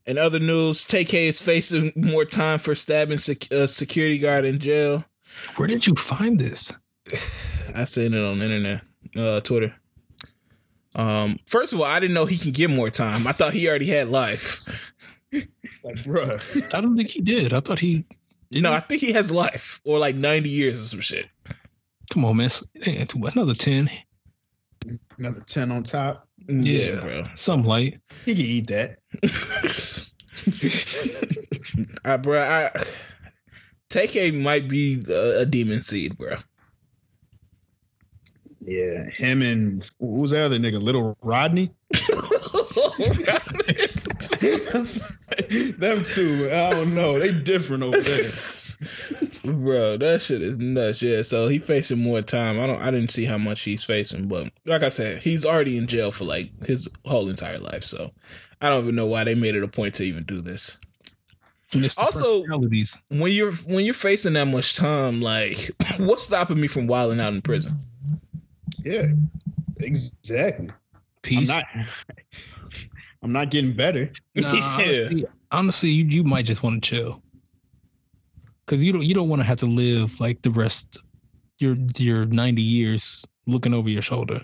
[0.06, 4.58] in other news, Tay-K is facing more time for stabbing sec- a security guard in
[4.58, 5.04] jail.
[5.56, 6.72] Where did you find this?
[7.74, 8.82] I seen it on the internet,
[9.16, 9.74] uh, Twitter.
[10.94, 13.26] Um, first of all, I didn't know he can get more time.
[13.26, 14.64] I thought he already had life.
[15.82, 16.40] Like, bruh.
[16.72, 17.52] I don't think he did.
[17.52, 18.06] I thought he.
[18.50, 21.26] You know, I think he has life or like ninety years or some shit.
[22.10, 22.50] Come on, man.
[22.86, 23.90] Another ten.
[25.18, 26.28] Another 10 on top.
[26.48, 27.00] Yeah, Yeah.
[27.00, 27.24] bro.
[27.34, 28.00] Some light.
[28.24, 28.98] He can eat that.
[32.04, 32.70] I, bro, I
[33.88, 36.36] Tay-K might be a, a demon seed, bro.
[38.66, 40.80] Yeah, him and who's that other nigga?
[40.82, 41.70] Little Rodney.
[45.78, 47.18] Them two, I don't know.
[47.18, 49.54] They different over there.
[49.62, 51.02] Bro, that shit is nuts.
[51.02, 52.58] Yeah, so he facing more time.
[52.60, 52.80] I don't.
[52.80, 56.10] I didn't see how much he's facing, but like I said, he's already in jail
[56.12, 57.84] for like his whole entire life.
[57.84, 58.12] So
[58.60, 60.78] I don't even know why they made it a point to even do this.
[61.72, 61.98] Mr.
[61.98, 62.44] Also-
[63.08, 67.34] When you're when you're facing that much time, like what's stopping me from wilding out
[67.34, 67.74] in prison?
[68.82, 69.06] Yeah,
[69.78, 70.68] exactly.
[70.68, 70.74] I'm
[71.22, 71.48] Peace.
[71.48, 71.64] not.
[73.24, 74.12] I'm not getting better.
[74.36, 74.78] Nah, Yeah.
[74.78, 77.22] honestly, honestly, you, you might just want to chill.
[78.66, 80.98] Cause you don't you don't want to have to live like the rest
[81.58, 84.40] your your ninety years looking over your shoulder.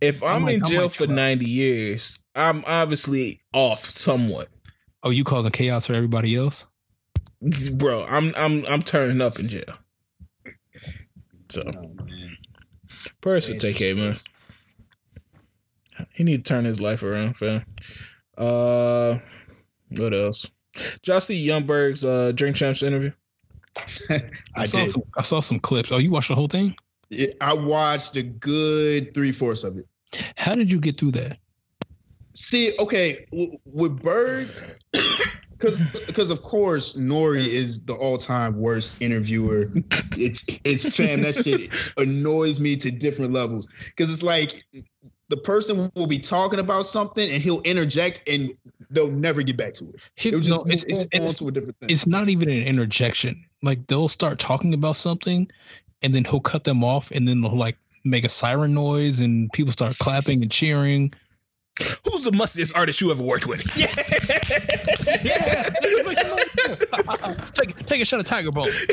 [0.00, 4.48] If I'm might- in I jail might for ninety years, I'm obviously off somewhat,
[5.02, 6.66] Oh, you causing chaos for everybody else?
[7.72, 8.04] bro.
[8.04, 9.76] I'm I'm I'm turning up in jail.
[11.48, 11.62] So.
[11.66, 11.72] Oh,
[12.04, 12.36] man.
[13.20, 14.18] Prayers for Tay-K, man.
[16.12, 17.64] He need to turn his life around, fam.
[18.40, 19.18] Uh,
[19.96, 20.50] what else?
[20.74, 23.12] Did y'all see Young Berg's uh, Drink Champs interview?
[24.56, 24.92] I saw did.
[24.92, 25.92] some I saw some clips.
[25.92, 26.74] Oh, you watched the whole thing?
[27.10, 29.86] It- I watched a good three fourths of it.
[30.36, 31.38] How did you get through that?
[32.34, 34.48] See, okay, w- with Berg,
[35.52, 37.40] because because of course N.O.R.E.
[37.40, 39.70] is the all time worst interviewer.
[40.16, 44.64] It's it's fam that shit annoys me to different levels because it's like
[45.30, 48.52] the person will be talking about something and he'll interject and
[48.90, 49.94] they'll never get back to it.
[50.16, 51.88] He- They'll no, it's, it's, it's, to a different thing.
[51.88, 53.42] it's not even an interjection.
[53.62, 55.48] Like they'll start talking about something,
[56.02, 59.52] and then he'll cut them off, and then they'll like make a siren noise, and
[59.52, 61.12] people start clapping and cheering.
[62.04, 63.64] Who's the mustiest artist you ever worked with?
[63.76, 63.86] Yeah.
[65.22, 65.68] Yeah,
[67.54, 68.68] take take a shot of Tiger Bone.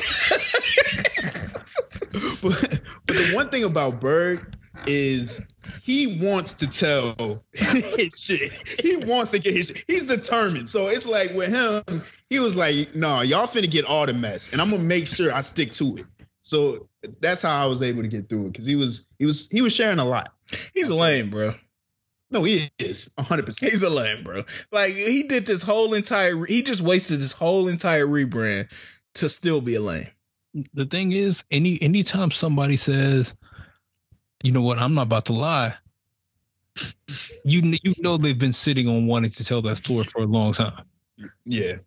[2.44, 4.56] but, but the one thing about Berg
[4.86, 5.42] is
[5.84, 8.52] he wants to tell his shit.
[8.82, 9.84] He wants to get his shit.
[9.88, 10.70] He's determined.
[10.70, 14.52] So it's like with him, he was like, no, y'all finna get all the mess.
[14.52, 16.06] And I'm gonna make sure I stick to it.
[16.42, 16.88] So
[17.20, 18.56] that's how I was able to get through it.
[18.56, 20.32] Cause he was he was he was sharing a lot.
[20.74, 21.56] He's a lame, bro.
[22.30, 23.72] No, he is hundred percent.
[23.72, 24.44] He's a lame, bro.
[24.72, 26.46] Like he did this whole entire.
[26.46, 28.70] He just wasted this whole entire rebrand
[29.16, 30.08] to still be a lame.
[30.74, 33.36] The thing is, any anytime somebody says,
[34.44, 34.78] "You know what?
[34.78, 35.74] I'm not about to lie,"
[37.44, 40.54] you you know they've been sitting on wanting to tell that story for a long
[40.54, 40.84] time.
[41.46, 41.78] Yeah.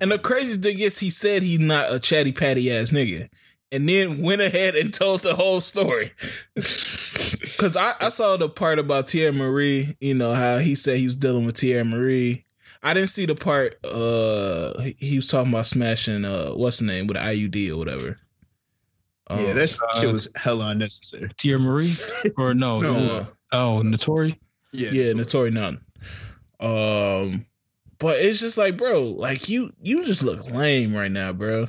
[0.00, 3.28] And the craziest thing is, he said he's not a chatty patty ass nigga,
[3.70, 6.12] and then went ahead and told the whole story.
[6.56, 11.06] Because I, I saw the part about Teairra Mari, you know how he said he
[11.06, 12.44] was dealing with Teairra Mari.
[12.82, 16.86] I didn't see the part uh he- he was talking about smashing uh what's the
[16.86, 18.18] name with an IUD or whatever.
[19.28, 21.28] Um, yeah, that shit uh, was hella unnecessary.
[21.38, 21.92] Teairra Mari
[22.36, 22.80] or no?
[22.80, 24.38] No, uh, oh, Notori.
[24.72, 25.80] Yeah, yeah, Notori none.
[26.60, 27.46] Um,
[27.98, 31.68] but it's just like, bro, like you you just look lame right now, bro.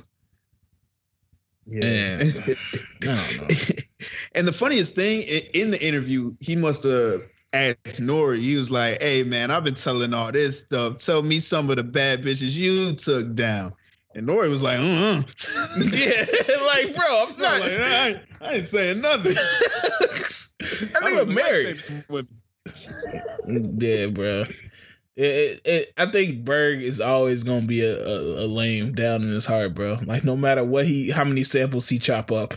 [1.66, 2.18] Yeah.
[2.22, 2.56] I
[3.00, 3.48] don't know.
[4.36, 5.24] and the funniest thing
[5.54, 7.24] in the interview, he must have
[7.54, 8.40] asked Nori.
[8.40, 10.98] He was like, "Hey man, I've been telling all this stuff.
[10.98, 13.74] Tell me some of the bad bitches you took down."
[14.18, 14.50] And N.O.R.E.
[14.50, 15.24] was like, "Uh." Uh.
[15.94, 16.26] Yeah,
[16.66, 17.60] like bro, I'm I'm not.
[17.62, 19.34] like, I, ain't- I ain't saying nothing.
[19.34, 21.78] that I nigga was married.
[23.84, 24.46] Yeah, bro.
[25.16, 29.24] It, it, it, I think Berg is always gonna be a, a, a lame down
[29.24, 29.98] in his heart, bro.
[30.04, 32.54] Like no matter what he, how many samples he chop up,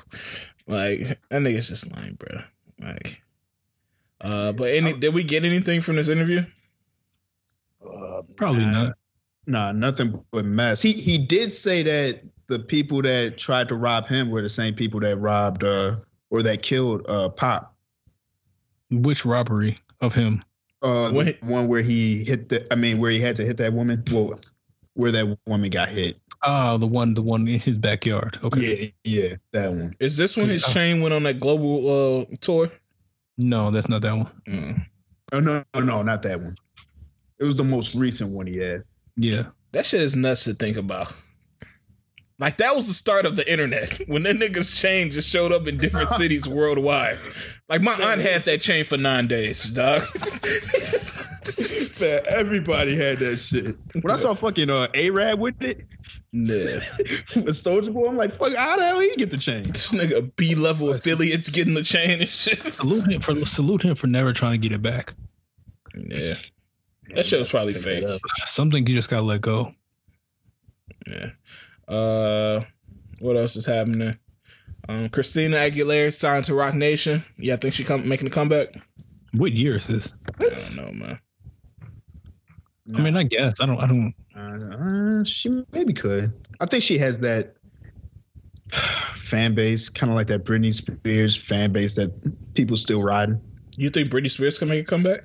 [0.66, 1.00] like
[1.30, 2.42] that nigga's just lame, bro.
[2.80, 3.22] Like,
[4.20, 6.44] uh, but any did we get anything from this interview?
[7.82, 8.92] Uh, Probably nah, not.
[9.50, 10.80] Nah, nothing but mess.
[10.80, 14.74] He he did say that the people that tried to rob him were the same
[14.74, 15.96] people that robbed uh
[16.30, 17.74] or that killed uh Pop.
[18.92, 20.44] Which robbery of him?
[20.82, 21.42] Uh, the Wait.
[21.42, 22.64] one where he hit the.
[22.70, 24.02] I mean, where he had to hit that woman.
[24.12, 24.38] Well,
[24.94, 26.16] where that woman got hit.
[26.44, 28.38] Oh, the one, the one in his backyard.
[28.42, 28.94] Okay.
[29.04, 29.94] Yeah, yeah, that one.
[30.00, 30.72] Is this when his Oh.
[30.72, 32.72] chain went on that global uh, tour?
[33.36, 34.30] No, that's not that one.
[34.48, 34.86] Mm.
[35.32, 36.56] Oh no, no, no, not that one.
[37.38, 38.84] It was the most recent one he had.
[39.20, 39.44] Yeah.
[39.72, 41.12] That shit is nuts to think about.
[42.38, 45.68] Like that was the start of the internet when that nigga's chain just showed up
[45.68, 47.18] in different cities worldwide.
[47.68, 50.02] Like my aunt had that chain for nine days, dog.
[52.00, 53.76] Man, everybody had that shit.
[54.00, 55.84] When I saw fucking uh, A-Rab with it,
[56.32, 56.80] yeah.
[57.36, 59.64] with Soulja Boy, I'm like, fuck, how the hell he get the chain?
[59.64, 62.58] This nigga B level affiliates getting the chain and shit.
[62.58, 65.12] Salute him for salute him for never trying to get it back.
[65.94, 66.36] Yeah.
[67.14, 68.06] That shit was probably fake.
[68.46, 69.74] Something you just gotta let go.
[71.06, 71.30] Yeah.
[71.88, 72.64] Uh
[73.20, 74.18] what else is happening?
[74.88, 77.24] Um Christina Aguilera signed to Roc Nation.
[77.36, 78.68] Yeah, I think she come making a comeback.
[79.32, 80.14] What year is this?
[80.40, 81.18] I don't know, man.
[82.96, 83.80] I mean, I guess I don't.
[83.80, 84.14] I don't.
[84.34, 86.32] Uh, she maybe could.
[86.60, 87.54] I think she has that
[89.22, 92.12] fan base, kind of like that Britney Spears fan base that
[92.54, 93.40] people still riding.
[93.76, 95.20] You think Britney Spears can make a comeback?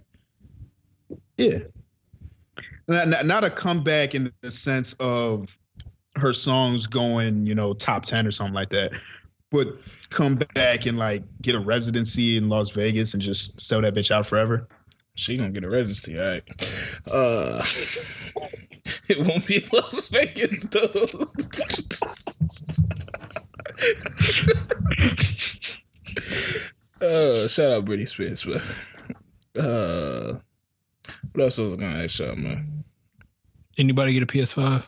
[1.37, 1.59] Yeah.
[2.87, 5.57] Not, not, a comeback in the sense of
[6.17, 8.91] her songs going, you know, top 10 or something like that,
[9.51, 9.67] but
[10.09, 14.11] come back and like get a residency in Las Vegas and just sell that bitch
[14.11, 14.67] out forever.
[15.15, 16.43] She gonna get a residency, all right.
[17.09, 17.63] Uh,
[19.07, 21.07] it won't be Las Vegas though.
[27.05, 28.61] uh, shout out Britney Spears, but
[29.61, 30.39] uh,
[31.35, 32.83] what else was I gonna ask y'all, man?
[33.77, 34.87] Anybody get a PS5?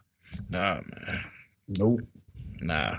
[0.50, 1.24] Nah, man,
[1.68, 2.00] Nope.
[2.62, 2.96] nah.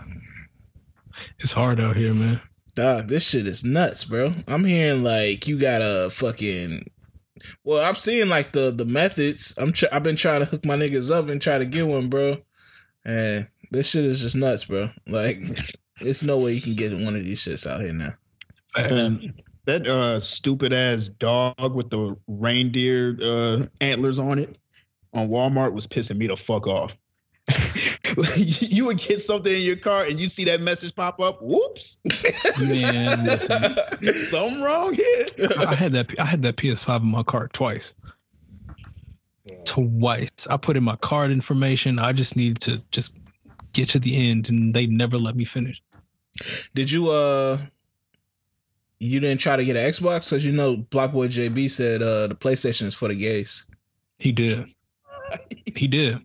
[1.40, 2.40] It's hard out here, man.
[2.74, 4.34] Dog, this shit is nuts, bro.
[4.46, 6.90] I'm hearing like you gotta fucking.
[7.64, 9.54] Well, I'm seeing like the the methods.
[9.58, 12.08] I'm tr- I've been trying to hook my niggas up and try to get one,
[12.08, 12.38] bro.
[13.04, 14.90] And this shit is just nuts, bro.
[15.06, 15.40] Like,
[16.00, 18.14] there's no way you can get one of these shits out here now.
[18.76, 18.92] Facts.
[18.92, 19.34] Um,
[19.68, 24.56] that uh, stupid ass dog with the reindeer uh, antlers on it.
[25.12, 26.96] on Walmart was pissing me the fuck off.
[28.36, 31.38] you would get something in your car and you see that message pop up.
[31.42, 32.00] Whoops,
[32.58, 33.40] Man,
[34.14, 35.26] something wrong here.
[35.58, 37.94] I had that I had that PS5 in my cart twice.
[39.66, 40.46] Twice.
[40.50, 41.98] I put in my card information.
[41.98, 43.18] I just needed to just
[43.74, 45.82] get to the end and they never let me finish.
[46.74, 47.58] Did you uh
[49.00, 52.34] you didn't try to get an Xbox because you know BlocBoy JB said uh the
[52.34, 53.64] PlayStation is for the gays.
[54.18, 54.66] He did.
[55.76, 56.20] He did.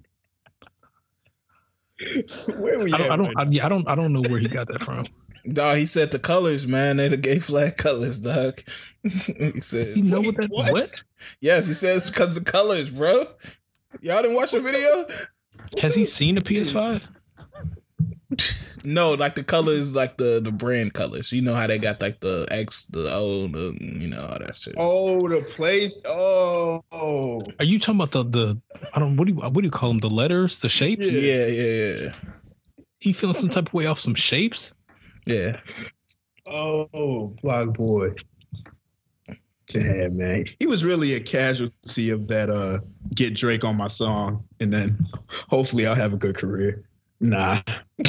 [2.58, 2.98] Where we I at?
[2.98, 5.06] don't I don't I, yeah, I don't I don't know where he got that from.
[5.52, 8.60] Dog, he said the colors, man, they the gay flag colors, dog.
[9.04, 10.72] he said You know what that What?
[10.72, 11.04] what?
[11.42, 13.28] Yes, he says because the colors, bro.
[14.02, 15.06] Y'all didn't watch the video?
[15.82, 17.02] Has he seen a PS5?
[18.86, 21.32] No, like the colors, like the the brand colors.
[21.32, 24.58] You know how they got like the X, the O, the you know all that
[24.58, 24.74] shit.
[24.78, 26.04] Oh, the place.
[26.08, 26.84] Oh.
[27.60, 28.62] Are you talking about the the
[28.94, 30.00] I don't what do you what do you call them?
[30.00, 31.10] The letters, the shapes?
[31.12, 32.14] Yeah, yeah, yeah,
[33.00, 34.74] He feeling some type of way off some shapes?
[35.26, 35.58] yeah.
[36.52, 38.10] Oh, Bloc Boy.
[39.68, 40.44] Damn, man.
[40.60, 42.80] He was really a casualty of that uh
[43.16, 45.00] get Drake on my song and then
[45.50, 46.84] hopefully I'll have a good career.
[47.24, 47.62] Nah.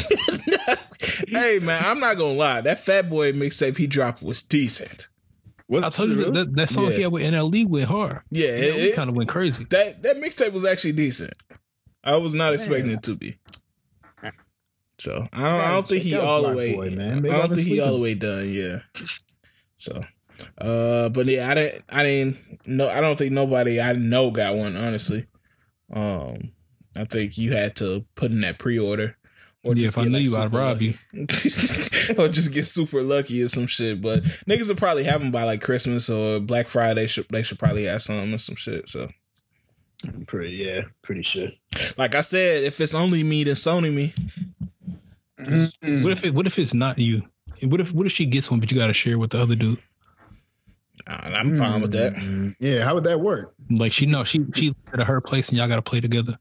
[1.29, 2.61] hey man, I'm not gonna lie.
[2.63, 5.09] That Fat Boy mixtape he dropped was decent.
[5.67, 6.91] What I told you that, that, that song Yeah.
[6.91, 8.21] he had with NLE went hard.
[8.31, 9.65] Yeah, NLE it, it- kind of went crazy.
[9.71, 11.33] that that mixtape was actually decent.
[12.03, 13.39] I was not expecting it to be.
[14.99, 16.75] So I don't, I don't think he all the way.
[16.75, 17.19] Boy, man.
[17.19, 18.49] I don't I've been think he all the way done.
[18.49, 18.79] Yeah.
[19.77, 20.05] So,
[20.59, 21.85] uh, but yeah, I didn't.
[21.89, 22.67] I didn't.
[22.67, 24.77] No, I don't think nobody I know got one.
[24.77, 25.27] Honestly,
[25.93, 26.53] um,
[26.97, 29.17] I think you had to put in that pre-order.
[29.65, 30.95] Yeah, if I get, knew like, you, I'd super rob you.
[31.15, 32.15] lucky.
[32.19, 34.03] or just get super lucky or some shit.
[34.03, 37.07] But niggas will probably have them by like Christmas or Black Friday.
[37.07, 38.89] Should they should probably have some or some shit.
[38.91, 39.09] So,
[40.27, 41.49] Pretty yeah, pretty sure.
[41.97, 44.13] like I said, if it's only me, then Sony me.
[45.41, 46.03] Mm-mm.
[46.03, 47.23] What if it what if it's not you?
[47.63, 49.79] What if what if she gets one but you gotta share with the other dude?
[51.07, 52.15] Uh, I'm fine with that.
[52.15, 53.55] Mm, Yeah, how would that work?
[53.71, 56.39] Like she no, she she at her place and y'all gotta play together.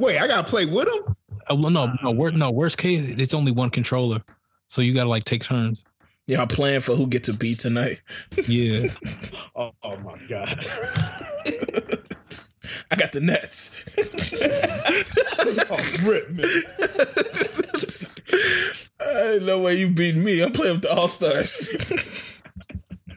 [0.00, 1.14] Wait, I gotta play with him?
[1.48, 2.50] Oh well, no, no, wor- no.
[2.50, 4.22] Worst case, it's only one controller,
[4.66, 5.84] so you gotta like take turns.
[6.26, 8.00] Y'all playing for who get to be tonight.
[8.48, 8.94] Yeah,
[9.56, 10.64] Oh, oh my god.
[12.92, 13.76] I got the Nets.
[15.70, 16.46] oh, rip, man.
[19.34, 20.40] Ain't no way you beat me.
[20.42, 21.74] I'm playing with the All Stars.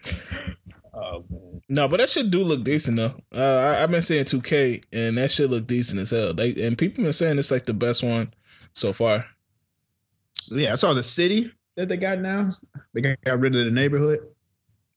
[1.73, 1.83] Oh man.
[1.83, 3.15] no, but that shit do look decent though.
[3.33, 6.33] Uh, I, I've been saying 2K, and that shit look decent as hell.
[6.33, 8.33] They and people been saying it's like the best one
[8.73, 9.25] so far.
[10.49, 12.49] Yeah, I saw the city that they got now.
[12.93, 14.19] They got, got rid of the neighborhood.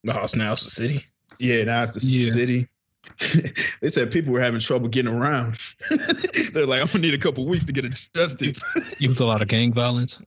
[0.05, 1.07] The house now it's the city.
[1.39, 2.31] Yeah, now it's the Yeah.
[2.31, 2.69] city.
[3.81, 5.59] they said people were having trouble getting around.
[6.53, 8.59] They're like, I'm gonna need a couple weeks to get adjusted.
[9.01, 10.19] it was a lot of gang violence.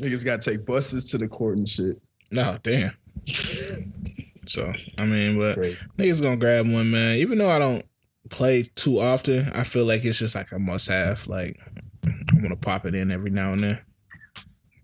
[0.00, 2.00] Niggas gotta take buses to the court and shit.
[2.30, 2.92] no, damn.
[3.26, 5.78] So I mean, but Great.
[5.98, 7.16] niggas gonna grab one, man.
[7.16, 7.84] Even though I don't
[8.30, 11.26] play too often, I feel like it's just like a must have.
[11.26, 11.58] Like
[12.04, 13.78] I'm gonna pop it in every now and then.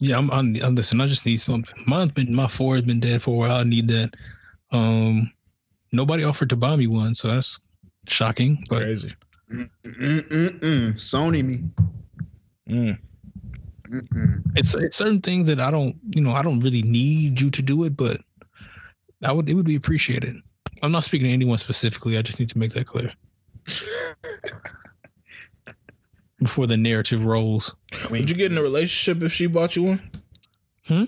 [0.01, 1.01] Yeah, I'm, I'm, I'm listen.
[1.01, 1.75] I just need something.
[1.87, 3.61] Mine's been my four has been dead for a while.
[3.61, 4.15] I need that.
[4.71, 5.33] Um,
[5.91, 7.61] nobody offered to buy me one, so that's
[8.07, 8.63] shocking.
[8.71, 9.13] But Crazy.
[9.53, 10.95] Mm-mm-mm.
[10.95, 11.65] Sony me.
[12.69, 12.99] Mm.
[13.89, 14.43] Mm-mm.
[14.55, 17.63] it's it's certain things that I don't, you know, I don't really need you to
[17.63, 18.21] do it, but
[19.25, 20.37] I would it would be appreciated.
[20.83, 22.19] I'm not speaking to anyone specifically.
[22.19, 23.13] I just need to make that clear
[26.39, 27.75] before the narrative rolls.
[28.11, 30.11] Would you get in a relationship if she bought you one?
[30.87, 31.05] Hmm?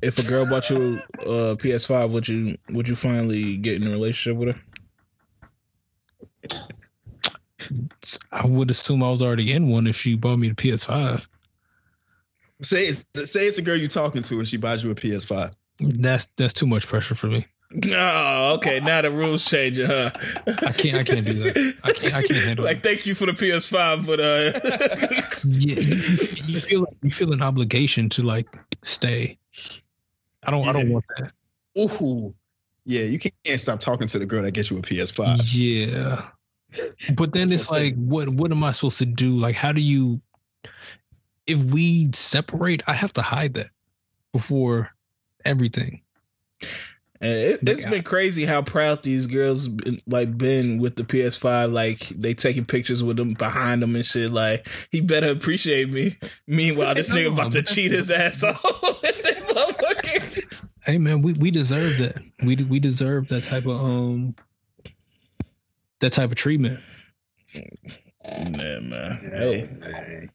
[0.00, 3.90] If a girl bought you a PS5, would you would you finally get in a
[3.90, 4.62] relationship with her?
[8.32, 11.24] I would assume I was already in one if she bought me the PS5.
[12.62, 15.52] Say it's say it's a girl you're talking to and she buys you a PS5.
[15.82, 17.46] That's that's too much pressure for me.
[17.94, 18.80] Oh, okay.
[18.80, 20.10] Now the rules changing, huh?
[20.46, 21.74] I can't I can't do that.
[21.84, 22.68] I can't I can't handle it.
[22.68, 24.52] Like, thank you for the PS5, but uh,
[25.58, 28.46] yeah, you, you feel you feel an obligation to like
[28.82, 29.38] stay.
[30.44, 31.32] I don't I don't want that.
[31.78, 32.34] Ooh.
[32.84, 35.40] Yeah, you can't stop talking to the girl that gets you a PS5.
[35.52, 36.28] Yeah.
[37.14, 39.30] But then it's like what what am I supposed to do?
[39.30, 40.20] Like how do you
[41.46, 43.70] if we separate, I have to hide that
[44.32, 44.90] before
[45.44, 46.02] everything.
[47.20, 47.90] And it, it's Yeah.
[47.90, 51.72] been crazy how proud these girls been, like been with the PS5.
[51.72, 54.30] Like they taking pictures with them behind them and shit.
[54.32, 56.18] Like he better appreciate me.
[56.48, 58.60] Meanwhile, this No, nigga about to cheat his ass off.
[58.64, 60.66] with that motherfucker.
[60.84, 62.20] Hey man, we, we deserve that.
[62.42, 64.34] We we deserve that type of um
[66.00, 66.80] that type of treatment.
[67.54, 69.18] Yeah, man.
[69.22, 70.30] Hey, Man.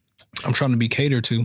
[0.46, 1.44] I'm trying to be catered to.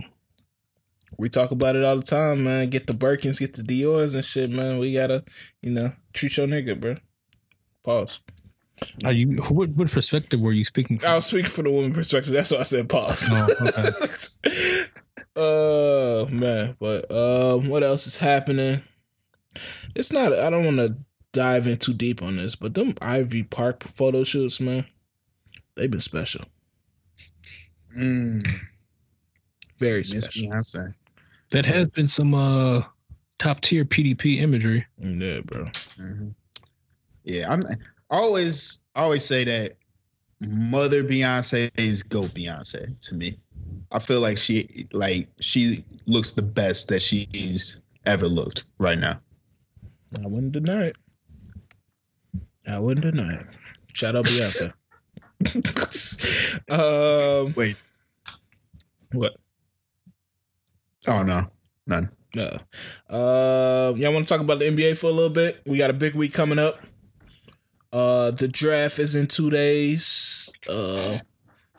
[1.17, 2.69] We talk about it all the time, man.
[2.69, 4.79] Get the Birkins, get the Dior's and shit, man.
[4.79, 5.23] We gotta,
[5.61, 6.95] you know, treat your nigga, bro.
[7.83, 8.19] Pause.
[9.05, 11.09] Are you what what perspective were you speaking from?
[11.09, 12.33] I was speaking from the woman perspective.
[12.33, 13.29] That's why I said pause.
[15.35, 18.83] Oh, uh man, but um, what else is happening?
[19.95, 20.33] It's not.
[20.33, 20.95] I don't want to
[21.31, 24.85] dive in too deep on this, but them Ivy Park photo shoots, man,
[25.75, 26.45] they've been special.
[27.97, 28.45] Mm,
[29.77, 30.47] Very Miss special.
[30.47, 30.93] Beyonce.
[31.53, 32.81] That has been some uh
[33.37, 34.87] top tier PDP imagery.
[34.97, 35.69] Yeah, bro.
[35.97, 36.29] hmm
[37.23, 37.61] Yeah, I'm
[38.09, 39.77] I always I always say that
[40.41, 43.37] Mother Beyonce is go Beyonce to me.
[43.91, 47.77] I feel like she like she looks the best that she's
[48.07, 49.21] ever looked right now.
[50.23, 50.97] I wouldn't deny it.
[52.67, 53.45] I wouldn't deny it.
[53.93, 54.73] Shout out Beyonce.
[56.71, 57.77] um, Wait.
[59.11, 59.35] what?
[61.07, 61.47] Oh no,
[61.87, 62.09] none.
[62.35, 62.49] No.
[63.09, 65.61] Uh, y'all want to talk about the NBA for a little bit?
[65.65, 66.79] We got a big week coming up.
[67.91, 70.51] Uh, the draft is in two days.
[70.67, 71.19] Uh,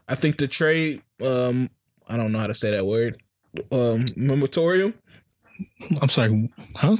[0.08, 1.02] I think the trade.
[1.20, 1.70] Um,
[2.06, 3.20] I don't know how to say that word.
[3.72, 4.94] Um, moratorium.
[6.00, 6.96] I'm sorry, huh?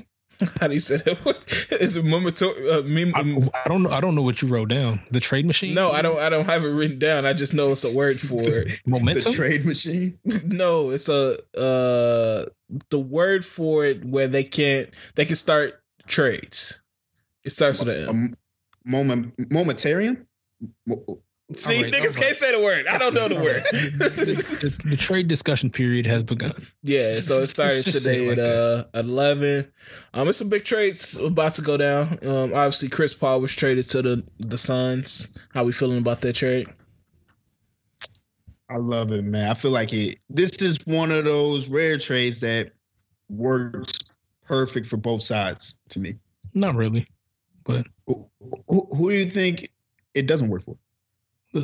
[0.61, 1.25] How do you say that?
[1.25, 1.37] word?
[1.81, 2.05] Is it?
[2.05, 3.21] Uh, mem- I,
[3.65, 3.91] I don't know.
[3.91, 5.01] I don't know what you wrote down.
[5.11, 5.75] The trade machine?
[5.75, 6.19] no, I don't.
[6.19, 7.27] I don't have it written down.
[7.27, 8.81] I just know it's a word for it.
[8.87, 9.33] Momentum.
[9.33, 10.19] The trade machine.
[10.45, 12.47] no, it's a uh
[12.91, 16.83] the word for it where they can't they can start trades.
[17.45, 18.17] It starts with a, A M.
[18.17, 18.37] m-
[18.85, 20.27] moment momentarium.
[21.51, 22.87] Mo- See, Alright, niggas can't say the word.
[22.87, 23.65] I don't know the word.
[23.73, 26.53] the, the- the trade discussion period has begun.
[26.83, 29.71] yeah, so it started today it at like uh eleven.
[30.15, 32.19] Um, it's a big trades about to go down.
[32.27, 35.37] Um, obviously Chris Paul was traded to the the Suns.
[35.53, 36.67] How we feeling about that trade?
[38.71, 39.51] I love it, man.
[39.51, 40.19] I feel like it.
[40.31, 42.73] This is one of those rare trades that
[43.29, 43.93] works
[44.47, 46.15] perfect for both sides to me.
[46.55, 47.07] Not really.
[47.67, 48.27] Who,
[48.69, 49.69] who, who do you think
[50.15, 50.77] it doesn't work for?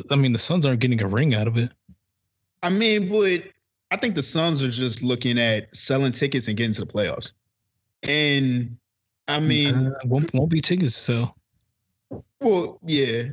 [0.09, 1.71] I mean, the Suns aren't getting a ring out of it.
[2.63, 3.43] I mean, but
[3.91, 7.33] I think the Suns are just looking at selling tickets and getting to the playoffs.
[8.07, 8.77] And
[9.27, 10.95] I mean, Uh, won't, won't be tickets.
[10.95, 11.33] So
[12.39, 13.23] well, yeah,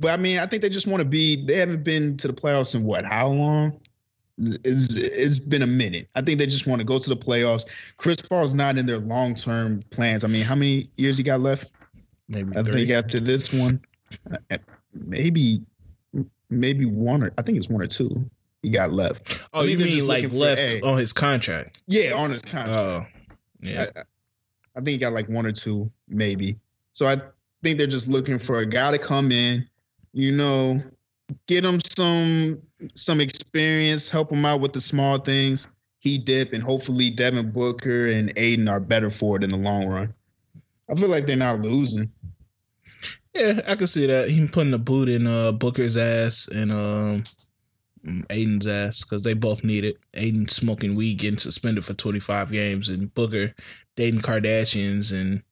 [0.00, 1.44] but I mean, I think they just want to be.
[1.44, 3.04] They haven't been to the playoffs in what?
[3.04, 3.80] How long?
[4.38, 6.08] It's, it's been a minute.
[6.14, 7.64] I think they just want to go to the playoffs.
[7.96, 10.24] Chris Paul's not in their long term plans.
[10.24, 11.70] I mean, how many years he got left?
[12.28, 12.74] Maybe I three.
[12.74, 13.80] think after this one,
[14.50, 14.58] uh,
[14.92, 15.62] maybe
[16.50, 18.28] maybe one or I think it's one or two
[18.62, 19.46] he got left.
[19.54, 20.80] oh, you mean like looking for- left hey.
[20.80, 21.78] on his contract?
[21.86, 22.78] Yeah, on his oh, contract.
[22.78, 23.06] Oh,
[23.60, 23.86] yeah.
[23.94, 24.00] I,
[24.74, 26.58] I think he got like one or two, maybe.
[26.92, 27.16] So I
[27.62, 29.68] think they're just looking for a guy to come in,
[30.12, 30.82] you know,
[31.46, 32.60] get him some
[32.94, 35.66] some experience, help him out with the small things.
[35.98, 39.88] He dip, and hopefully Devin Booker and Ayton are better for it in the long
[39.88, 40.14] run.
[40.90, 42.10] I feel like they're not losing.
[43.36, 44.30] Yeah, I can see that.
[44.30, 47.24] Him putting a boot in uh, Booker's ass and um,
[48.30, 49.98] Ayton's ass because they both need it.
[50.14, 53.54] Ayton smoking weed, getting suspended for 25 games, and Booker
[53.94, 55.42] dating Kardashians and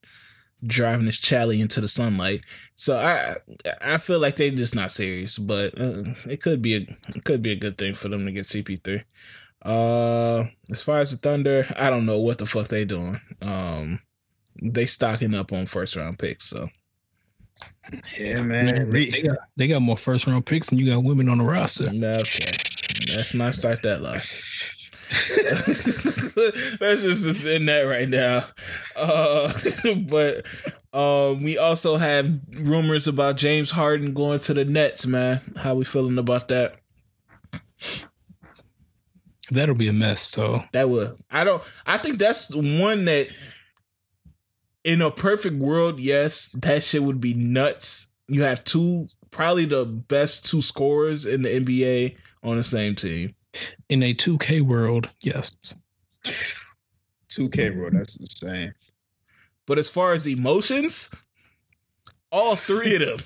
[0.66, 2.40] driving his Chally into the sunlight.
[2.74, 3.36] So I
[3.82, 6.80] I feel like they're just not serious, but uh, it could be a
[7.14, 9.04] it could be a good thing for them to get CP3.
[9.62, 13.20] Uh, as far as the Thunder, I don't know what the fuck they doing.
[13.42, 14.00] Um,
[14.62, 16.68] they stocking up on first round picks, so.
[18.18, 21.38] Yeah, man, they, got they got more first round picks than you got women on
[21.38, 21.88] the roster.
[21.88, 22.22] Okay.
[23.16, 24.12] Let's not start that lie.
[26.80, 28.46] Let's just, just end that right now.
[28.96, 29.52] Uh,
[30.08, 30.46] but
[30.92, 35.40] um, we also have rumors about James Harden going to the Nets, man.
[35.56, 36.76] How we feeling about that?
[39.50, 40.22] That'll be a mess.
[40.22, 43.28] So That would I don't I think that's the one that
[44.84, 48.10] in a perfect world, yes, that shit would be nuts.
[48.28, 53.34] You have two probably the best two scorers in the NBA on the same team.
[53.88, 55.52] in a 2K world, yes.
[57.30, 58.74] 2K bro, that's insane.
[59.66, 61.14] But as far as emotions,
[62.30, 63.18] all three of them.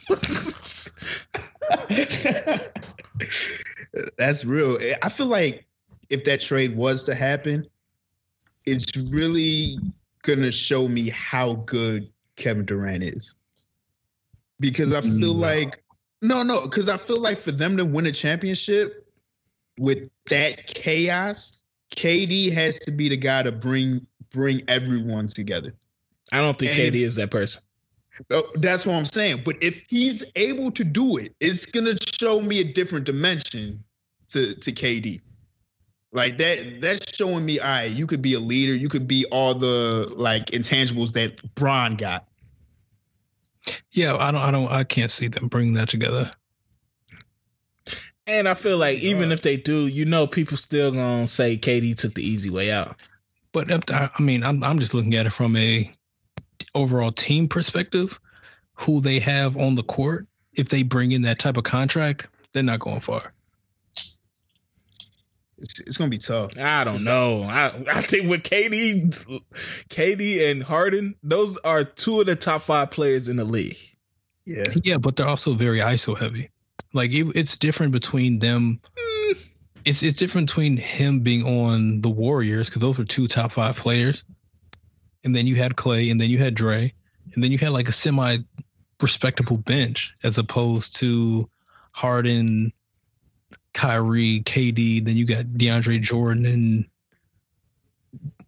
[4.19, 4.79] That's real.
[5.03, 5.67] I feel like
[6.11, 7.67] if that trade was to happen,
[8.67, 9.77] it's really
[10.23, 13.35] gonna show me how good Kevin Durant is.
[14.61, 15.41] Because I feel No.
[15.41, 15.83] like
[16.21, 19.07] no, no, because I feel like for them to win a championship
[19.79, 21.55] with that chaos,
[21.95, 25.75] KD has to be the guy to bring bring everyone together.
[26.33, 27.63] I don't think And KD is that person.
[28.31, 29.43] Oh, That's what I'm saying.
[29.45, 33.83] But if he's able to do it, it's gonna show me a different dimension
[34.29, 35.21] to to KD.
[36.13, 39.27] Like that, that's showing me, all right, you could be a leader, you could be
[39.31, 42.27] all the like intangibles that Bron got.
[43.91, 46.31] Yeah, I don't, I don't, I can't see them bringing that together.
[48.27, 51.97] And I feel like even if they do, you know, people still gonna say KD
[51.97, 52.97] took the easy way out.
[53.53, 55.91] But uh, up to- I mean, I'm, I'm just looking at it from a
[56.75, 58.19] overall team perspective.
[58.75, 62.63] Who they have on the court, if they bring in that type of contract, they're
[62.63, 63.33] not going far.
[65.59, 66.57] It's, it's gonna be tough.
[66.59, 67.43] I don't know.
[67.43, 69.43] I I think with KD,
[69.89, 73.77] KD and Harden, those are two of the top five players in the league.
[74.47, 76.49] Yeah, Yeah, but they're also very ISO heavy.
[76.93, 78.81] Like it, it's different between them.
[78.97, 79.33] Hmm.
[79.85, 83.77] It's it's different between him being on the Warriors because those were two top five
[83.77, 84.25] players,
[85.25, 86.93] and then you had Clay, and then you had Dre,
[87.35, 88.39] and then you had like a semi
[89.03, 91.49] respectable bench as opposed to
[91.93, 92.73] Harden,
[93.79, 95.05] Kyrie, KD.
[95.05, 96.87] Then you got DeAndre Jordan and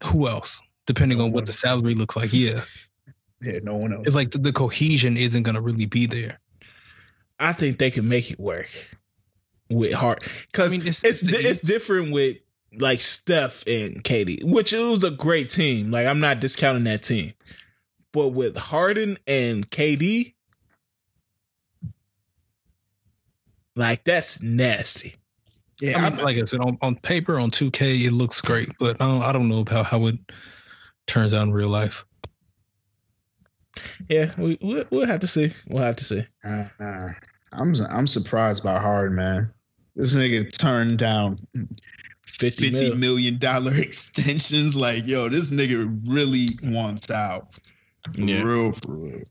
[0.04, 0.60] who else?
[0.86, 2.32] Depending on what the salary looks like.
[2.32, 2.62] Yeah,
[3.40, 4.06] yeah, no one else.
[4.08, 6.40] it's like the, the cohesion isn't going to really be there.
[7.38, 8.68] I think they can make it work
[9.70, 12.38] with Hart because I mean, it's it's- it's, it's- it's different with
[12.78, 15.90] like Steph and KD, which it was a great team.
[15.92, 17.34] Like I'm not discounting that team,
[18.12, 20.34] but with Harden and KD,
[23.76, 25.14] like that's nasty.
[25.80, 29.00] Yeah, I mean, like I said, on, on paper, on 2K, it looks great, but
[29.00, 30.16] I don't, I don't know about how it
[31.06, 32.04] turns out in real life.
[34.08, 35.52] Yeah, we we'll, we'll have to see.
[35.68, 36.26] We'll have to see.
[36.44, 37.08] Uh, uh,
[37.52, 39.52] I'm I'm surprised by Hard man.
[39.96, 41.38] This nigga turned down
[42.26, 42.96] Fifty, fifty mil.
[42.96, 44.76] million dollar extensions.
[44.76, 47.54] Like, yo, this nigga really wants out.
[48.14, 48.42] For Yeah.
[48.42, 49.22] real, for real.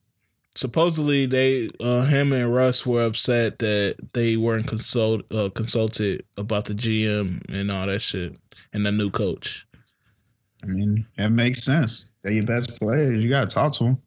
[0.59, 6.65] Supposedly, they uh, him and Russ were upset that they weren't consult uh, consulted about
[6.65, 8.35] the GM and all that shit
[8.73, 9.65] and the new coach.
[10.61, 12.09] I mean, that makes sense.
[12.23, 13.23] They're your best players.
[13.23, 14.01] You gotta talk to them.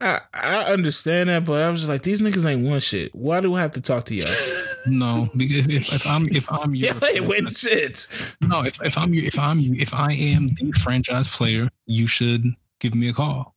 [0.00, 3.14] I I understand that, but I was just like, these niggas ain't one shit.
[3.14, 4.26] Why do I have to talk to y'all?
[4.86, 8.06] No, because if, if I'm if I'm your Y'all ain't win shit.
[8.42, 12.44] no, if, if I'm your, if I'm if I am the franchise player, you should
[12.80, 13.53] give me a call.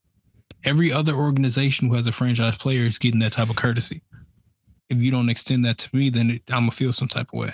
[0.68, 4.02] Every other organization who has a franchise player is getting that type of courtesy.
[4.90, 7.40] If you don't extend that to me, then it, I'm gonna feel some type of
[7.40, 7.54] way.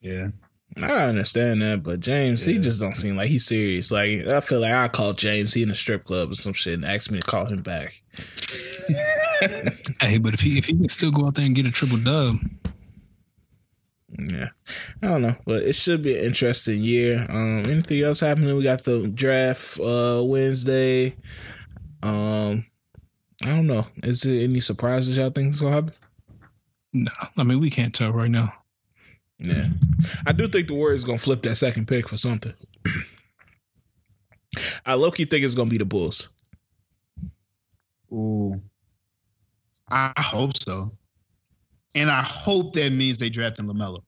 [0.00, 0.28] Yeah.
[0.76, 3.92] I understand that, but James, he just don't seem like he's serious.
[3.92, 6.74] Like I feel like I call James, he in a strip club or some shit,
[6.74, 8.02] and ask me to call him back.
[10.00, 11.98] Hey, but if he if he can still go out there and get a triple
[11.98, 12.36] dub,
[14.30, 14.48] Yeah,
[15.02, 17.26] I don't know, but it should be an interesting year.
[17.30, 18.54] Um, anything else happening?
[18.56, 21.16] We got the draft uh Wednesday.
[22.02, 22.66] Um,
[23.42, 23.86] I don't know.
[24.02, 25.92] Is there any surprises y'all think is gonna happen?
[26.92, 28.52] no, I mean we can't tell right now.
[29.38, 29.70] Yeah,
[30.26, 32.52] I do think the Warriors gonna flip that second pick for something.
[34.84, 36.28] I low key think it's gonna be the Bulls.
[38.12, 38.60] Ooh.
[39.88, 40.92] I hope so.
[41.94, 43.98] And I hope that means they drafting LaMelo.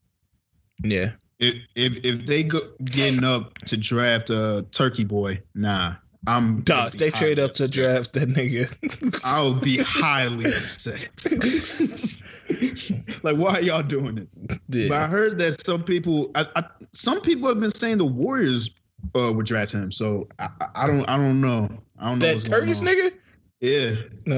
[0.83, 5.95] Yeah, If if if they go getting up to draft a turkey boy, nah.
[6.27, 6.93] I'm dog.
[6.93, 9.21] They trade up to draft that nigga.
[9.23, 11.11] I would be highly upset.
[13.23, 14.41] like, why are y'all doing this?
[14.69, 16.63] But I heard that some people, I, I,
[16.93, 18.71] some people have been saying the Warriors
[19.15, 19.93] uh, would draft him.
[19.93, 21.69] So I, I- don't, I don't know.
[21.99, 22.35] I don't know.
[22.35, 23.13] That Turkish nigga.
[23.61, 23.95] Yeah,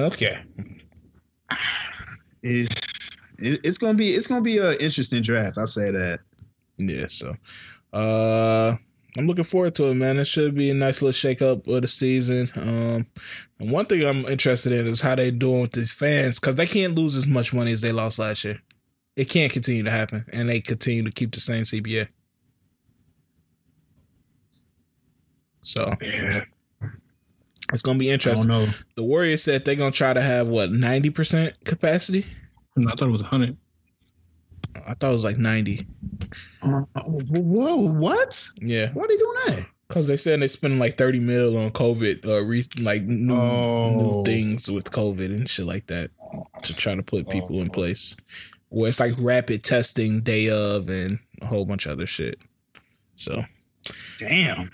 [0.07, 0.39] Okay.
[2.43, 2.96] it's
[3.39, 5.59] it, it's gonna be it's gonna be an interesting draft.
[5.59, 6.21] I'll say that.
[6.79, 7.37] Yeah, so
[7.93, 8.77] uh
[9.19, 10.19] I'm looking forward to it, man.
[10.19, 12.51] It should be a nice little shake up of the season.
[12.55, 13.07] Um
[13.59, 16.67] and one thing I'm interested in is how they doing with these fans, because they
[16.67, 18.61] can't lose as much money as they lost last year.
[19.17, 22.09] It can't continue to happen, and they continue to keep the same CBA.
[25.63, 26.45] So Yeah,
[27.73, 28.49] it's gonna be I interesting.
[28.95, 32.27] The Warriors said they're gonna try to have what ninety percent capacity.
[32.77, 33.57] No, I thought it was 100.
[34.87, 35.87] I thought it was like ninety.
[36.63, 38.49] Uh, whoa, what?
[38.61, 39.67] Yeah, Why are they doing that?
[39.89, 43.91] Because they said they spending like thirty mil on COVID, uh, re- like new, Oh.
[43.97, 46.11] new things with COVID and shit like that
[46.65, 48.17] to try to put people in place.
[48.69, 52.39] Where it's like rapid testing day of and a whole bunch of other shit.
[53.17, 53.45] So
[54.19, 54.71] Damn.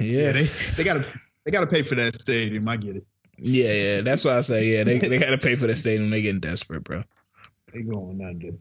[0.00, 0.44] yeah, Yeah, they
[0.76, 1.04] they gotta
[1.44, 2.66] they gotta pay for that stadium.
[2.68, 3.06] I get it.
[3.38, 4.00] yeah, yeah.
[4.00, 4.82] That's why I say yeah.
[4.82, 6.10] They they got to pay for the stadium.
[6.10, 7.02] They getting desperate, bro.
[7.74, 8.52] They going under.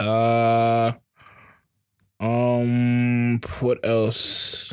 [0.00, 0.92] Uh,
[2.20, 4.72] um, what else?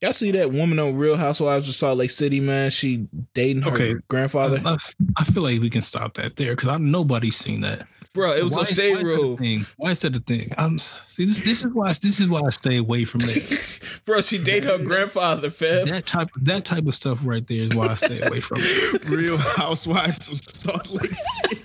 [0.00, 2.70] Y'all see that woman on Real Housewives of Salt Lake City, man?
[2.70, 3.94] She dating her Okay.
[4.08, 4.60] grandfather.
[4.64, 4.76] I,
[5.18, 7.86] I feel like we can stop that there because I'm nobody's seen that.
[8.12, 9.36] Bro, it was Why- a shade why is that room.
[9.38, 9.66] thing?
[9.76, 10.52] Why is that a thing?
[10.56, 11.40] I'm see this.
[11.40, 11.88] This is why.
[11.88, 14.00] This is why I stay away from that.
[14.04, 15.86] Bro, she dated her grandfather, fam.
[15.86, 16.28] that type.
[16.42, 19.04] That type of stuff right there is why I stay away from it.
[19.08, 21.62] Real Housewives of Salt Lake City.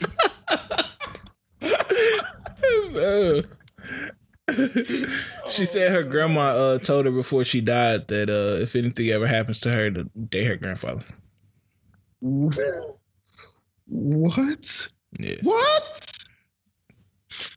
[5.50, 9.28] She said her grandma uh, told her before she died that uh, if anything ever
[9.28, 11.06] happens to her, to date her grandfather.
[13.86, 14.90] What?
[15.20, 15.36] Yeah.
[15.42, 16.00] What?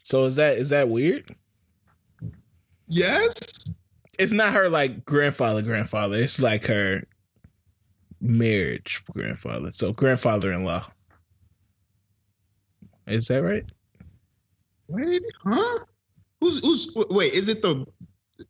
[0.03, 1.25] So is that is that weird?
[2.87, 3.75] Yes.
[4.19, 6.17] It's not her like grandfather, grandfather.
[6.17, 7.05] It's like her
[8.21, 9.73] marriage grandfather.
[9.73, 10.87] So grandfather-in-law.
[13.07, 13.65] Is that right?
[14.93, 15.79] Wait, huh?
[16.41, 17.87] Who's who's wait, is it the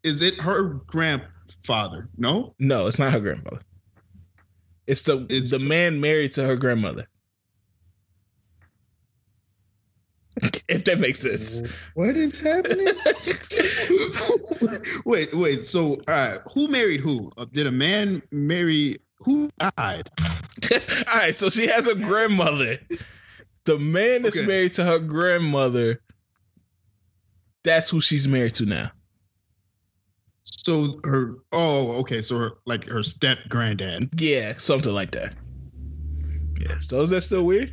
[0.02, 2.08] is it her grandfather?
[2.16, 2.54] No?
[2.58, 3.60] No, it's not her grandfather.
[4.86, 7.08] It's the It's- the man married to her grandmother.
[10.68, 11.70] if that makes sense.
[11.94, 12.88] What is happening?
[15.04, 15.60] wait, wait.
[15.62, 17.30] So, all right, who married who?
[17.36, 20.08] Uh, did a man marry who died?
[21.08, 22.78] All right, so she has a grandmother.
[23.64, 24.46] The man that's Okay.
[24.46, 26.00] married to her grandmother,
[27.64, 28.90] that's who she's married to now.
[30.44, 31.36] So her.
[31.52, 32.20] Oh, okay.
[32.20, 34.10] So her like her step granddad.
[34.16, 35.34] Yeah, something like that.
[36.60, 37.72] Yeah, so is that still weird?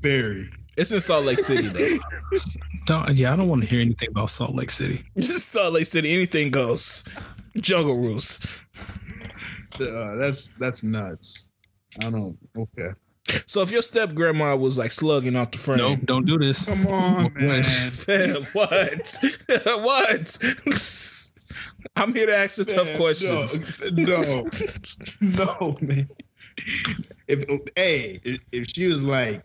[0.00, 0.50] Very.
[0.76, 2.38] It's in Salt Lake City though.
[2.86, 5.02] Don't, yeah, I don't want to hear anything about Salt Lake City.
[5.16, 7.08] Just Salt Lake City, anything goes.
[7.56, 8.44] Jungle rules.
[9.80, 11.48] Uh, that's that's nuts.
[12.04, 12.36] I don't.
[12.56, 12.90] Okay.
[13.46, 16.64] So if your step grandma was like slugging off the frame, No, don't do this.
[16.66, 17.62] Come on, man.
[17.62, 19.18] Fam, what?
[19.64, 20.38] what?
[21.96, 23.62] I'm here to ask the tough questions.
[23.92, 24.22] No,
[25.20, 26.08] no, no, man.
[27.28, 27.44] If
[27.76, 29.42] hey, if- if she was like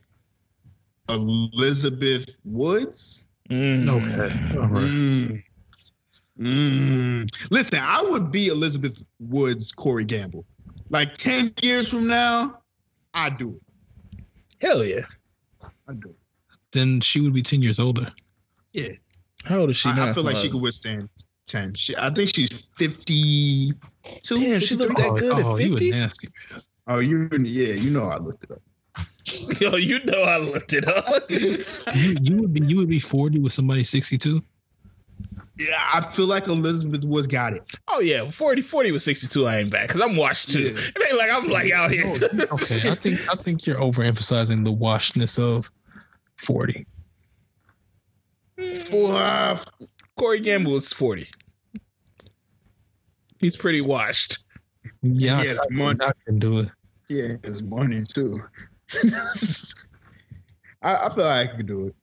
[1.10, 3.90] Elizabeth Woods, Mm.
[3.90, 4.58] Okay.
[4.60, 4.84] All right.
[4.84, 5.44] mm,
[6.40, 7.28] mm.
[7.50, 10.46] listen, I would be Elizabeth Woods, Corey Gamble.
[10.92, 12.60] Like ten years from now,
[13.16, 13.62] I do it.
[14.62, 15.06] Hell yeah.
[15.88, 16.14] I do.
[16.72, 18.06] Then she would be ten years older.
[18.74, 18.90] Yeah,
[19.46, 20.10] How old is she I, now?
[20.10, 21.10] I feel like she could withstand
[21.48, 21.74] ten.
[21.74, 24.36] She, I think she's fifty-two.
[24.36, 25.90] Damn, she looked that oh, good oh, at you 50?
[25.90, 26.62] a nasty man.
[26.88, 28.62] Oh, you yeah, you know I looked it up.
[29.60, 31.30] Yo, you know I looked it up.
[31.30, 34.42] You, you would be you would be forty with somebody sixty two.
[35.60, 37.64] Yeah, I feel like Elizabeth Woods got it.
[37.90, 39.88] oh yeah, 40, 40 with 62, I ain't back.
[39.90, 40.60] Because I'm washed too.
[40.62, 40.70] Yeah.
[40.96, 42.06] It ain't like I'm like out here.
[42.06, 45.70] Okay, I think I think you're overemphasizing the washedness of
[46.38, 46.86] forty.
[48.90, 49.58] For uh,
[50.18, 51.30] Corey Gamble is 40.
[53.40, 54.40] He's pretty washed.
[55.02, 56.00] Yeah, Yes, I, money.
[56.02, 56.70] I can do it.
[57.08, 58.40] yeah, it's money too.
[60.82, 61.96] I, I feel like I can do it,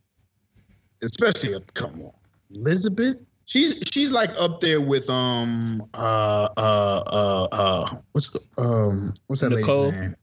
[1.02, 2.12] especially come on,
[2.50, 3.20] Elizabeth.
[3.46, 9.40] She's she's like up there with um uh uh uh uh what's the um what's
[9.42, 9.86] that Nicole?
[9.86, 10.16] lady's name?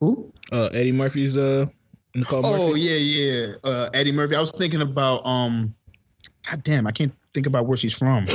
[0.00, 0.32] Who?
[0.50, 1.66] Uh, Eddie Murphy's uh,
[2.14, 2.80] Nicole Oh Murphy.
[2.80, 4.36] yeah yeah uh, Eddie Murphy.
[4.36, 5.74] I was thinking about um,
[6.48, 8.26] God damn, I can't think about where she's from.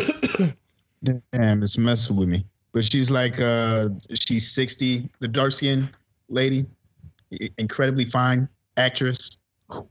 [1.03, 2.45] damn, it's messing with me.
[2.73, 5.89] But she's like uh, she's sixty, the dark skinned
[6.29, 6.65] lady,
[7.57, 9.37] incredibly fine actress.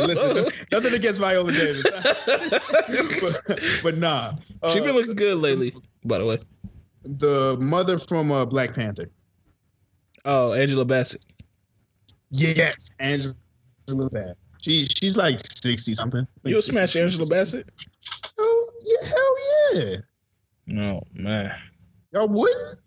[0.05, 1.83] listen, nothing against Viola Davis,
[3.47, 4.35] but, but nah.
[4.71, 5.73] she Uh, been looking good lately,
[6.05, 6.39] by the way.
[7.03, 9.09] the mother from uh, Black Panther.
[10.25, 11.25] Oh, Angela Bassett.
[12.29, 13.35] Yes, Angela
[14.11, 14.37] Bassett.
[14.61, 16.25] She she's like sixty something.
[16.43, 17.67] You'll smash Angela Bassett?
[18.37, 19.97] Oh yeah, hell yeah.
[20.67, 21.53] No, man.
[22.13, 22.79] Y'all wouldn't?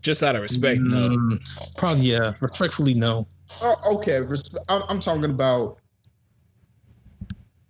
[0.00, 1.10] Just out of respect, no.
[1.10, 2.32] Mm, probably yeah.
[2.40, 3.26] Respectfully, no.
[3.60, 4.20] Oh, okay.
[4.20, 5.78] respe- I'm, I'm talking about.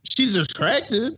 [0.04, 1.14] She's attractive.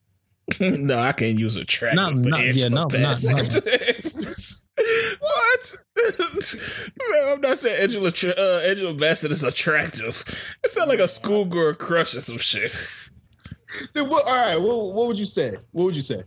[0.60, 4.64] no, I can't use attractive Not- for not- Angela yeah, no, not- Bassett.
[5.20, 5.76] what?
[7.10, 10.24] Man, I'm not saying Angela Tra- uh, Angela Bassett is attractive.
[10.64, 12.74] It sounds like a schoolgirl crush or some shit.
[13.94, 14.60] Then what, all right.
[14.60, 15.52] What, what would you say?
[15.72, 16.22] What would you say?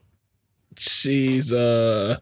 [0.77, 2.17] She's uh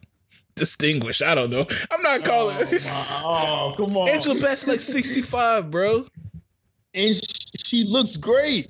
[0.55, 1.21] distinguished.
[1.21, 1.65] I don't know.
[1.91, 2.55] I'm not calling.
[2.59, 4.09] Oh, oh come on.
[4.09, 6.05] Angela Bassett like 65, bro.
[6.93, 8.67] and she, she looks great.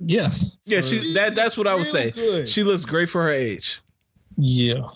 [0.00, 0.52] Yes.
[0.64, 2.12] Yeah, she that that's what I would say.
[2.12, 2.48] good.
[2.48, 3.80] She looks great for her age.
[4.36, 4.88] Yeah.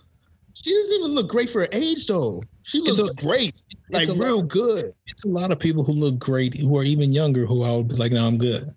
[0.54, 2.42] She doesn't even look great for her age, though.
[2.62, 3.54] She looks a- great,
[3.90, 4.94] like it's real lot- good.
[5.08, 7.88] It's a lot of people who look great who are even younger who I would
[7.88, 8.72] be like, no, I'm good.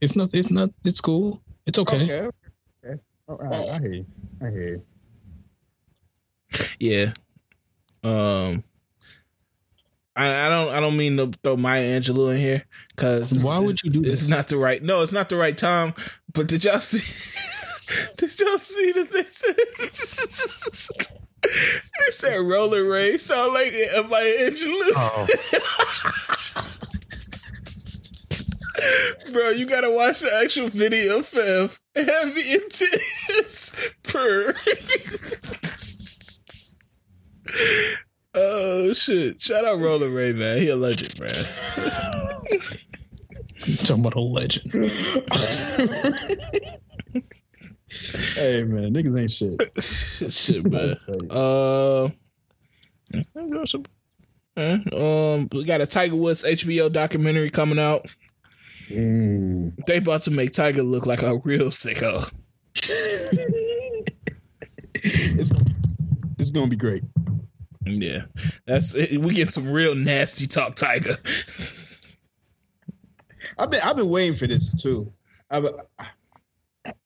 [0.00, 0.32] It's not.
[0.32, 0.70] It's not.
[0.84, 1.42] It's cool.
[1.66, 2.22] It's okay.
[2.84, 2.98] Okay.
[3.28, 4.06] Oh, I, I hear you.
[4.42, 4.82] I hear you.
[6.78, 7.12] Yeah.
[8.02, 8.64] Um.
[10.16, 12.64] I, I don't I don't mean to throw Maya Angelou in here
[12.94, 14.28] because Why would you do It's this?
[14.28, 14.80] not the right.
[14.82, 15.92] No, it's not the right time.
[16.32, 17.02] But did y'all see?
[18.16, 19.56] did y'all see that said?
[21.42, 23.72] they said Roller Ray sound like
[24.08, 24.92] Maya Angelou.
[24.96, 25.26] Oh,
[29.32, 31.70] Bro, you gotta watch the actual video, fam.
[31.96, 34.54] Heavy intense per.
[38.34, 39.40] oh shit!
[39.40, 40.58] Shout out Roller Ray, man.
[40.58, 41.30] He a legend, man.
[43.84, 44.72] talking about a legend.
[48.34, 49.58] hey man, niggas ain't shit.
[50.32, 50.94] shit, man.
[51.30, 52.10] Uh,
[54.56, 58.06] um, we got a Tiger Woods HBO documentary coming out.
[58.90, 59.74] Mm.
[59.86, 62.30] They about to make Tiger look like a real sicko.
[64.94, 65.52] it's
[66.38, 67.02] it's gonna be great.
[67.86, 68.22] Yeah,
[68.66, 71.16] that's we get some real nasty talk, Tiger.
[73.58, 75.12] I've been I've been waiting for this too.
[75.50, 75.64] I've,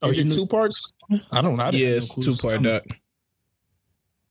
[0.03, 0.93] Oh, is you it two parts?
[1.31, 1.65] I don't know.
[1.65, 2.63] I Yeah, it's two part coming.
[2.73, 2.83] doc.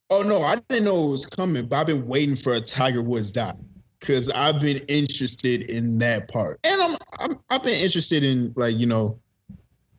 [0.09, 3.01] Oh no, I didn't know it was coming, but I've been waiting for a Tiger
[3.01, 3.57] Woods doc
[3.99, 8.77] because I've been interested in that part, and I'm, I'm I've been interested in like
[8.77, 9.19] you know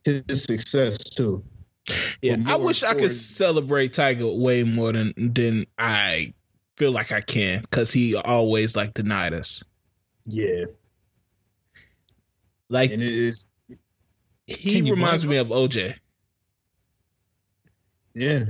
[0.05, 1.43] his success too.
[2.21, 6.35] Yeah, I wish I could celebrate Tiger way more than than I
[6.79, 9.65] feel like I can because he always like denied us.
[10.27, 10.65] Yeah,
[12.69, 13.45] Like and it is
[14.47, 15.97] he reminds me of OJ.
[18.15, 18.45] yeah.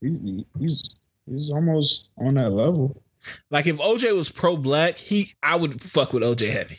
[0.00, 0.90] He, he's
[1.26, 3.02] he's almost on that level.
[3.50, 6.78] Like if OJ was pro black, he I would fuck with OJ heavy.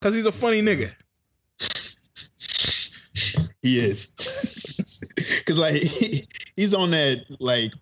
[0.00, 0.92] Cause he's a funny nigga.
[3.62, 4.14] He is,
[5.16, 6.26] because like he,
[6.56, 7.72] he's on that like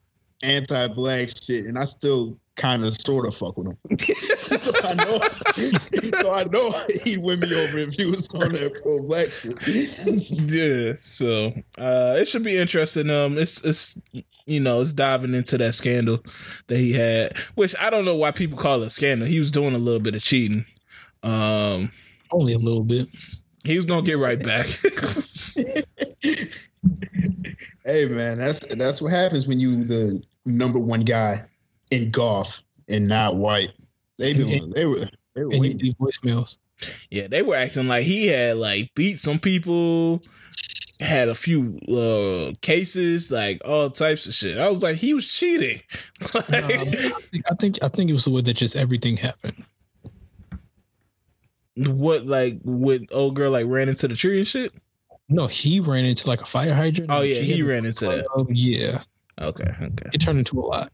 [0.42, 3.98] anti-black shit, and I still kind of sort of fuck with him.
[4.58, 5.18] so I know,
[6.20, 10.50] so I know he'd win me over if he was on that pro-black shit.
[10.50, 11.46] Yeah, so
[11.78, 13.08] uh it should be interesting.
[13.10, 14.00] Um it's it's
[14.46, 16.22] you know, it's diving into that scandal
[16.66, 19.28] that he had, which I don't know why people call it a scandal.
[19.28, 20.64] He was doing a little bit of cheating.
[21.22, 21.92] Um
[22.30, 23.08] Only a little bit.
[23.64, 24.66] he was gonna get right back.
[27.84, 31.44] Hey man, that's that's what happens when you the number one guy
[31.90, 33.72] in golf and not white.
[34.18, 35.78] They been they were they were waiting.
[35.78, 36.56] leave voicemails.
[37.10, 40.22] yeah, they were acting like he had like beat some people,
[41.00, 44.58] had a few uh cases, like all types of shit.
[44.58, 45.80] I was like, he was cheating.
[46.34, 49.16] Nah, Like- I, think, I think I think it was the way that just everything
[49.16, 49.64] happened.
[51.76, 54.72] what like with old girl like ran into the tree and shit?
[55.30, 57.10] No, he ran into like a fire hydrant.
[57.10, 58.26] Oh yeah, he ran into that.
[58.34, 59.02] Oh yeah,
[59.40, 60.10] Okay, okay.
[60.12, 60.92] it turned into a lot.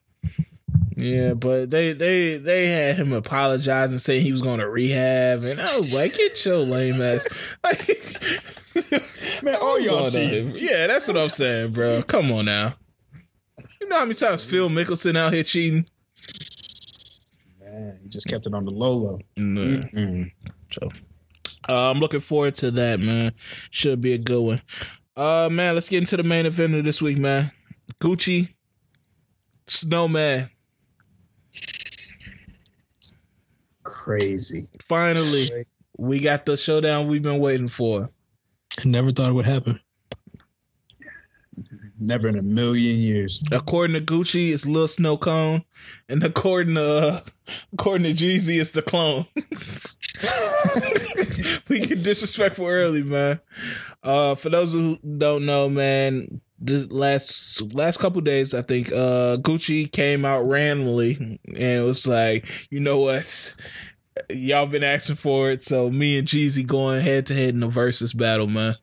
[0.97, 5.43] Yeah, but they they they had him apologize and say he was going to rehab,
[5.43, 7.27] and I was like, "Get your lame ass!"
[7.65, 7.81] Like,
[9.43, 10.41] Man, all y'all going on see.
[10.57, 12.03] Yeah, that's what I'm saying, bro.
[12.03, 12.75] Come on now.
[13.81, 15.87] You know how many times Phil Mickelson out here cheating?
[17.61, 19.19] Man, he just kept it on the low low.
[19.37, 19.61] Nah.
[19.61, 20.31] Mm-mm.
[20.73, 20.91] So,
[21.69, 23.33] uh, I'm looking forward to that, man.
[23.71, 24.63] Should be a good one.
[25.17, 27.51] Uh, man, let's get into the main event of this week, man.
[28.01, 28.51] Gucci,
[29.67, 30.51] Snowman.
[33.83, 34.69] Crazy.
[34.83, 35.67] Finally,
[35.97, 38.11] we got the showdown we've been waiting for.
[38.85, 39.81] Never thought it would happen.
[41.99, 43.43] Never in a million years.
[43.51, 45.65] According to Gucci, it's Lil Snow Cone,
[46.11, 47.21] and according to uh,
[47.73, 49.25] according to Jeezy, it's the clone.
[51.69, 53.41] we get disrespectful early, man.
[54.03, 59.37] Uh, for those who don't know, man, the last last couple days, I think uh,
[59.39, 63.57] Gucci came out randomly and it was like, you know what,
[64.31, 67.69] y'all been asking for it, so me and Jeezy going head to head in a
[67.69, 68.77] Verzuz battle, man.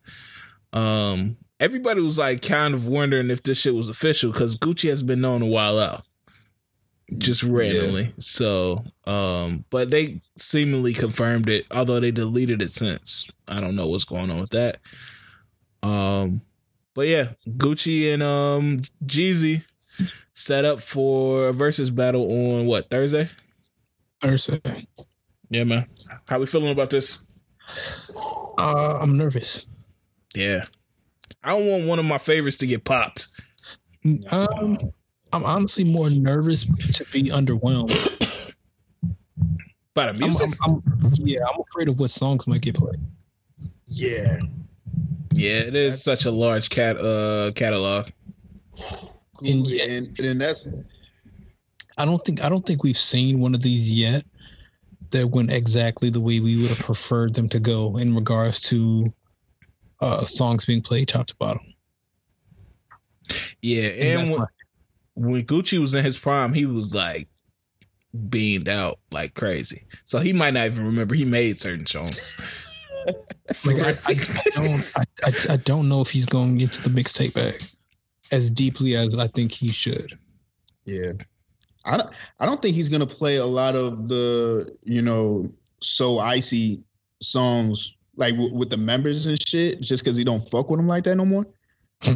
[0.72, 5.04] Um, everybody was like kind of wondering if this shit was official because Gucci has
[5.04, 6.06] been known a while out,
[7.18, 8.14] just randomly.
[8.20, 13.30] So, um, but they seemingly confirmed it, although they deleted it since.
[13.48, 14.78] I don't know what's going on with that.
[15.82, 16.42] Um,
[16.94, 19.64] but yeah, Gucci and um Jeezy
[20.34, 23.30] set up for a Verzuz battle on what Thursday?
[24.22, 24.88] Thursday.
[25.50, 25.88] Yeah, man.
[26.28, 27.24] How we feeling about this?
[28.58, 29.66] Uh, I'm nervous.
[30.36, 30.66] Yeah,
[31.44, 33.28] I don't want one of my favorites to get popped.
[34.32, 34.78] Um,
[35.34, 37.92] I'm honestly more nervous to be underwhelmed.
[39.94, 43.00] By the I'm, music, I'm, I'm, yeah, I'm afraid of what songs might get played.
[43.86, 44.38] Yeah.
[45.32, 48.10] Yeah, it is such a large cat uh catalog.
[49.44, 50.66] And- and, and that's
[51.98, 54.26] I don't think I don't think we've seen one of these yet
[55.12, 59.12] that went exactly the way we would have preferred them to go in regards to
[60.00, 61.62] uh, songs being played top to bottom.
[63.62, 64.52] Yeah, And and that's
[65.16, 67.28] when, Gucci was in his prime, he was like
[68.30, 69.84] beamed out like crazy.
[70.06, 72.38] So he might not even remember he made certain songs.
[73.66, 74.14] like I, I
[74.56, 77.62] don't I, I, I don't know if he's going into the mixtape bag
[78.32, 80.18] as deeply as I think he should.
[80.86, 81.14] Yeah.
[81.86, 82.10] I don't
[82.40, 86.84] I don't think he's gonna play a lot of the, you know, so icy
[87.22, 90.88] songs like w- with the members and shit, just because he don't fuck with them
[90.88, 91.46] like that no more.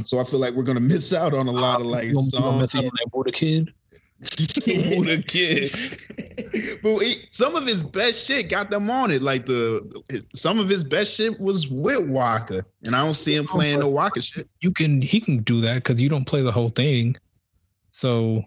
[0.06, 2.26] So I feel like we're gonna miss out on a lot of like You gonna-
[2.34, 2.74] you gonna songs.
[2.74, 3.74] mess up on that Buddha kid.
[4.20, 6.80] Who the kid?
[6.84, 9.22] but he, some of his best shit got them on it.
[9.22, 10.02] Like the
[10.34, 13.80] some of his best shit was with Waka, and I don't see him oh, playing
[13.80, 14.50] no Waka shit.
[14.62, 17.16] You can he can do that because you don't play the whole thing.
[17.92, 18.44] So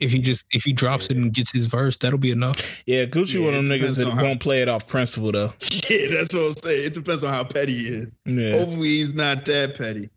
[0.00, 2.82] if he just if he drops it and gets his verse, that'll be enough.
[2.86, 5.30] Yeah, Gucci Yeah, one of them niggas that on how- won't play it off principle
[5.32, 5.52] though.
[5.90, 6.86] Yeah, that's what I'm saying.
[6.86, 8.16] It depends on how petty he is.
[8.24, 8.58] Yeah.
[8.58, 10.08] Hopefully, he's not that petty.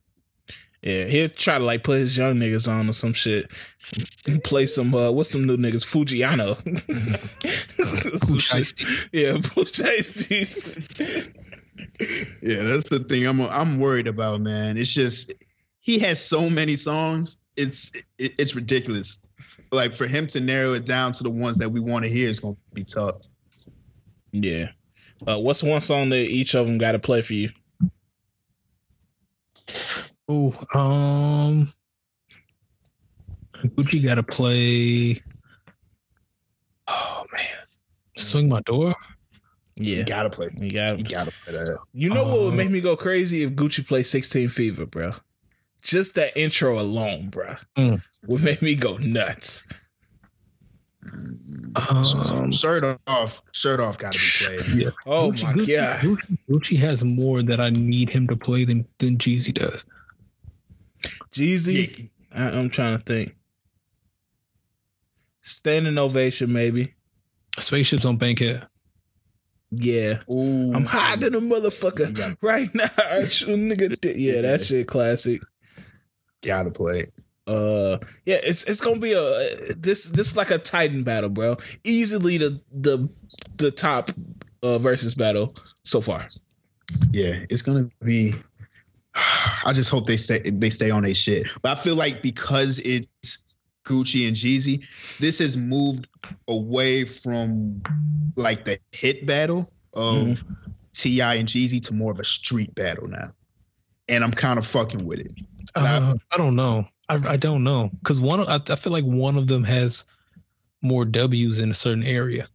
[0.82, 3.50] Yeah, he'll try to like put his young niggas on or some shit.
[4.28, 5.86] And play some uh what's some new niggas?
[5.86, 6.56] Foogiano.
[8.20, 8.80] some Pooh shit.
[9.12, 11.36] Yeah, Foogiano.
[12.42, 14.78] Yeah, that's the thing I'm I'm worried about, man.
[14.78, 15.34] It's just
[15.82, 17.38] he has so many songs.
[17.58, 19.20] It's it, it's ridiculous.
[19.72, 22.30] Like for him to narrow it down to the ones that we want to hear
[22.30, 23.16] is gonna be tough.
[24.32, 24.70] Yeah.
[25.28, 27.50] Uh, what's one song that each of them got to play for you?
[30.30, 31.74] Oh, um,
[33.54, 35.22] Gucci got to play.
[36.88, 37.46] Oh man,
[38.18, 38.94] swing my door.
[39.76, 40.50] Yeah, You gotta play.
[40.60, 41.00] you got.
[41.00, 41.78] You gotta play that.
[41.94, 45.14] You know what would Um, make me go crazy if Gucci played 16 Fever, bro?
[45.82, 48.02] Just that intro alone, bro, Mm.
[48.28, 49.66] would make me go nuts.
[51.76, 54.76] Um, shirt off, shirt off, gotta be played.
[54.84, 54.90] yeah.
[55.06, 56.00] Oh Gucci, my Gucci, god.
[56.02, 59.86] Gucci, Gucci has more that I need him to play than than Jeezy does.
[61.32, 63.36] Jeezy, I, I'm trying to think.
[65.42, 66.94] Standing ovation, maybe.
[67.58, 68.68] Spaceships on Bankhead.
[69.72, 70.20] Yeah.
[70.32, 72.34] Ooh, I'm hiding a motherfucker Yeah.
[72.42, 72.90] right now.
[72.98, 74.14] I shoot a nigga.
[74.18, 75.42] Yeah, that shit classic.
[76.42, 77.08] Gotta play.
[77.46, 81.58] Uh, yeah, it's it's gonna be a this this is like a Titan battle, bro.
[81.84, 83.10] Easily the the
[83.58, 84.10] the top
[84.64, 86.28] uh Verzuz battle so far.
[87.12, 88.36] Yeah, it's gonna be.
[89.66, 91.48] I just hope they stay they stay on their shit.
[91.62, 93.10] But I feel like because it's
[93.86, 94.84] Gucci and Jeezy,
[95.20, 96.08] this has moved
[96.48, 97.82] away from
[98.36, 100.44] like the hit battle of
[100.94, 101.36] T.I.
[101.36, 103.32] and Jeezy to more of a street battle now,
[104.08, 105.32] and I'm kind of fucking with it.
[105.76, 106.86] Uh, I don't know.
[107.10, 108.42] I, I don't know because one.
[108.42, 110.06] I, I feel like one of them has
[110.82, 112.48] more W's in a certain area,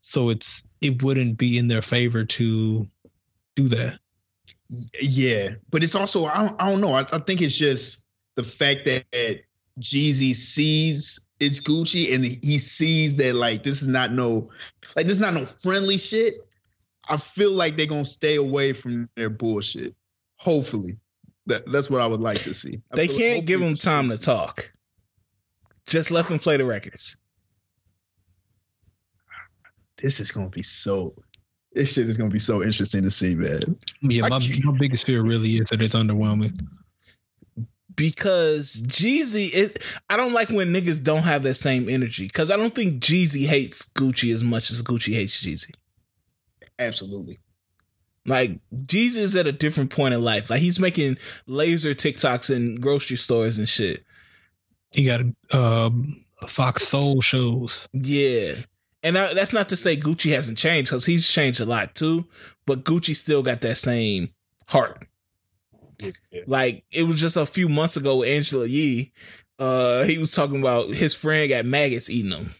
[0.00, 2.86] so it's it wouldn't be in their favor to
[3.56, 3.98] do that.
[5.00, 6.92] Yeah, but it's also I don't, I don't know.
[6.94, 8.04] I, I think it's just
[8.34, 9.40] the fact that
[9.80, 14.50] Jeezy sees it's Gucci and he sees that like this is not no
[14.96, 16.34] like this is not no friendly shit.
[17.08, 19.94] I feel like they're gonna stay away from their bullshit.
[20.36, 20.98] Hopefully,
[21.46, 22.82] that that's what I would like to see.
[22.92, 24.72] I They can't give hopefully- him time to talk.
[25.86, 27.16] Just let them play the records.
[29.96, 31.14] This is gonna be so.
[31.72, 33.76] This shit is gonna be so interesting to see, man.
[34.02, 36.58] Yeah, my, my biggest fear really is that it's underwhelming.
[37.98, 42.26] because Jeezy, it I don't like when niggas don't have that same energy.
[42.26, 45.72] Because I don't think Jeezy hates Gucci as much as Gucci hates Jeezy.
[46.78, 47.40] Absolutely.
[48.24, 50.48] Like Jeezy is at a different point in life.
[50.48, 54.04] Like he's making laser TikToks in grocery stores and shit.
[54.92, 55.20] He got
[55.52, 57.88] um, Fox Soul shows.
[57.92, 58.54] Yeah.
[59.02, 62.26] And I, that's not to say Gucci hasn't changed because he's changed a lot too,
[62.66, 64.30] but Gucci still got that same
[64.68, 65.06] heart.
[66.46, 69.12] Like it was just a few months ago with Angela Yee.
[69.58, 72.54] Uh, he was talking about his friend got maggots eating him.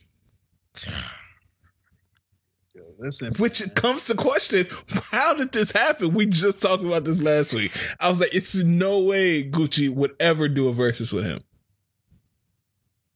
[3.01, 4.67] Listen, Which comes to question,
[5.13, 6.15] how did this happen?
[6.15, 7.73] We just talked about this last week.
[8.01, 11.45] I was like, it's no way Gucci would ever do a Verzuz with him.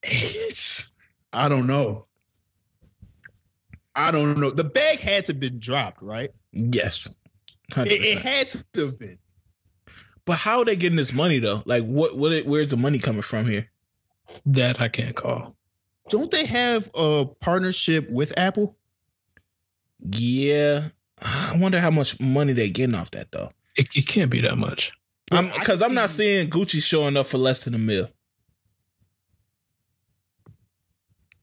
[0.05, 0.97] It's
[1.33, 2.07] I don't know.
[3.95, 4.51] I don't know.
[4.51, 6.31] The bag had to have been dropped, right?
[6.53, 7.17] Yes.
[7.77, 9.19] It, it had to have been.
[10.27, 11.63] but how are they getting this money though?
[11.65, 13.71] Like what what where's the money coming from here?
[14.47, 15.57] That I can't call.
[16.09, 18.77] Don't they have a partnership with Apple?
[20.01, 20.89] Yeah.
[21.21, 23.51] I wonder how much money they're getting off that though.
[23.77, 24.93] It, it can't be that much.
[25.31, 28.09] I'm because I'm not seeing Gucci showing up for less than a mil.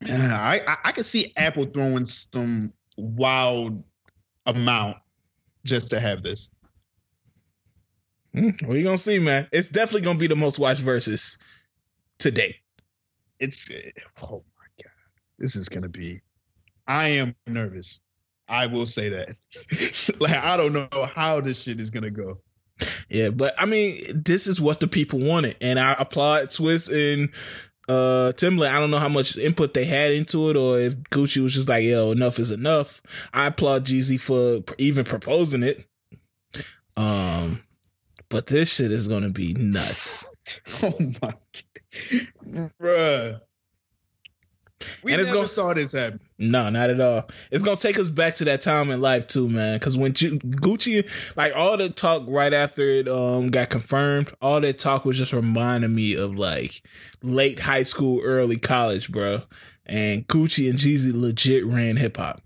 [0.01, 3.83] Yeah, I, I I can see Apple throwing some wild
[4.45, 4.97] amount
[5.65, 6.49] just to have this.
[8.33, 9.47] Hmm, you gonna see, man?
[9.51, 11.37] It's definitely gonna be the most watched Verzuz
[12.17, 12.57] today.
[13.39, 13.69] It's
[14.21, 14.91] oh my god,
[15.37, 16.21] this is gonna be.
[16.87, 17.99] I am nervous.
[18.47, 19.29] I will say that.
[20.19, 22.39] like I don't know how this shit is gonna go.
[23.09, 27.29] Yeah, but I mean, this is what the people wanted, and I applaud Swizz and
[27.89, 28.69] uh Timbaland.
[28.71, 31.67] I don't know how much input they had into it, or if Gucci was just
[31.67, 33.01] like, "Yo, enough is enough."
[33.33, 35.85] I applaud Jeezy for even proposing it.
[36.95, 37.63] Um,
[38.29, 40.25] but this shit is gonna be nuts.
[40.81, 41.35] Oh my, god.
[42.81, 43.39] bruh.
[45.03, 46.19] We And it's never gonna- saw this happen.
[46.37, 47.29] No, not at all.
[47.51, 49.77] It's gonna take us back to that time in life too, man.
[49.77, 54.61] Because when Ju- Gucci, like all the talk right after it um got confirmed, all
[54.61, 56.81] that talk was just reminding me of like
[57.21, 59.43] late high school, early college, bro.
[59.85, 62.41] And Gucci and Jeezy legit ran hip hop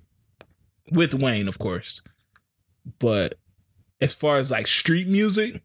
[0.91, 2.01] with Wayne, of course.
[2.99, 3.35] But
[4.01, 5.61] as far as like street music,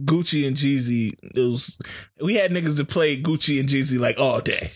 [0.00, 1.78] Gucci and Jeezy, it was
[2.20, 4.72] we had niggas that played Gucci and Jeezy like all day.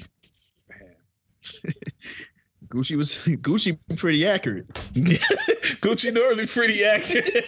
[2.69, 4.69] Gucci was Gucci pretty accurate.
[5.83, 7.45] Gucci normally pretty accurate.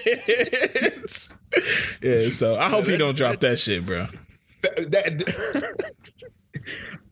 [2.03, 4.07] yeah, so I hope he don't drop that shit, bro.
[4.63, 5.93] That, that-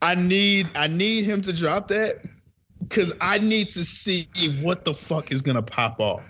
[0.02, 2.24] I need I need him to drop that
[2.80, 4.28] because I need to see
[4.62, 6.22] what the fuck is gonna pop off.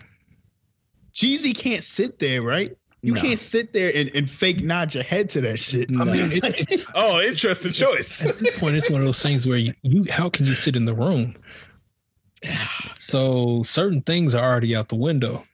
[1.15, 2.77] Jeezy can't sit there, right?
[3.02, 3.20] You No.
[3.20, 5.89] can't sit there and, and fake nod your head to that shit.
[5.90, 6.02] No.
[6.02, 8.27] I mean, it, it, Oh, interesting choice.
[8.27, 10.77] at this point, it's one of those things where you, you how can you sit
[10.77, 11.35] in the room?
[12.98, 15.44] So certain things are already out the window.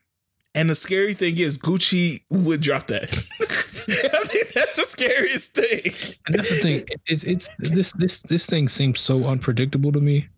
[0.54, 3.12] And the scary thing is, Gucci would drop that.
[4.14, 5.92] I mean, that's the scariest thing.
[6.26, 6.84] And that's the thing.
[7.06, 10.28] It's it's this this this thing seems so unpredictable to me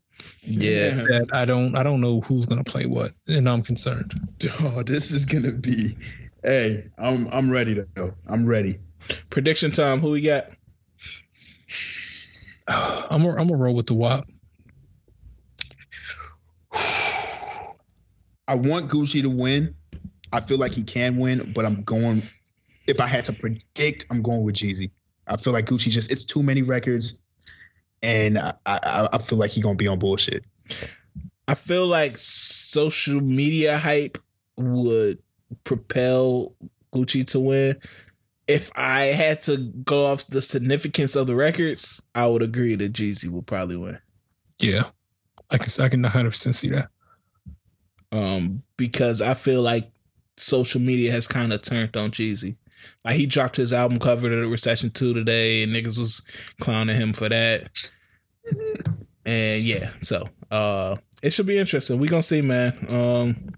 [0.42, 0.88] Yeah.
[0.90, 4.12] that I don't I don't know who's gonna play what, and I'm concerned.
[4.60, 5.96] Oh, this is gonna be.
[6.44, 8.14] Hey, I'm I'm ready to go.
[8.26, 8.78] I'm ready.
[9.30, 10.00] Prediction time.
[10.00, 10.46] Who we got?
[12.68, 14.28] I'm gonna- I'm gonna roll with the WAP.
[16.72, 19.74] I want Gucci to win.
[20.32, 22.22] I feel like he can win, but I'm going.
[22.86, 24.90] If I had to predict, I'm going with Jeezy.
[25.26, 27.20] I feel like Gucci just it's too many records,
[28.02, 30.44] and I I, I feel like he gonna be on bullshit.
[31.46, 34.18] I feel like social media hype
[34.56, 35.18] would
[35.64, 36.54] propel
[36.92, 37.76] Gucci to win.
[38.46, 42.92] If I had to go off the significance of the records, I would agree that
[42.94, 43.98] Jeezy will probably win.
[44.58, 44.84] Yeah,
[45.50, 46.88] I can I can 100 percent see that.
[48.10, 49.90] um, because I feel like
[50.36, 52.56] social media has kind of turned on Jeezy.
[53.04, 56.22] Like he dropped his album cover to the Recession Two today, and niggas was
[56.60, 57.68] clowning him for that.
[59.26, 61.98] And yeah, so uh, it should be interesting.
[61.98, 62.86] We gonna see, man.
[62.88, 63.54] Um,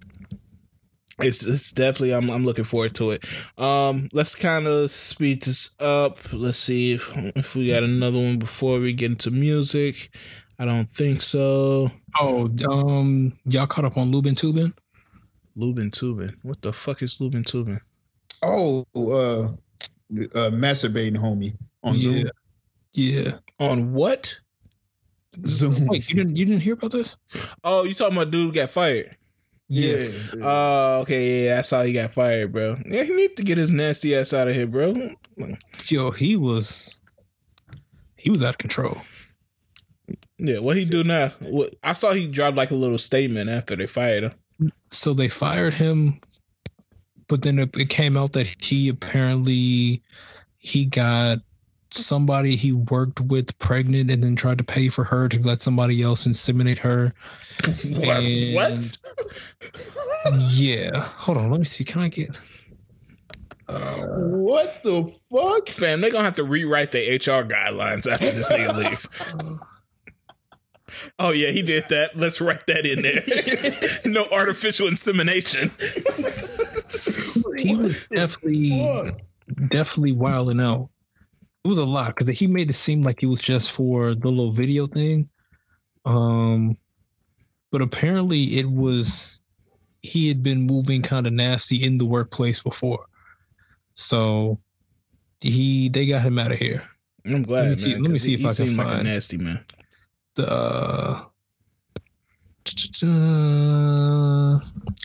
[1.22, 3.24] it's it's definitely I'm I'm looking forward to it.
[3.58, 6.18] Um, let's kind of speed this up.
[6.32, 10.10] Let's see if if we got another one before we get into music.
[10.58, 11.90] I don't think so.
[12.18, 14.74] Oh, um, y'all caught up on Lubin Toobin?
[15.56, 16.36] Lubin Toobin.
[16.42, 17.80] What the fuck is Lubin Toobin?
[18.42, 22.30] Oh, uh, uh masturbating homie on Zoom.
[22.92, 23.32] Yeah.
[23.58, 24.38] On what?
[25.46, 25.86] Zoom.
[25.86, 27.16] Wait, you didn't you didn't hear about this?
[27.64, 29.16] Oh, you talking about dude who got fired?
[29.72, 30.08] Yeah.
[30.42, 32.76] Oh, okay, yeah, I saw he got fired, bro.
[32.84, 35.10] Yeah, he need to get his nasty ass out of here, bro.
[35.86, 37.00] Yo, he was
[38.16, 39.00] he was out of control.
[40.38, 41.28] Yeah, what he do now?
[41.38, 44.72] What I saw he dropped like a little statement after they fired him.
[44.90, 46.20] So they fired him,
[47.28, 50.02] but then it, it came out that he apparently
[50.58, 51.38] he got
[51.94, 56.02] somebody he worked with pregnant and then tried to pay for her to let somebody
[56.02, 57.12] else inseminate her.
[57.84, 58.22] What?
[58.24, 58.98] And- what?
[60.50, 61.00] Yeah.
[61.16, 61.84] Hold on, let me see.
[61.84, 62.38] Can I get
[63.68, 65.68] uh, What the fuck?
[65.68, 69.58] Fam, they're gonna have to rewrite the HR guidelines after this nigga leave.
[71.20, 72.16] Oh yeah, he did that.
[72.16, 73.22] Let's write that in there.
[74.12, 75.70] no artificial insemination.
[77.58, 79.12] he was definitely
[79.68, 80.88] definitely wilding out.
[81.64, 84.28] It was a lot because he made it seem like it was just for the
[84.28, 85.28] little video thing.
[86.06, 86.76] Um,
[87.70, 89.40] but apparently it was
[90.02, 93.04] he had been moving kind of nasty in the workplace before,
[93.94, 94.58] so
[95.42, 96.82] he they got him out of here.
[97.26, 98.02] I'm glad, Let me see- man.
[98.04, 99.64] let me see he- if he I can like a find- nasty man.
[100.36, 101.26] The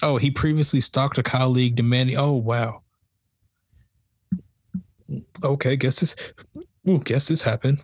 [0.02, 2.15] oh, he previously stalked a colleague demanding.
[2.18, 2.82] Oh wow,
[5.44, 6.34] okay, guess this.
[6.88, 7.80] Ooh, guess this happened.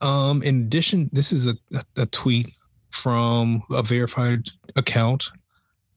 [0.00, 1.54] Um, in addition, this is a,
[1.96, 2.48] a, tweet
[2.90, 5.30] from a verified account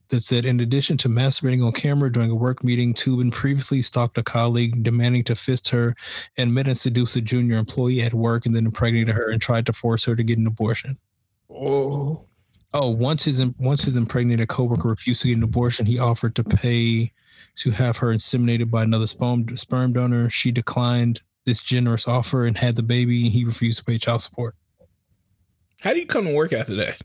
[0.08, 4.18] that said, in addition to masturbating on camera during a work meeting, Toobin previously stalked
[4.18, 5.94] a colleague, demanding to fist her,
[6.36, 9.64] and met and seduced a junior employee at work, and then impregnated her and tried
[9.66, 10.98] to force her to get an abortion.
[11.48, 12.26] Oh,
[12.74, 16.44] Oh, once his once his impregnated coworker refused to get an abortion, he offered to
[16.44, 17.10] pay
[17.56, 20.30] to have her inseminated by another sperm sperm donor.
[20.30, 23.24] She declined this generous offer and had the baby.
[23.24, 24.54] And he refused to pay child support.
[25.80, 27.00] How do you come to work after that?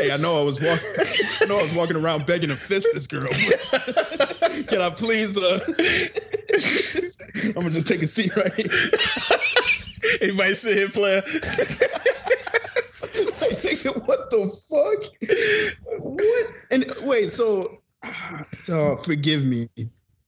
[0.00, 0.88] hey, I know I was walking.
[1.40, 3.22] I know I was walking around begging to fist this girl.
[4.66, 5.38] Can I please?
[5.38, 5.60] Uh,
[7.46, 8.68] I'm gonna just take a seat right here.
[10.20, 11.22] Anybody sit here, player?
[14.04, 15.98] what the fuck?
[16.00, 16.46] What?
[16.70, 17.80] And wait, so
[18.68, 19.68] uh, forgive me.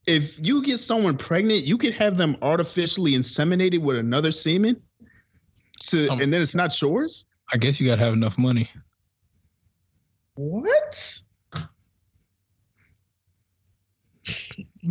[0.05, 4.81] If you get someone pregnant, you can have them artificially inseminated with another semen,
[5.81, 7.25] to, Um, and then it's not yours.
[7.53, 8.69] I guess you gotta have enough money.
[10.35, 11.19] What?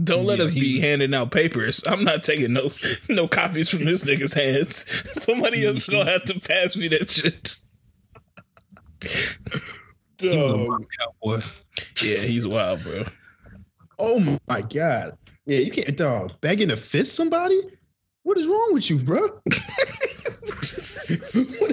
[0.02, 1.82] Don't let Yeah, us be handing out papers.
[1.86, 2.70] I'm not taking no
[3.08, 4.84] no copies from this nigga's hands.
[5.22, 7.56] Somebody else gonna have to pass me that shit.
[10.18, 11.40] He was a wild cowboy.
[12.02, 13.04] Yeah, he's wild, bro.
[13.98, 15.16] Oh my god.
[15.46, 17.60] Yeah, you can't dog begging to fist somebody?
[18.22, 19.20] What is wrong with you, bro?
[19.20, 19.42] what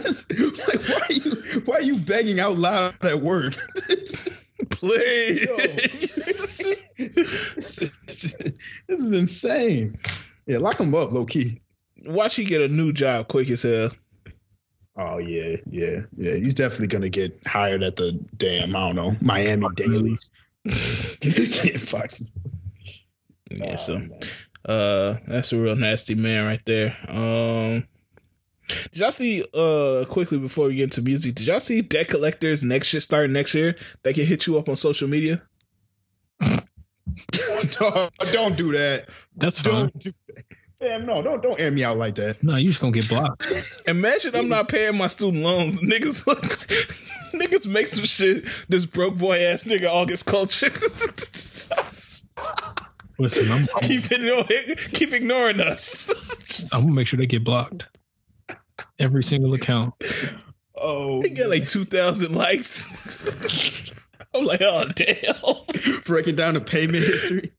[0.06, 0.28] is
[0.68, 3.56] like why are you why are you begging out loud at work?
[4.70, 5.48] Please.
[6.98, 7.92] this, is,
[8.88, 9.98] this is insane.
[10.46, 11.62] Yeah, lock him up, low key.
[12.06, 13.92] Watch he get a new job quick as hell.
[14.96, 16.36] Oh yeah, yeah, yeah.
[16.36, 20.18] He's definitely gonna get hired at the damn, I don't know, Miami Daily.
[21.78, 22.32] Fox.
[23.50, 24.00] Yeah, so
[24.66, 26.96] uh that's a real nasty man right there.
[27.08, 27.88] Um
[28.68, 32.64] did y'all see uh quickly before we get into music, did y'all see debt collectors
[32.64, 35.42] next year starting next year that can hit you up on social media?
[37.72, 39.08] Dog, don't do that.
[39.38, 39.74] That's fine.
[39.74, 40.16] Don't do that.
[40.84, 42.44] Damn, no, don't don't air me out like that.
[42.44, 43.50] No, you just gonna get blocked.
[43.88, 45.80] Imagine I'm not paying my student loans.
[45.84, 46.26] Niggas
[47.34, 48.46] niggas make some shit.
[48.68, 50.68] This broke boy ass nigga August culture.
[53.18, 56.66] Listen, I'm, I'm, keep ignoring keep ignoring us.
[56.74, 57.88] I'm gonna make sure they get blocked.
[59.00, 59.94] Every single account.
[60.76, 64.06] Oh, He got like two thousand likes.
[64.34, 65.36] I'm like, oh damn.
[66.06, 67.54] breaking down the payment history.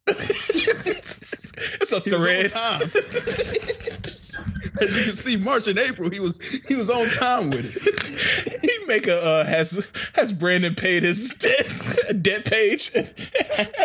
[1.84, 2.52] It's a He was thread.
[4.80, 8.60] As you can see, March and April, he was he was on time with it.
[8.64, 11.66] He make a uh, has has Brandon paid his debt
[12.22, 12.90] debt page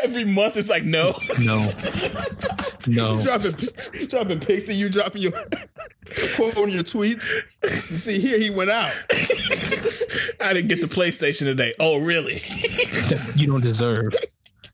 [0.04, 0.58] every month.
[0.58, 1.70] It's like no, No.
[2.88, 3.22] No.
[3.22, 3.52] dropping
[4.10, 5.32] dropping pics of you dropping your
[6.36, 7.30] quoting your tweets.
[7.64, 8.92] You see here, he went out.
[10.42, 11.74] I didn't get the PlayStation today.
[11.80, 12.42] Oh really?
[13.36, 14.14] You don't deserve.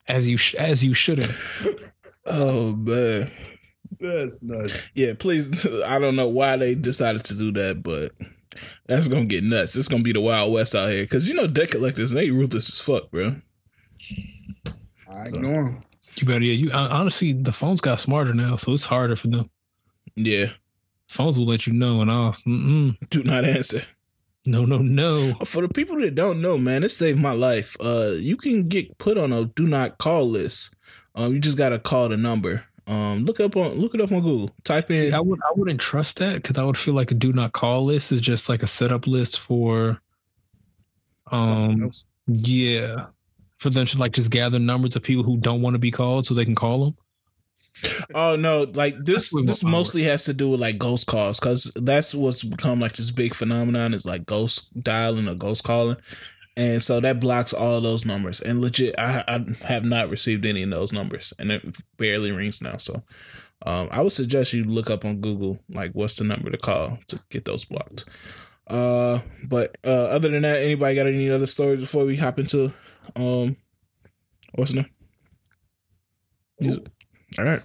[0.07, 1.31] As you sh- as you shouldn't.
[2.25, 3.31] Oh man,
[3.99, 4.89] That's nuts.
[4.95, 5.13] yeah.
[5.17, 8.11] Please, I don't know why they decided to do that, but
[8.87, 9.75] that's gonna get nuts.
[9.75, 12.69] It's gonna be the Wild West out here because you know debt collectors they ruthless
[12.69, 13.35] as fuck, bro.
[15.11, 15.81] I ignore him.
[16.17, 19.49] You better yeah, you honestly the phones got smarter now, so it's harder for them.
[20.15, 20.47] Yeah,
[21.09, 22.41] Phones will let you know and off.
[22.45, 22.97] Mm-mm.
[23.09, 23.81] do not answer.
[24.45, 25.33] No, no, no.
[25.43, 27.75] For the people that don't know, man, it saved my life.
[27.79, 30.75] Uh, you can get put on a do not call list.
[31.15, 32.63] Um, you just gotta call the number.
[32.87, 34.51] Um, look up on look it up on Google.
[34.63, 35.13] Type in.
[35.13, 37.85] I would I wouldn't trust that because I would feel like a do not call
[37.85, 39.99] list is just like a setup list for
[41.31, 41.91] um
[42.27, 43.07] yeah.
[43.57, 46.25] For them to like just gather numbers of people who don't want to be called
[46.25, 46.97] so they can call them.
[48.13, 51.07] Oh no, like this That's way more this mostly has to do with like ghost
[51.07, 55.63] calls because that's what's become like this big phenomenon is like ghost dialing or ghost
[55.63, 55.97] calling,
[56.57, 58.41] and so that blocks all those numbers.
[58.41, 61.63] And legit, I, I have not received any of those numbers, and it
[61.97, 62.77] barely rings now.
[62.77, 63.03] So,
[63.65, 66.99] um, I would suggest you look up on Google like what's the number to call
[67.07, 68.05] to get those blocked.
[68.67, 72.73] Uh, but uh, other than that, anybody got any other stories before we hop into
[73.15, 73.57] um,
[74.53, 74.89] what's the name?
[76.59, 76.87] Music.
[77.37, 77.61] All right.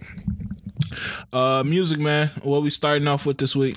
[1.33, 2.29] Uh, music, man.
[2.43, 3.77] What we starting off with this week?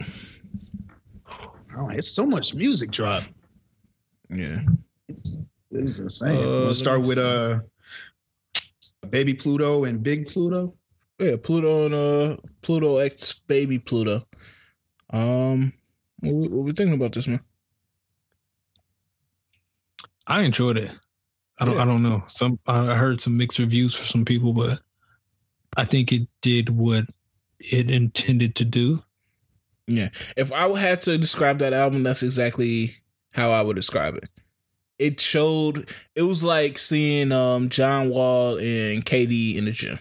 [1.77, 3.23] Oh, it's so much music drop.
[4.29, 4.57] Yeah.
[5.13, 5.37] It's,
[5.71, 6.37] it was insane.
[6.37, 7.59] Uh, we'll start with uh,
[9.09, 10.75] Baby Pluto and Big Pluto.
[11.19, 14.23] Yeah, Pluto and uh Pluto X baby Pluto.
[15.11, 15.71] Um
[16.19, 17.39] what, we- what we thinking about this man?
[20.27, 20.91] I enjoyed it.
[21.59, 21.81] I don't Yeah.
[21.83, 22.23] I don't know.
[22.27, 24.79] Some I I heard some mixed reviews for some people, but
[25.77, 27.05] I think it did what
[27.59, 29.03] it intended to do.
[29.87, 30.09] Yeah.
[30.35, 32.95] If I had to describe that album, that's exactly
[33.33, 34.29] how I would describe it.
[35.03, 39.99] It showed it was like seeing um John Wall and KD in the gym.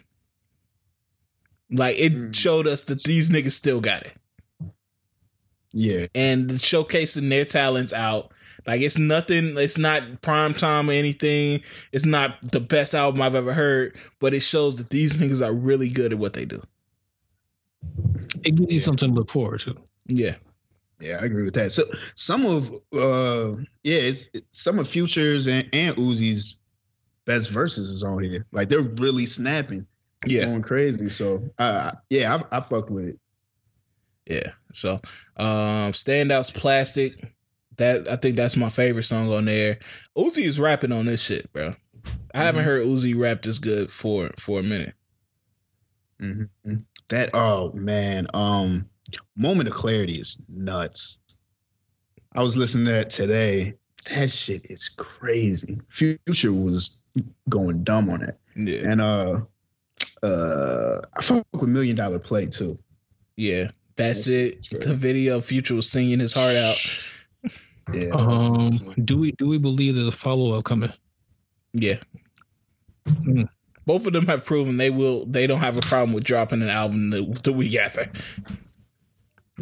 [1.70, 2.34] Like it Mm.
[2.34, 4.16] showed us that these niggas still got it.
[5.72, 6.04] Yeah.
[6.14, 8.30] And showcasing their talents out.
[8.66, 11.62] Like it's nothing, it's not prime time or anything.
[11.90, 15.52] It's not the best album I've ever heard, but it shows that these niggas are
[15.52, 16.62] really good at what they do.
[18.44, 18.84] It gives you Yeah.
[18.84, 19.76] something to look forward to.
[20.06, 20.36] Yeah.
[21.02, 21.72] Yeah, I agree with that.
[21.72, 21.82] So
[22.14, 26.56] some of uh yeah, it's, it's some of Futures and, and Uzi's
[27.26, 28.46] best verses is on here.
[28.52, 29.86] Like they're really snapping,
[30.26, 30.44] Yeah.
[30.46, 31.08] going crazy.
[31.10, 33.18] So uh yeah, I, I fucked with it.
[34.26, 34.52] Yeah.
[34.72, 35.00] So,
[35.36, 37.34] um, standouts, plastic.
[37.78, 39.78] That I think that's my favorite song on there.
[40.16, 41.74] Uzi is rapping on this shit, bro.
[42.34, 42.66] I haven't Mhm.
[42.66, 44.94] heard Uzi rap this good for for a minute.
[46.20, 46.44] hmm
[47.08, 48.88] That oh man, um,
[49.36, 51.18] moment of clarity is nuts.
[52.34, 53.74] I was listening to that today.
[54.10, 55.80] That shit is crazy.
[55.88, 56.98] Future was
[57.48, 58.38] going dumb on it.
[58.56, 58.90] Yeah.
[58.90, 59.40] and uh,
[60.22, 62.78] uh, I fuck with Million Dollar Play too.
[63.36, 63.70] Yeah.
[63.96, 64.68] That's That's it.
[64.70, 64.82] great.
[64.82, 66.76] The video of Future was singing his heart out.
[67.92, 68.10] Yeah.
[68.14, 68.70] Um,
[69.04, 70.92] do we do we believe there's a follow up coming?
[71.72, 71.96] Yeah.
[73.06, 73.48] Mm.
[73.84, 75.26] Both of them have proven they will.
[75.26, 78.08] They don't have a problem with dropping an album the, the week after.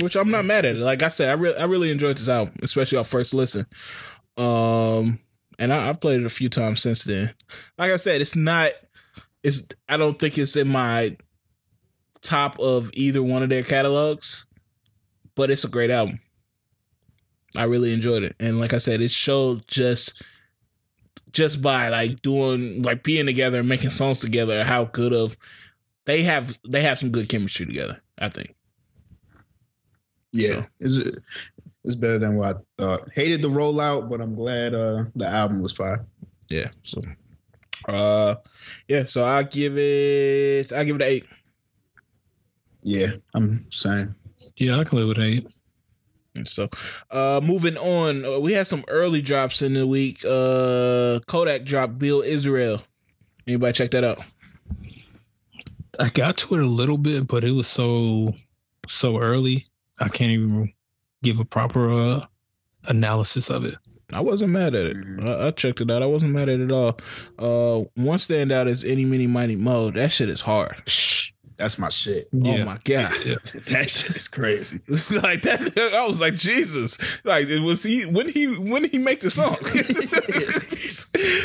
[0.00, 0.78] Which I'm not mad at.
[0.78, 3.66] Like I said, I really, I really enjoyed this album, especially our first listen.
[4.36, 5.18] Um,
[5.58, 7.34] and I, I've played it a few times since then.
[7.76, 8.70] Like I said, it's not.
[9.42, 9.68] It's.
[9.88, 11.16] I don't think it's in my
[12.22, 14.46] top of either one of their catalogs,
[15.34, 16.20] but it's a great album.
[17.56, 20.22] I really enjoyed it, and like I said, it showed just
[21.32, 25.36] just by like doing like being together and making songs together how good of
[26.04, 28.54] they have they have some good chemistry together i think
[30.32, 30.66] Yeah, So.
[30.80, 30.98] it's
[31.84, 33.08] it's better than what I thought.
[33.14, 36.04] Hated the rollout, but I'm glad uh the album was fire.
[36.50, 37.00] yeah so
[37.88, 38.34] uh
[38.88, 41.26] yeah so i'll give it i'll give it an eight
[42.82, 44.14] Yeah, I'm saying.
[44.56, 45.46] Yeah, I can live with eight.
[46.36, 46.68] And so
[47.10, 51.98] uh moving on uh, we had some early drops in the week uh kodak dropped
[51.98, 52.82] bill israel
[53.46, 54.22] anybody check that out
[55.98, 58.32] I got to it a little bit, but it was so
[58.88, 59.66] so early.
[60.00, 60.72] I can't even
[61.22, 62.26] give a proper uh,
[62.88, 63.76] analysis of it.
[64.12, 64.96] I wasn't mad at it.
[64.96, 65.28] Mhm.
[65.28, 66.02] I, I checked it out.
[66.02, 66.98] I wasn't mad at it at all.
[67.38, 69.90] Uh, one standout is any, mini, mighty, mo.
[69.90, 70.82] That shit is hard.
[71.56, 72.26] That's my shit.
[72.34, 73.12] Oh my god!
[73.24, 73.34] Yeah.
[73.66, 74.78] that shit is crazy.
[74.88, 76.96] like that, I was like Jesus.
[77.22, 79.56] Like was he when he when he make the song?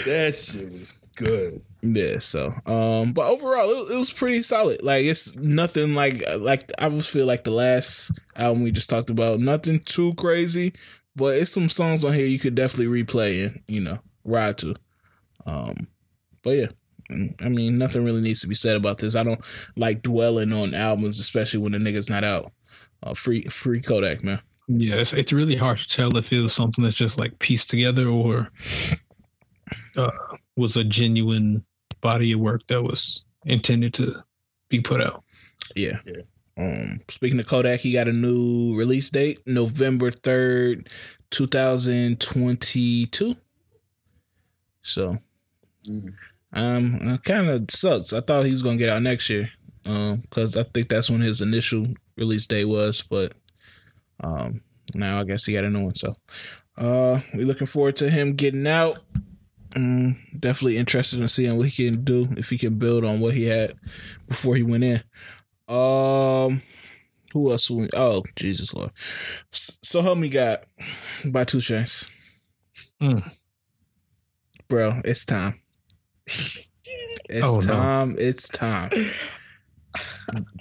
[0.05, 1.61] That shit was good.
[1.93, 2.19] Yeah.
[2.19, 4.81] So, um, but overall, it, it was pretty solid.
[4.81, 9.09] Like it's nothing like like I just feel like the last album we just talked
[9.09, 9.39] about.
[9.39, 10.73] Nothing too crazy,
[11.15, 14.75] but it's some songs on here you could definitely replay and you know ride to.
[15.45, 15.87] Um,
[16.41, 16.67] but yeah.
[17.11, 19.15] Mm, I mean, nothing really needs to be said about this.
[19.15, 19.41] I don't
[19.75, 22.51] like dwelling on albums, especially when the nigga's not out.
[23.03, 24.41] Uh, free, free Kodak, man.
[24.67, 27.69] Yeah, it's, it's really hard to tell if it was something that's just like pieced
[27.69, 28.49] together or
[29.95, 30.09] uh,
[30.55, 31.63] was a genuine
[32.05, 34.23] body of work that was intended to
[34.69, 35.23] be put out.
[35.75, 35.97] Yeah.
[36.05, 36.21] Yeah.
[36.57, 40.87] Um, speaking of Kodak, he got a new release date, November third,
[41.31, 43.35] two thousand twenty-two.
[44.83, 45.17] So,
[45.87, 46.13] Mhm.
[46.53, 48.13] um, it kind of sucks.
[48.13, 49.49] I thought he was gonna get out next year,
[49.85, 53.01] um, because I think that's when his initial release date was.
[53.01, 53.33] But,
[54.23, 54.61] um,
[54.93, 55.95] now I guess he got a new one.
[55.95, 56.15] So,
[56.77, 59.03] uh, we're looking forward to him getting out.
[59.75, 63.33] Um, definitely interested in seeing what he can do if he can build on what
[63.33, 63.73] he had
[64.27, 65.01] before he went in.
[65.67, 66.61] Um,
[67.33, 67.69] who else?
[67.69, 68.91] We, oh, Jesus Lord.
[69.51, 70.59] S- So help me God
[71.25, 72.07] by 2 Chainz,
[73.01, 73.29] Mm.
[74.69, 75.01] bro.
[75.03, 75.59] It's time.
[76.25, 77.61] It's Oh, no.
[77.61, 78.15] time.
[78.17, 78.91] It's time.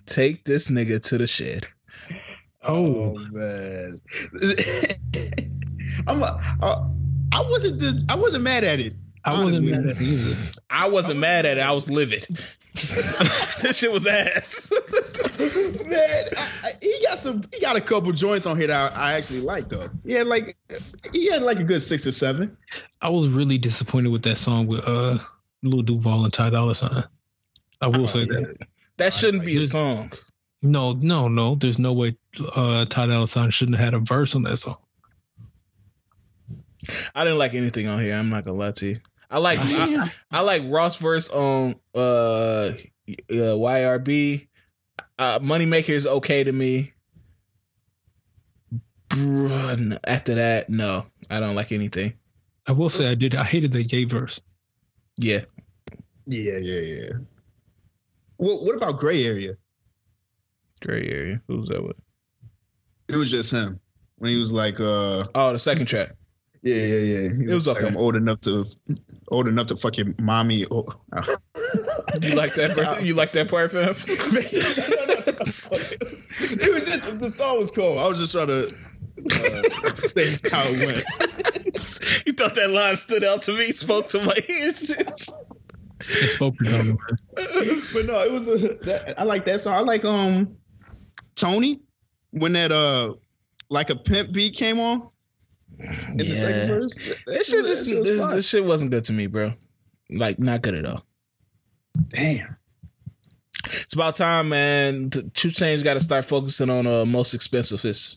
[0.07, 1.66] Take this nigga to the shed.
[2.66, 4.01] Oh, man,
[6.07, 6.23] I'm.
[6.23, 6.89] A, I,
[7.32, 7.78] I wasn't.
[7.78, 8.95] The, I wasn't mad at it.
[9.25, 10.37] I wasn't mad at it either.
[10.69, 11.61] I wasn't mad at it.
[11.61, 12.27] I was livid.
[12.75, 14.71] this shit was ass.
[15.39, 17.45] man, I, I, he got some.
[17.53, 19.89] He got a couple joints on here that I, I actually like though.
[20.05, 20.57] Yeah, like
[21.13, 22.57] he had like a good six or seven.
[23.01, 25.19] I was really disappointed with that song with uh
[25.63, 27.05] Lil Duval and Ty Dolla Sign.
[27.81, 28.57] I will say that.
[28.97, 30.13] that shouldn't be a song.
[30.63, 31.55] No, no, no.
[31.55, 32.17] There's no way
[32.57, 34.79] uh Ty Dolla Sign shouldn't have had a verse on that song.
[37.15, 38.15] I didn't like anything on here.
[38.15, 39.01] I'm not gonna lie to you.
[39.31, 42.75] I like I, I like Ross verse on uh uh,
[43.29, 44.49] YRB.
[45.19, 46.93] Uh, Moneymaker is okay to me.
[49.09, 52.15] Bruh, After that, no, I don't like anything.
[52.67, 53.35] I will say I did.
[53.35, 54.41] I hated the gay verse.
[55.17, 55.43] Yeah,
[56.27, 57.11] Yeah, yeah, yeah.
[58.39, 59.57] What what about Gray Area?
[60.83, 61.41] gray area.
[61.49, 61.97] Who's that with?
[63.09, 63.81] It was just him
[64.17, 66.15] when he was like, uh, Oh, the second track.
[66.65, 67.28] Yeah, yeah, yeah.
[67.36, 67.86] He It was like, okay.
[67.86, 68.65] I'm old enough to
[69.28, 70.65] old enough to fuck your mommy.
[70.70, 70.86] Oh.
[72.23, 72.73] You like that?
[72.74, 73.91] ver- You like that part, fam?
[76.57, 77.99] it was just the song was cool.
[77.99, 81.05] I was just trying to uh, say how it went.
[82.27, 83.70] you thought that line stood out to me?
[83.73, 84.89] Spoke to my ears.
[84.91, 86.97] It spoke for them.
[87.35, 88.57] But no, it was a.
[88.57, 89.74] That, I like that song.
[89.74, 90.57] I like um
[91.35, 91.81] Tony
[92.31, 93.15] when that uh
[93.69, 95.11] like a pimp beat came on
[96.12, 96.66] in the second Yeah.
[96.66, 96.94] verse.
[96.94, 98.36] That, that This shit was- just that was this, fire.
[98.36, 99.52] this shit wasn't good to me, bro.
[100.11, 101.05] Like not good at all.
[102.09, 102.56] damn.
[103.66, 105.09] It's about time, man.
[105.11, 107.85] 2 Chainz got to start focusing on uh most expensive.
[107.85, 108.15] Is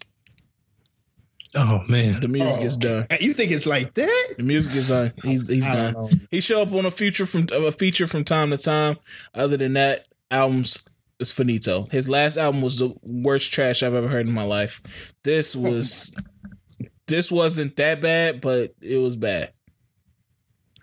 [1.56, 2.20] Oh man.
[2.20, 2.66] the music Oh.
[2.66, 3.08] is done.
[3.22, 4.34] You think it's like that?
[4.38, 5.14] The music is done.
[5.24, 5.94] He's he's I done.
[5.94, 6.20] don't know.
[6.30, 8.98] He show up on a feature from a feature from time to time.
[9.34, 10.84] Other than that, albums
[11.20, 11.88] is finito.
[11.92, 14.82] His last album was the worst trash I've ever heard in my life.
[15.24, 16.14] This was
[17.08, 19.52] this wasn't that bad, but it was bad.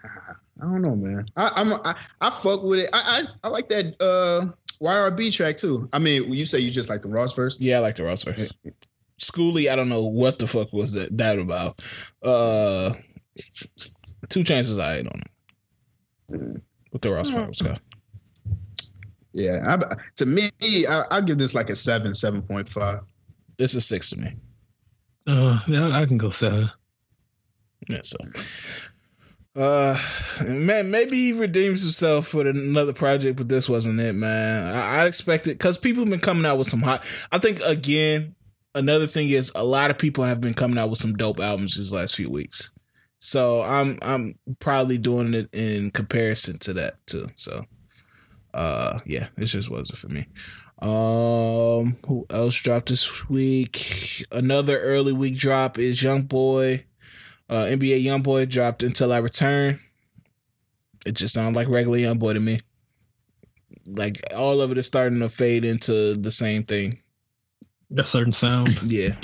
[0.03, 1.27] I don't know, man.
[1.37, 2.91] I, I'm I, I fuck with it.
[2.93, 4.47] I, I I like that uh
[4.81, 5.89] YRB track too.
[5.93, 7.61] I mean, you say you just like the Ross first.
[7.61, 8.55] Yeah, I like the Ross first.
[9.21, 11.81] Schooly, I don't know what the fuck was that, that about.
[12.23, 12.95] Uh
[14.29, 16.63] Two chances I ain't on it.
[16.93, 17.81] With the Ross called.
[19.33, 20.51] Yeah, I, to me,
[20.89, 23.01] I, I give this like a seven, seven point five.
[23.59, 24.35] This is six to me.
[25.27, 26.71] Uh, yeah, I can go seven.
[27.91, 28.19] Yeah, so
[29.57, 29.97] uh
[30.49, 34.75] man, maybe he redeems himself with another project, but this wasn't it, man.
[34.75, 37.05] I, I expected because people have been coming out with some hot.
[37.31, 38.35] I think again,
[38.75, 41.77] another thing is a lot of people have been coming out with some dope albums
[41.77, 42.73] these last few weeks.
[43.21, 47.29] So I'm I'm probably doing it in comparison to that too.
[47.37, 47.65] So
[48.55, 50.27] uh yeah, this just wasn't for me.
[50.85, 54.27] Um who else dropped this week?
[54.31, 56.85] Another early week drop is Young Boy.
[57.49, 59.81] Uh NBA Young Boy dropped Until I Return.
[61.07, 62.61] It just sounds like regular Young Boy to me.
[63.87, 66.99] Like all of it is starting to fade into the same thing.
[67.97, 68.79] A certain sound.
[68.85, 69.15] Yeah.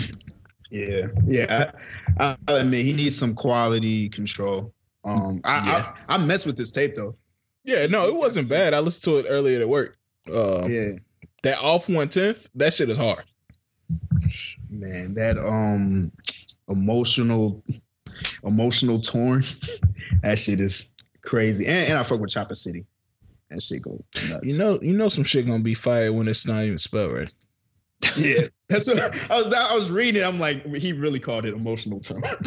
[0.71, 1.73] Yeah, yeah.
[2.19, 4.73] I, I admit he needs some quality control.
[5.05, 5.95] Um, I, Yeah.
[6.09, 7.17] I I mess with this tape though.
[7.65, 8.73] Yeah, no, it wasn't bad.
[8.73, 9.99] I listened to it earlier at work.
[10.33, 10.93] Um, Yeah,
[11.43, 13.25] That off one tenth, that shit is hard.
[14.69, 16.13] man, that um
[16.69, 17.63] emotional,
[18.45, 19.43] emotional torn.
[20.23, 20.93] that shit is
[21.23, 21.67] crazy.
[21.67, 22.87] And, and I fuck with Chopper City.
[23.51, 24.45] That shit go nuts.
[24.45, 27.33] You know, you know, some shit gonna be fired when it's not even spelled right.
[28.17, 29.55] Yeah, that's what I, I was.
[29.55, 30.25] I was reading.
[30.25, 32.23] I'm like, he really called it emotional torn.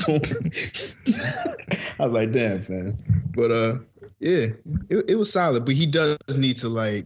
[1.99, 2.97] I was like, damn, man.
[3.35, 3.75] But uh,
[4.19, 4.47] yeah,
[4.89, 5.65] it, it was solid.
[5.65, 7.05] But he does need to like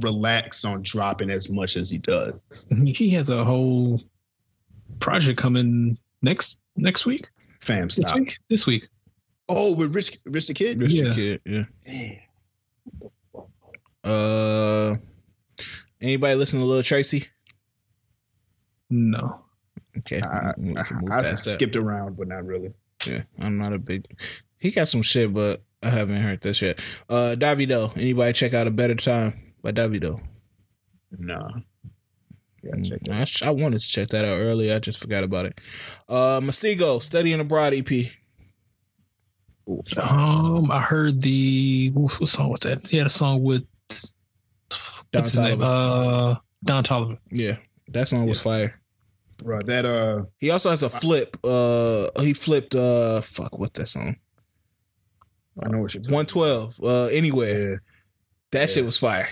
[0.00, 2.34] relax on dropping as much as he does.
[2.84, 4.02] He has a whole
[4.98, 7.28] project coming next next week.
[7.60, 8.16] Fam, This stop.
[8.16, 8.36] week.
[8.48, 8.88] This week.
[9.48, 10.80] Oh, with Rich, Rich the Kid.
[10.80, 11.64] Rich the Kid, yeah.
[11.84, 12.18] Damn.
[14.02, 14.96] Uh,
[16.00, 17.26] anybody listen to Lil Tracy?
[18.88, 19.40] No.
[19.98, 21.50] Okay, I, we I, I past that.
[21.50, 22.72] skipped around, but not really.
[23.06, 24.06] Yeah, I'm not a big.
[24.58, 26.78] He got some shit, but I haven't heard this yet.
[27.08, 27.94] Uh, Davido.
[27.96, 30.20] Anybody check out a better time by Davido?
[31.18, 31.48] No.
[32.62, 33.20] Yeah, check that.
[33.20, 34.74] I, sh- I wanted to check that out earlier.
[34.74, 35.58] I just forgot about it.
[36.08, 37.90] Uh, Masego, Studying Abroad EP.
[39.68, 42.86] Ooh, Um, I heard the what, what song was that?
[42.86, 45.60] He had a song with Don what's his name?
[45.62, 47.18] Uh, Don Toliver.
[47.30, 47.56] Yeah,
[47.88, 48.78] that song was fire.
[49.42, 49.64] Right.
[49.66, 51.36] that uh, He also has a flip.
[51.42, 52.74] Uh, he flipped.
[52.74, 54.16] Uh, fuck, what's that song?
[55.62, 56.14] I know what you're talking.
[56.14, 56.78] One twelve.
[56.82, 57.70] Uh, anywhere.
[57.72, 57.76] Yeah,
[58.52, 59.28] That shit was fire.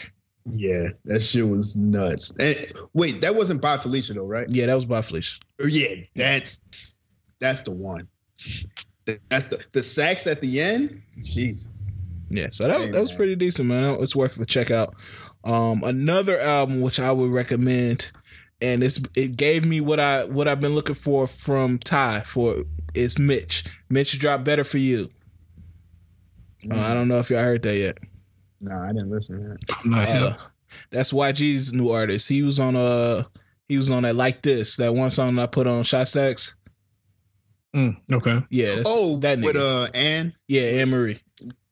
[0.50, 2.36] Yeah, that shit was nuts.
[2.38, 4.46] And wait, that wasn't by Felicia though, right?
[4.48, 5.40] Yeah, that was by Felicia.
[5.60, 6.58] Oh, Yeah, that's
[7.40, 8.08] that's the one.
[9.30, 11.02] That's the the sax at the end.
[11.22, 11.68] Jesus.
[12.30, 13.16] Yeah, so that, Hey, that was man.
[13.16, 13.96] pretty decent, man.
[14.02, 14.94] It's worth the check out.
[15.44, 18.10] Um, another album which I would recommend,
[18.60, 22.64] and it's it gave me what I what I've been looking for from Ty for
[22.94, 23.64] is Mitch.
[23.88, 25.10] Mitch dropped better for you.
[26.70, 27.98] Uh, I don't know if y'all heard that yet.
[28.60, 29.76] No, I didn't listen to that.
[29.84, 30.34] I'm not Uh, him.
[30.90, 32.28] that's YG's new artist.
[32.28, 33.26] He was on a
[33.68, 36.56] he was on that like this that one song I put on Shot Stacks.
[37.76, 38.42] Mm, okay.
[38.50, 39.84] Yeah, that's, Oh, that with nigga.
[39.84, 40.34] uh Anne.
[40.48, 41.20] yeah, Anne Marie.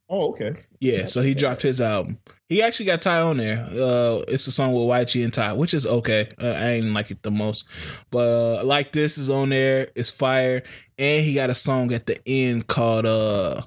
[0.09, 0.53] Oh, okay.
[0.79, 2.19] Yeah, so he dropped his album.
[2.47, 3.65] He actually got Ty on there.
[3.69, 6.29] Uh, it's a song with YG and Ty, which is okay.
[6.41, 7.65] Uh, I ain't like it the most,
[8.09, 9.89] but uh, like this is on there.
[9.95, 10.63] It's fire,
[10.97, 13.63] and he got a song at the end called uh,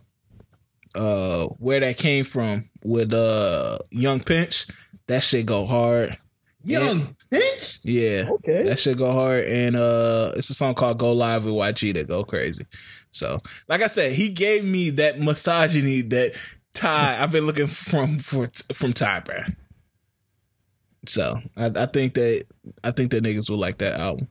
[0.95, 4.67] uh, where that came from with uh, Young Pinch.
[5.07, 6.17] That shit go hard.
[6.63, 7.79] Young Pinch.
[7.85, 8.63] Yeah, Okay.
[8.65, 12.09] that shit go hard, and uh, it's a song called "Go Live" with YG that
[12.09, 12.67] go crazy.
[13.13, 16.33] So, like I said, he gave me that misogyny that
[16.75, 19.39] Ty I've been looking from for from Ty, bro.
[21.07, 22.45] So I, I think that
[22.85, 24.29] I think that niggas will like that album.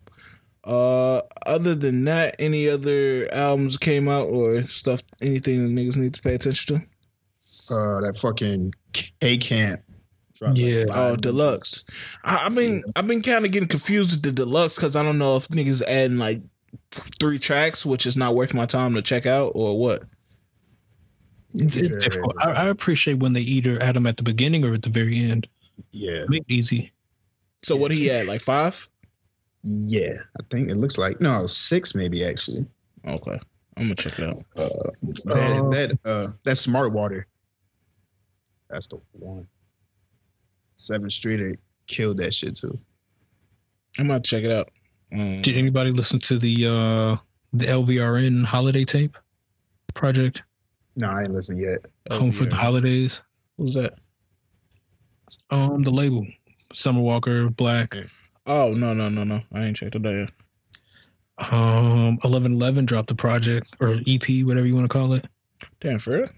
[0.64, 5.02] Uh, other than that, any other albums came out or stuff?
[5.22, 6.77] Anything that niggas need to pay attention
[7.69, 7.73] to?
[7.73, 9.81] Uh, that fucking K Camp.
[10.34, 10.84] dropped, like, Yeah.
[10.90, 11.86] Oh, five- deluxe.
[12.23, 15.18] I, I've been I've been kind of getting confused with the deluxe because I don't
[15.18, 16.41] know if niggas adding like
[16.91, 20.03] three tracks, which is not worth my time to check out, or what.
[21.56, 21.99] It's, it's Yeah.
[21.99, 22.36] difficult.
[22.45, 25.18] I, I appreciate when they either add them at the beginning or at the very
[25.19, 25.48] end.
[25.91, 26.91] Yeah, Make it easy.
[27.64, 28.90] So what he had like five?
[29.64, 30.14] Yeah.
[30.40, 32.65] I think it looks like no six maybe actually.
[33.06, 33.40] Okay,
[33.77, 34.44] I'm gonna check it out.
[34.56, 34.69] Uh,
[35.26, 37.27] that Uh, that uh that Smart Water.
[38.69, 39.48] That's the one.
[40.76, 41.57] Seventh Street
[41.88, 42.77] killed that shit too.
[43.98, 44.69] I'm gonna check it out.
[45.11, 47.18] Um, Did anybody listen to the uh
[47.53, 49.18] the LVRN holiday tape
[49.94, 50.44] project?
[50.95, 51.86] No, I ain't listened yet.
[52.18, 53.22] Home for the holidays.
[53.57, 53.95] who's that?
[55.49, 56.27] Um, the label,
[56.73, 58.10] Summer Walker, 6LACK.
[58.49, 59.41] Oh no no no no!
[59.53, 61.51] I ain't checked it out yet.
[61.53, 65.27] Um, Eleven Eleven dropped a project or EP, whatever you want to call it.
[65.80, 66.30] Damn, for real?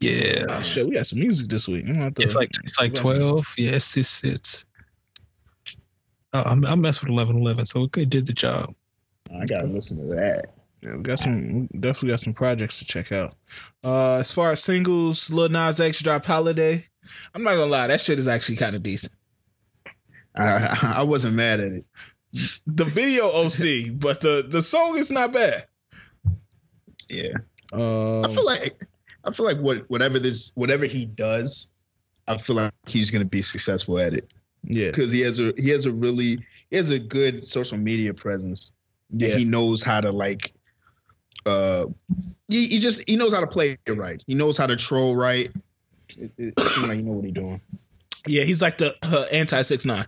[0.00, 1.86] Yeah, Oh, shit, we got some music this week.
[1.86, 3.46] Gonna it's like it's like twelve.
[3.56, 4.64] Yes, it's it's.
[6.32, 8.74] Uh, I'm I mess with Eleven Eleven, so it did the job.
[9.38, 10.46] I gotta listen to that.
[10.80, 13.36] Yeah, we got some we definitely got some projects to check out.
[13.84, 16.88] Uh as far as singles, Lil Nas X dropped Holiday.
[17.34, 19.14] I'm not gonna lie, that shit is actually kind of decent.
[20.34, 21.84] I I wasn't mad at it.
[22.66, 25.66] The video OC, but the the song is not bad.
[27.08, 27.32] Yeah,
[27.72, 28.82] Um, I feel like
[29.24, 31.68] I feel like what whatever this whatever he does,
[32.26, 34.30] I feel like he's gonna be successful at it
[34.64, 36.38] yeah, because he has a he has a really
[36.70, 38.72] he has a good social media presence.
[39.10, 39.36] yeah.
[39.36, 40.54] he knows how to like
[41.44, 41.86] uh
[42.48, 45.16] he, he just he knows how to play it right he knows how to troll
[45.16, 45.50] right
[46.16, 47.60] it, it seems like you know what he's doing
[48.26, 50.06] Yeah, he's like the uh, anti six nine.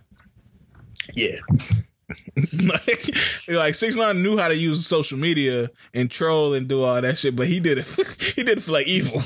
[1.13, 1.35] Yeah
[2.63, 3.15] like,
[3.47, 7.17] like six nine knew how to use social media and troll and do all that
[7.17, 7.85] shit, but he did it.
[8.35, 9.19] he did it for like evil.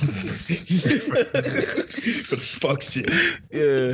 [2.60, 3.10] fuck shit
[3.52, 3.94] yeah.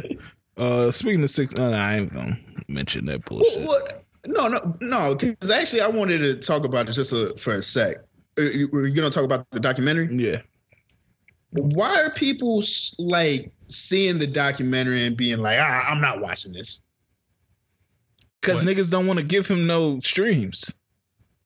[0.57, 2.37] Uh, speaking of six, uh, I ain't gonna
[2.67, 3.65] mention that bullshit.
[3.65, 7.55] what no no no because actually i wanted to talk about it just a, for
[7.55, 7.97] a sec
[8.39, 10.41] Uh, you- we're gonna talk about the documentary Yeah.
[11.51, 12.63] why are people
[12.97, 16.79] like seeing the documentary and being like ah, i'm not watching this
[18.41, 20.79] Because niggas don't want to give him no streams.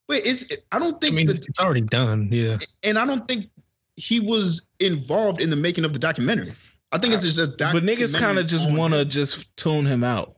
[0.07, 2.30] wait it's i don't I think mean, the, it's already done.
[2.32, 3.49] Yeah, and i don't think
[3.95, 6.53] he was involved in the making of the documentary
[6.91, 10.03] i think it's just a But niggas kind of just want to just tune him
[10.03, 10.36] out.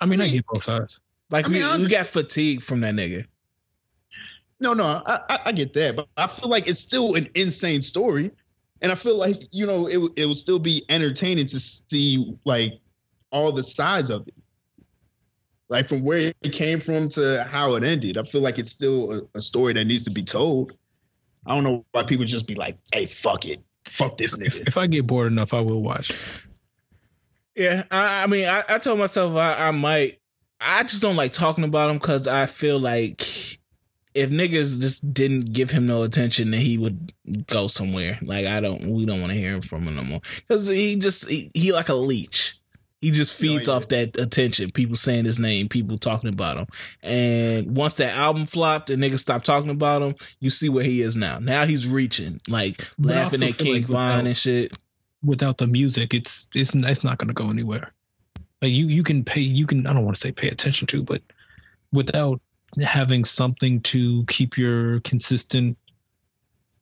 [0.00, 0.98] I mean, I, I get both sides.
[1.30, 3.26] Like I mean, we, we got fatigue from that nigga.
[4.58, 7.82] No, no, I, I, I get that, but I feel like it's still an insane
[7.82, 8.30] story,
[8.80, 12.80] and I feel like you know it it will still be entertaining to see like
[13.30, 14.34] all the sides of it,
[15.72, 18.18] like from where it came from to how it ended.
[18.18, 20.74] I feel like it's still a, a story that needs to be told.
[21.46, 24.68] I don't know why people just be like, "Hey, fuck it, fuck this If, nigga."
[24.68, 26.12] if I get bored enough, I will watch.
[27.56, 30.20] Yeah, I, I mean, I, I told myself I, I might.
[30.60, 33.22] I just don't like talking about him because I feel like
[34.14, 37.12] if niggas just didn't give him no attention, then he would
[37.46, 38.18] go somewhere.
[38.22, 40.96] Like I don't, we don't want to hear him from him no more because he
[40.96, 42.58] just he, he like a leech.
[43.02, 44.70] He just No, feeds off that attention.
[44.70, 46.66] People saying his name, people talking about him,
[47.02, 51.02] and once that album flopped and niggas stopped talking about him, you see where he
[51.02, 51.40] is now.
[51.40, 54.72] Now he's reaching, like But laughing at King like Vine without- and shit.
[55.24, 57.92] Without the music, it's it's it's not going to go anywhere.
[58.60, 61.02] Like you you can pay you can I don't want to say pay attention to,
[61.02, 61.22] but
[61.92, 62.40] without
[62.84, 65.76] having something to keep your consistent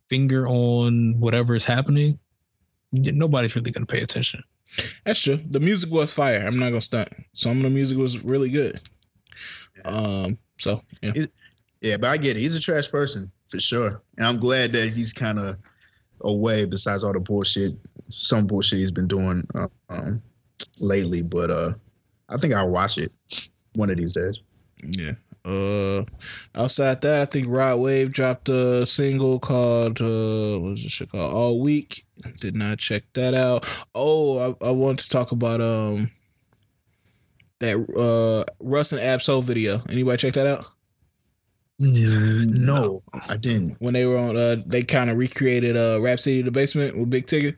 [0.08, 2.18] finger on whatever is happening,
[2.92, 4.42] nobody's really going to pay attention.
[5.04, 5.40] That's true.
[5.48, 6.46] The music was fire.
[6.46, 7.08] I'm not gonna stunt.
[7.32, 8.80] Some of the music was really good.
[9.84, 10.38] Um.
[10.58, 11.12] So yeah.
[11.80, 12.40] Yeah, but I get it.
[12.40, 15.56] He's a trash person for sure, and I'm glad that he's kind of
[16.20, 16.66] away.
[16.66, 17.74] Besides all the bullshit,
[18.10, 20.22] some bullshit he's been doing uh, um,
[20.78, 21.22] lately.
[21.22, 21.72] But uh,
[22.28, 23.12] I think I'll watch it
[23.74, 24.40] one of these days.
[24.82, 25.12] Yeah.
[25.50, 26.04] Uh,
[26.54, 31.34] outside that, I think Rod Wave dropped a single called uh, what's this shit called?
[31.34, 32.06] All Week.
[32.38, 33.66] Did not check that out.
[33.94, 36.10] Oh, I, I want to talk about um
[37.60, 39.82] that uh Russ and Ab-Soul video.
[39.88, 40.66] Anybody check that out?
[41.78, 43.76] No, I didn't.
[43.80, 47.08] When they were on, uh, they kind of recreated uh Rap City the Basement with
[47.10, 47.56] Big Tigger.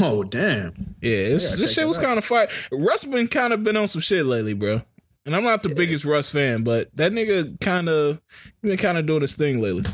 [0.00, 0.96] Oh damn!
[1.00, 2.48] Yeah, it was, Yeah, this shit was kind of fire.
[2.72, 4.82] Russ been kind of been on some shit lately, bro.
[5.28, 8.18] And I'm not the biggest Russ fan, but that nigga kind of
[8.62, 9.84] been kind of doing his thing lately.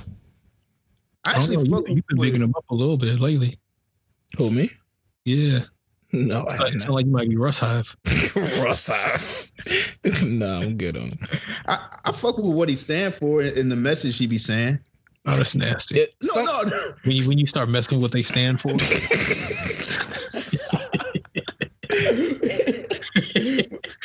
[1.25, 3.19] I I actually know, fuck you, you've been with- bigging him up a little bit
[3.19, 3.59] lately.
[4.39, 4.71] Who me?
[5.25, 5.65] Yeah,
[6.13, 7.97] No, I it sounds like you might be Russ Hive.
[8.37, 9.51] Russ Hive.
[10.25, 11.09] no, I'm good on.
[11.09, 11.19] it.
[11.67, 14.79] I, I fuck with what he stand for and the message he be saying.
[15.27, 15.99] Oh, that's nasty.
[15.99, 16.93] It, No, some- no, no.
[17.03, 18.71] When you when you start messing with what they stand for,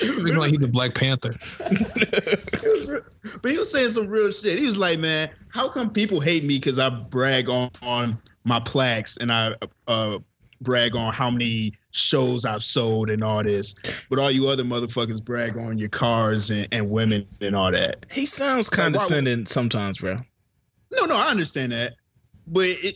[0.02, 1.36] you know, he's a Black Panther.
[1.60, 3.02] It was real-
[3.42, 4.60] but he was saying some real shit.
[4.60, 8.60] He was like, "Man, how come people hate me because I brag on, on my
[8.60, 9.54] plaques and I
[9.88, 10.20] uh,
[10.62, 13.76] brag on how many shows I've sold and all this,
[14.10, 18.06] but all you other motherfuckers brag on your cars and, and women and all that."
[18.12, 20.20] he sounds condescending sometimes, bro.
[20.92, 21.94] No, no, I understand that,
[22.48, 22.96] but it,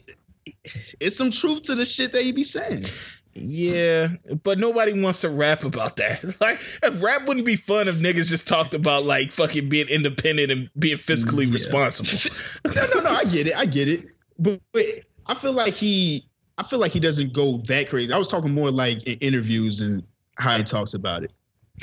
[1.00, 2.86] it's some truth to the shit that he be saying.
[3.36, 4.10] Yeah,
[4.44, 6.24] but nobody wants to rap about that.
[6.40, 10.52] Like, if rap wouldn't be fun if niggas just talked about like fucking being independent
[10.52, 11.54] and being fiscally Yeah.
[11.54, 12.36] responsible.
[12.76, 13.10] no, no, no.
[13.10, 13.56] I get it.
[13.58, 14.06] I get it.
[14.38, 14.86] But, but
[15.26, 16.26] I feel like he,
[16.58, 18.14] I feel like he doesn't go that crazy.
[18.14, 20.04] I was talking more like in interviews and
[20.38, 21.32] how he talks about it,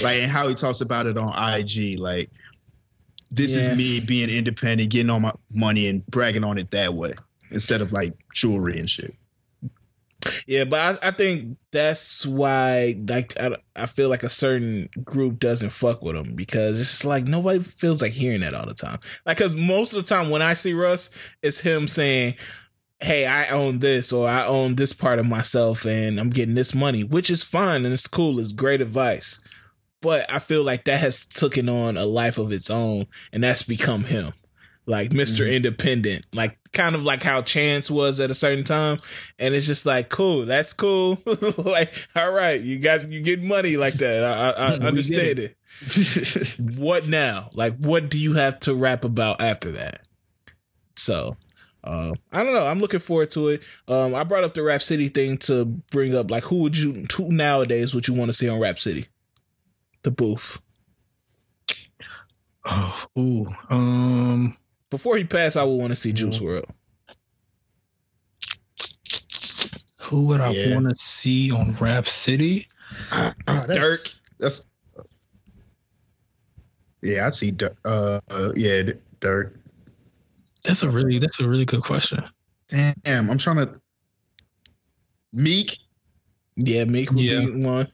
[0.02, 1.98] like and how he talks about it on IG.
[1.98, 2.30] Like,
[3.32, 3.70] this Yeah.
[3.72, 7.14] is me being independent, getting all my money and bragging on it that way
[7.50, 9.14] instead of like jewelry and shit.
[10.46, 15.38] Yeah, but I, I think that's why like I, I feel like a certain group
[15.38, 18.98] doesn't fuck with him because it's like nobody feels like hearing that all the time.
[19.24, 22.34] Like, cause most of the time when I see Russ, it's him saying,
[23.00, 26.74] "Hey, I own this or I own this part of myself and I'm getting this
[26.74, 28.38] money," which is fine and it's cool.
[28.40, 29.42] It's great advice,
[30.02, 33.62] but I feel like that has taken on a life of its own and that's
[33.62, 34.32] become him.
[34.90, 35.54] Like mister Mhm.
[35.56, 38.98] Independent, like kind of like how Chance was at a certain time,
[39.38, 41.22] and it's just like cool that's cool
[41.58, 44.86] like all right you got you get money like that i, I, I We get
[44.86, 45.56] understand it.
[46.78, 50.00] what now like what do you have to rap about after that
[50.96, 51.36] so
[51.82, 52.66] uh, I don't know.
[52.66, 53.62] I'm looking forward to it.
[53.88, 57.06] Um, I brought up the Rap City thing to bring up like who would you
[57.16, 59.06] who nowadays would you want to see on Rap City?
[60.02, 60.60] The booth.
[62.66, 64.56] Oh, ooh, um,
[64.90, 66.64] Before he passed, I would want to see Juice WRLD.
[70.00, 70.74] who would I Yeah.
[70.74, 72.66] want to see on Rap City?
[73.12, 74.00] Ah, that's- Dirk.
[74.40, 74.66] That's
[77.02, 77.26] yeah.
[77.26, 77.52] I see.
[77.52, 77.78] Dirk.
[77.84, 79.60] Uh, uh, yeah, Dirk.
[80.64, 82.24] That's a really that's a really good question.
[82.66, 83.80] Damn, I'm trying to.
[85.32, 85.78] Meek.
[86.56, 87.40] Yeah, Meek would Yeah.
[87.46, 87.86] be one.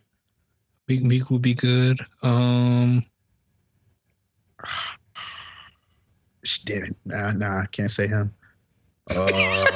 [0.88, 2.00] Meek Meek would be good.
[2.22, 3.04] Um,
[6.64, 6.96] Damn it.
[7.04, 8.32] Nah, nah, I can't say him.
[9.08, 9.66] Uh,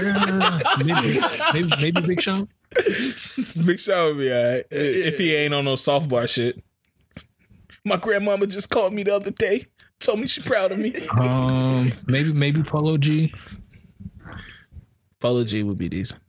[0.84, 1.20] maybe,
[1.54, 2.48] maybe maybe Big Sean.
[3.66, 6.62] Big Sean would be alright if he ain't on no soft bar shit.
[7.84, 9.66] My grandmama just called me the other day,
[10.00, 10.94] told me she proud of me.
[11.18, 13.32] Um, maybe maybe Polo G.
[15.20, 16.20] Polo G would be decent.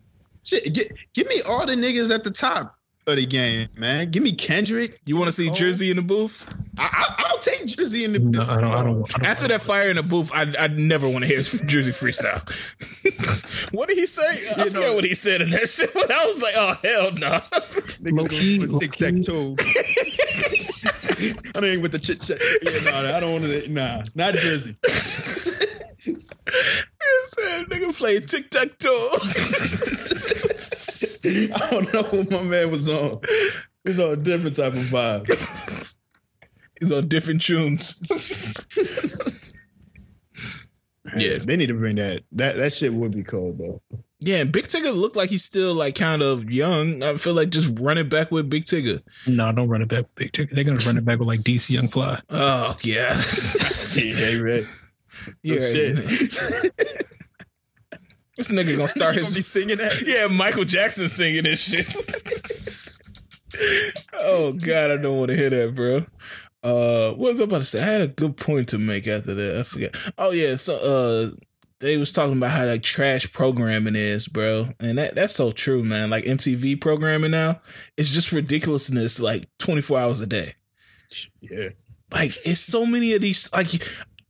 [0.44, 2.79] shit, get, give me all the niggas at the top
[3.12, 4.12] of the game, man.
[4.12, 5.00] Give me Kendrick.
[5.06, 5.54] You want to see oh.
[5.54, 6.48] Jersey in the booth?
[6.78, 8.20] I, I, I'll take Jersey in the.
[8.20, 8.34] booth.
[8.36, 8.72] No, I don't.
[8.72, 9.16] I don't.
[9.16, 11.92] I don't After that fire in the booth, I I never want to hear Jersey
[11.92, 12.42] freestyle.
[13.74, 14.50] what did he say?
[14.50, 15.94] I You forget what he said in that shit.
[15.94, 17.42] But I was like, oh hell no.
[18.02, 19.56] Low-key, Tic tac toe.
[21.20, 22.40] I ain't with the chit chat.
[22.62, 23.68] Yeah, nah, I don't want to.
[23.70, 24.76] Nah, not Jersey.
[26.18, 29.10] Said, nigga play tic tac toe.
[31.56, 33.22] I don't know what my man was on.
[33.84, 35.28] He's on a different type of vibe.
[36.80, 37.96] He's on different tunes.
[41.18, 41.38] Yeah.
[41.42, 42.24] they need to bring that.
[42.34, 43.82] That that shit would be cold though.
[44.20, 47.02] Yeah, and Big Tigger looked like he's still like kind of young.
[47.02, 49.02] I feel like just running back with Big Tigger.
[49.26, 50.52] No, don't run it back with Big Tigger.
[50.52, 52.22] They're gonna run it back with like DC Young Fly.
[52.30, 53.20] Oh yeah.
[53.96, 54.66] Yeah, right.
[55.42, 55.60] yeah.
[55.60, 57.08] Oh, shit.
[58.40, 60.02] This nigga gonna start You gonna his singing that?
[60.06, 61.88] Yeah, Michael Jackson singing this shit.
[64.14, 66.06] oh god, I don't want to hear that, bro.
[66.64, 67.82] Uh, what was I about to say?
[67.82, 69.58] I had a good point to make after that.
[69.58, 69.94] I forget.
[70.18, 71.32] Oh yeah, so uh,
[71.80, 75.84] they was talking about how like trash programming is, bro, and that that's so true,
[75.84, 76.10] man.
[76.10, 77.60] Like MTV programming now,
[77.98, 80.54] it's just ridiculousness, like twenty four hours a day.
[81.42, 81.72] Yeah.
[82.14, 83.52] Like it's so many of these.
[83.52, 83.84] Like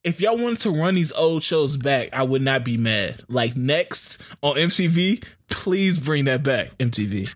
[0.04, 3.22] if y'all wanted to run these old shows back, I would not be mad.
[3.28, 7.34] Like next on MTV, please bring that back, MTV.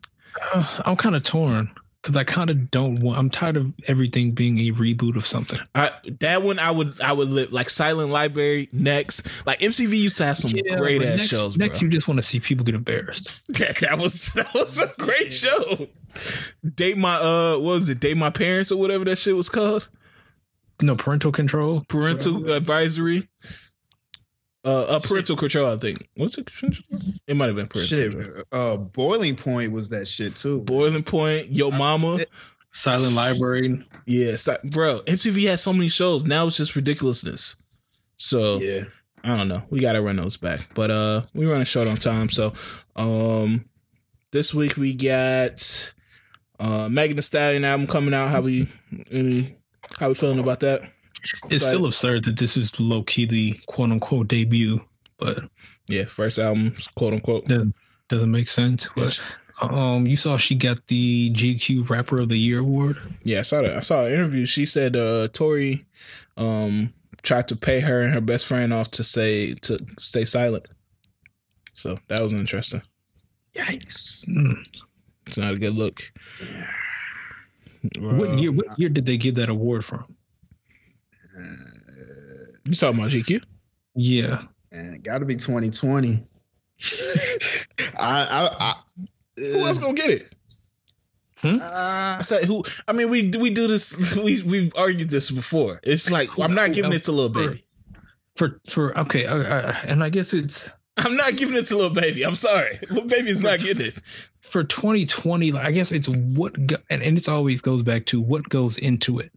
[0.53, 1.69] Uh, I'm kind of torn
[2.01, 3.17] because I kind of don't want.
[3.17, 5.59] I'm tired of everything being a reboot of something.
[5.73, 9.45] I, that one I would I would live like Silent Library next.
[9.45, 11.57] Like MTV used to have some Yeah, great ass next, shows.
[11.57, 11.85] Next, bro.
[11.85, 13.41] you just want to see people get embarrassed.
[13.49, 15.87] that, that was that was a great show.
[16.75, 17.99] Date my uh, what was it?
[17.99, 19.87] Date my parents or whatever that shit was called.
[20.81, 21.83] No parental control.
[21.87, 23.27] Parental advisory.
[24.65, 25.71] Uh, a parental control.
[25.73, 26.07] I think.
[26.15, 26.49] What's it?
[27.27, 27.97] It might have been parental.
[27.97, 30.61] Shit, uh, boiling point was that shit too.
[30.61, 32.19] Boiling Point, Yo Mama.
[32.71, 33.85] Silent Library.
[34.05, 35.01] Yeah, si- bro.
[35.05, 36.25] MTV had so many shows.
[36.25, 37.55] Now it's just ridiculousness.
[38.17, 38.85] So Yeah,
[39.23, 39.63] I don't know.
[39.69, 40.67] We gotta run those back.
[40.73, 42.29] But uh we running short on time.
[42.29, 42.53] So
[42.95, 43.65] um
[44.31, 45.93] this week we got
[46.59, 48.29] uh Megan Thee Stallion album coming out.
[48.29, 48.67] How we
[49.11, 49.55] any
[49.99, 50.81] how we feeling about that?
[51.49, 54.83] It's still absurd that this is low key the quote unquote debut,
[55.17, 55.39] but
[55.87, 57.47] Yeah, first album, quote unquote.
[57.47, 57.71] that
[58.09, 58.89] doesn't make sense.
[58.95, 59.21] But
[59.61, 62.97] um, you saw she got the GQ Rapper of the Year award.
[63.23, 63.77] Yeah, I saw that.
[63.77, 64.45] I saw an interview.
[64.45, 65.85] She said uh Tory
[66.35, 70.67] um tried to pay her and her best friend off to say to stay silent.
[71.73, 72.81] So that was interesting.
[73.55, 74.27] yikes.
[74.27, 74.65] Mm.
[75.25, 76.11] It's not a good look.
[77.99, 78.51] What Uh, year?
[78.51, 80.15] What year did they give that award from?
[82.65, 83.41] You talking about GQ?
[83.95, 86.23] Yeah, Man, got to be 2020.
[87.79, 88.75] I, I, I
[89.37, 90.33] Who else gonna get it?
[91.43, 92.63] uh, I said who?
[92.87, 94.15] I mean, we we do this.
[94.23, 95.79] We we've argued this before.
[95.83, 97.65] It's like I'm not giving it to little baby.
[98.35, 101.89] for for okay, uh, uh, and I guess it's I'm not giving it to little
[101.93, 102.23] baby.
[102.23, 104.01] I'm sorry, little baby is not getting it.
[104.53, 105.51] For 2020.
[105.51, 108.77] like, I guess it's what, go, and, and it's always goes back to what goes
[108.77, 109.31] into it.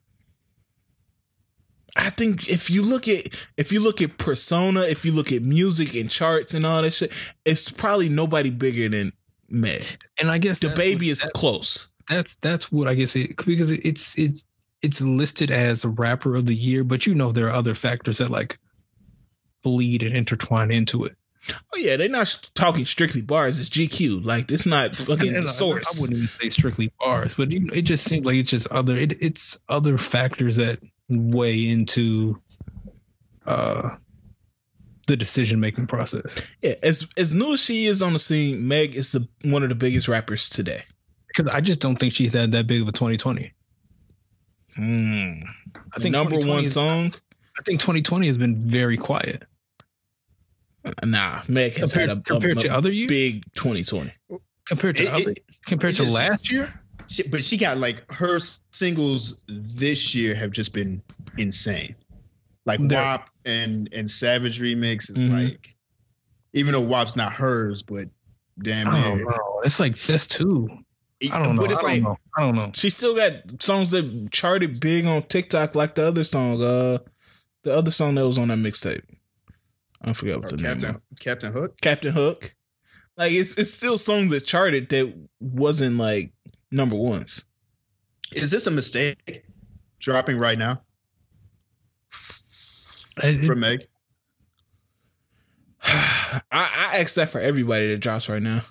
[1.97, 5.43] I think if you look at if you look at persona, if you look at
[5.43, 7.11] music and charts and all that shit,
[7.47, 9.13] it's probably nobody bigger than
[9.49, 9.83] Meg.
[10.21, 11.91] And I guess The baby what- is close.
[12.09, 14.45] that's that's what I guess it because it's it's
[14.83, 18.19] it's listed as a rapper of the year, but you know there are other factors
[18.19, 18.59] that like
[19.65, 21.17] bleed and intertwine into it.
[21.75, 23.61] Oh yeah, they're not talking strictly bars.
[23.61, 24.25] It's GQ.
[24.25, 25.87] Like it's not fucking And I- source.
[25.97, 28.67] I wouldn't even say strictly bars, but you know, it just seems like it's just
[28.69, 32.41] other it, it's other factors that weigh into
[33.47, 33.91] uh
[35.07, 36.47] the decision making process.
[36.63, 39.69] Yeah, as as new as she is on the scene, Meg is the one of
[39.69, 40.83] the biggest rappers today.
[41.29, 43.53] Because I just don't think she's had that big of a 2020.
[44.75, 45.33] Hmm.
[45.95, 47.15] I think number 2020 one song.
[47.59, 49.45] I think 2020 has been very quiet
[51.05, 53.09] Nah, Meg has compared, had a, compared a, to a other years.
[53.09, 54.13] big 2020.
[54.67, 56.73] compared to It- other it- compared it to just- last year.
[57.09, 58.39] she, but she got like her
[58.73, 61.03] singles this year have just been
[61.39, 61.95] insane.
[62.65, 65.51] Like They're- WAP and and Savage remix is Mhm.
[65.51, 65.77] like,
[66.53, 68.07] even though WAP's not hers, but
[68.63, 69.27] damn I don't near.
[69.27, 69.61] know.
[69.65, 70.69] It's like that's two.
[71.33, 71.63] I don't know.
[71.63, 72.19] But it's I don't like know.
[72.37, 72.71] I don't know.
[72.75, 76.99] She still got songs that charted big on TikTok, like the other song, uh,
[77.63, 79.03] the other song that was on that mixtape.
[80.07, 80.73] I forget what or the name.
[80.73, 81.19] Captain Was.
[81.21, 81.81] Captain Hook.
[81.81, 82.55] Captain Hook.
[83.17, 86.33] Like it's it's still songs that charted that wasn't like
[86.71, 87.45] number ones.
[88.33, 89.45] Is this a mistake?
[89.99, 90.83] Dropping right now
[93.17, 93.87] from Meg.
[95.83, 98.63] I, I ask that for everybody that drops right now.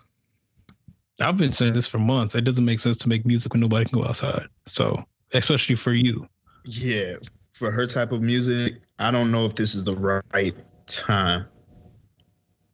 [1.22, 2.35] I've been saying this for months.
[2.35, 4.47] It doesn't make sense to make music when nobody can go outside.
[4.65, 5.01] So,
[5.33, 6.27] especially for you.
[6.65, 7.15] Yeah,
[7.53, 10.55] for her type of music, I don't know if this is the right
[10.88, 11.45] time.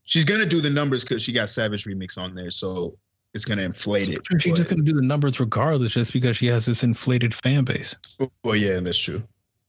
[0.03, 2.97] She's gonna do the numbers because she got Savage remix on there, so
[3.33, 4.19] it's gonna inflate it.
[4.39, 7.63] She's just going to do the numbers regardless, just because she has this inflated fan
[7.63, 7.95] base.
[8.43, 9.23] Well, yeah, that's true.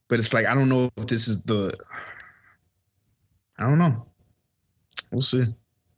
[0.08, 1.72] But it's like I don't know if this is the.
[3.58, 4.06] I don't know.
[5.12, 5.44] We'll see.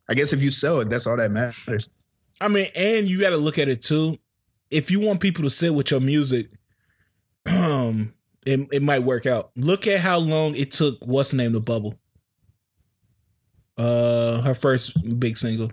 [0.09, 1.89] I guess if you sell it, that's all that matters.
[2.41, 4.19] I mean, and you got to look at it too.
[4.71, 6.51] If you want people to sit with your music,
[7.47, 8.13] um,
[8.45, 9.53] it it might work out.
[9.57, 11.05] Look at how long it took.
[11.07, 11.53] What's the name?
[11.53, 11.99] The bubble.
[13.77, 15.71] Uh, her first big single,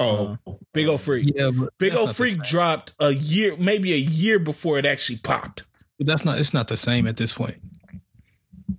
[0.00, 0.38] Oh,
[0.72, 1.32] Big Ole Freak.
[1.34, 5.18] Yeah, but Big that's Old Freak dropped a year, maybe a year before it actually
[5.18, 5.64] popped.
[5.98, 6.38] But that's not.
[6.38, 7.56] It's not the same at this point.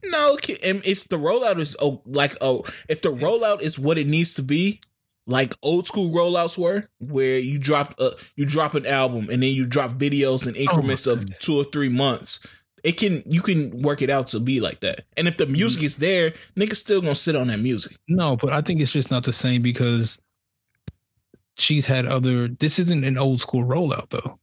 [0.06, 4.08] No, and if the rollout is oh, like oh, if the rollout is what it
[4.08, 4.80] needs to be,
[5.28, 9.52] like old school rollouts were, where you drop a you drop an album and then
[9.52, 12.48] you drop videos in increments of two or three months.
[12.84, 15.06] It can you can work it out to be like that.
[15.18, 17.98] And if the music is there, niggas still gonna sit on that music.
[18.08, 20.22] No, but I think it's just not the same because
[21.58, 22.48] she's had other.
[22.48, 24.40] This isn't an old school rollout though.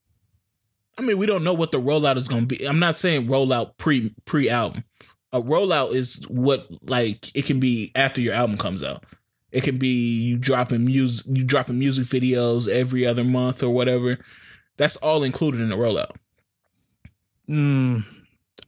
[0.99, 2.67] I mean, we don't know what the rollout is going to be.
[2.67, 4.85] I'm not saying rollout pre pre album.
[5.33, 9.05] A rollout is what like it can be after your album comes out.
[9.53, 14.19] It can be you dropping music, you dropping music videos every other month or whatever.
[14.77, 16.13] That's all included in the rollout.
[17.49, 18.05] Mm,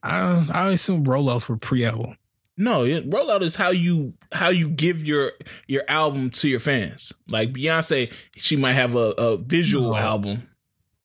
[0.03, 2.17] I I assume rollouts were pre-album.
[2.61, 5.33] No, rollout is how you how you give your
[5.69, 7.13] your album to your fans.
[7.29, 9.97] Like Beyonce, she might have a, a visual no.
[9.97, 10.51] album.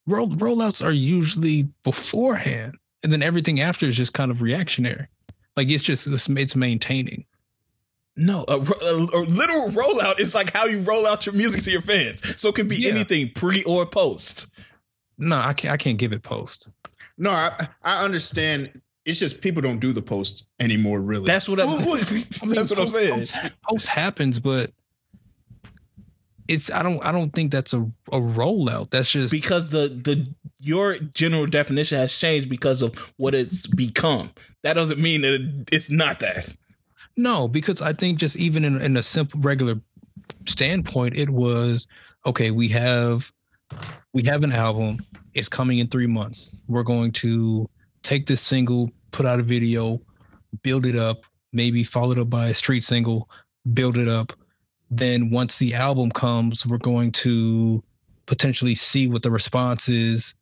[0.07, 5.07] Roll rollouts are usually beforehand, and then everything after is just kind of reactionary.
[5.55, 7.23] Like it's just it's, it's maintaining.
[8.15, 11.71] No, a, a, a, literal rollout is like how you roll out your music to
[11.71, 12.39] your fans.
[12.39, 12.91] So it can be yeah.
[12.91, 14.51] anything pre or post.
[15.17, 15.73] No, I can't.
[15.73, 16.67] I can't give it post.
[17.17, 18.81] No, I I understand.
[19.05, 21.01] It's just people don't do the post anymore.
[21.01, 21.77] Really, that's what I'm.
[21.77, 23.19] that's what post, I'm saying.
[23.19, 24.71] Post, post, happens, but
[26.47, 26.71] it's.
[26.71, 27.03] I don't.
[27.03, 28.91] I don't think that's a a rollout.
[28.91, 34.31] That's just because the the your general definition has changed because of what it's become.
[34.63, 36.49] That doesn't mean that it's not that.
[37.15, 39.75] No, because I think just even in, in a simple regular
[40.47, 41.87] standpoint, it was
[42.25, 42.51] okay.
[42.51, 43.31] We have
[44.13, 44.99] we have an album.
[45.33, 46.51] It's coming in three months.
[46.67, 47.69] We're going to
[48.03, 50.01] take this single, put out a video,
[50.61, 53.29] build it up, maybe followed up by a street single,
[53.73, 54.33] build it up.
[54.91, 57.83] Then once the album comes, we're going to
[58.25, 60.35] potentially see what the response is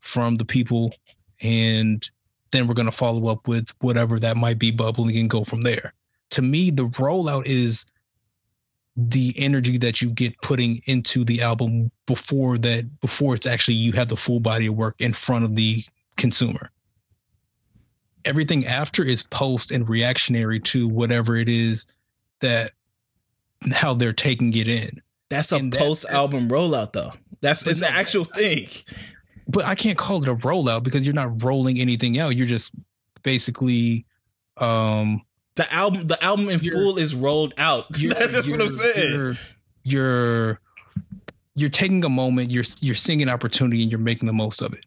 [0.00, 0.92] from the people
[1.40, 2.08] and
[2.50, 5.60] then we're going to follow up with whatever that might be bubbling and go from
[5.60, 5.92] there
[6.30, 7.86] to me, the rollout is
[9.00, 13.92] the energy that you get putting into the album before that before it's actually you
[13.92, 15.84] have the full body of work in front of the
[16.16, 16.70] consumer.
[18.24, 21.86] Everything after is post and reactionary to whatever it is
[22.40, 22.72] that
[23.72, 25.00] how they're taking it in.
[25.30, 27.12] That's a post album rollout though.
[27.40, 28.66] That's it's an actual thing.
[29.46, 32.34] But i can't call it a rollout because you're not rolling anything out.
[32.34, 32.72] You're just
[33.22, 34.06] basically
[34.56, 35.22] um
[35.58, 37.86] the album, the album in you're, full is rolled out.
[37.92, 39.12] That's what I'm saying.
[39.12, 39.34] You're,
[39.82, 40.60] you're
[41.56, 42.50] you're taking a moment.
[42.50, 44.86] You're you're seeing an opportunity, and you're making the most of it.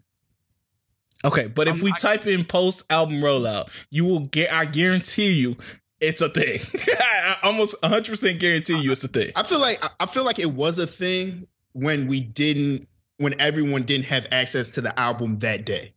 [1.23, 4.51] Okay, but if um, we I, type in post album rollout, you will get.
[4.51, 5.57] I guarantee you,
[5.99, 6.59] it's a thing.
[6.99, 9.31] I almost 100 percent guarantee you, it's a thing.
[9.35, 13.83] I feel like I feel like it was a thing when we didn't, when everyone
[13.83, 15.93] didn't have access to the album that day.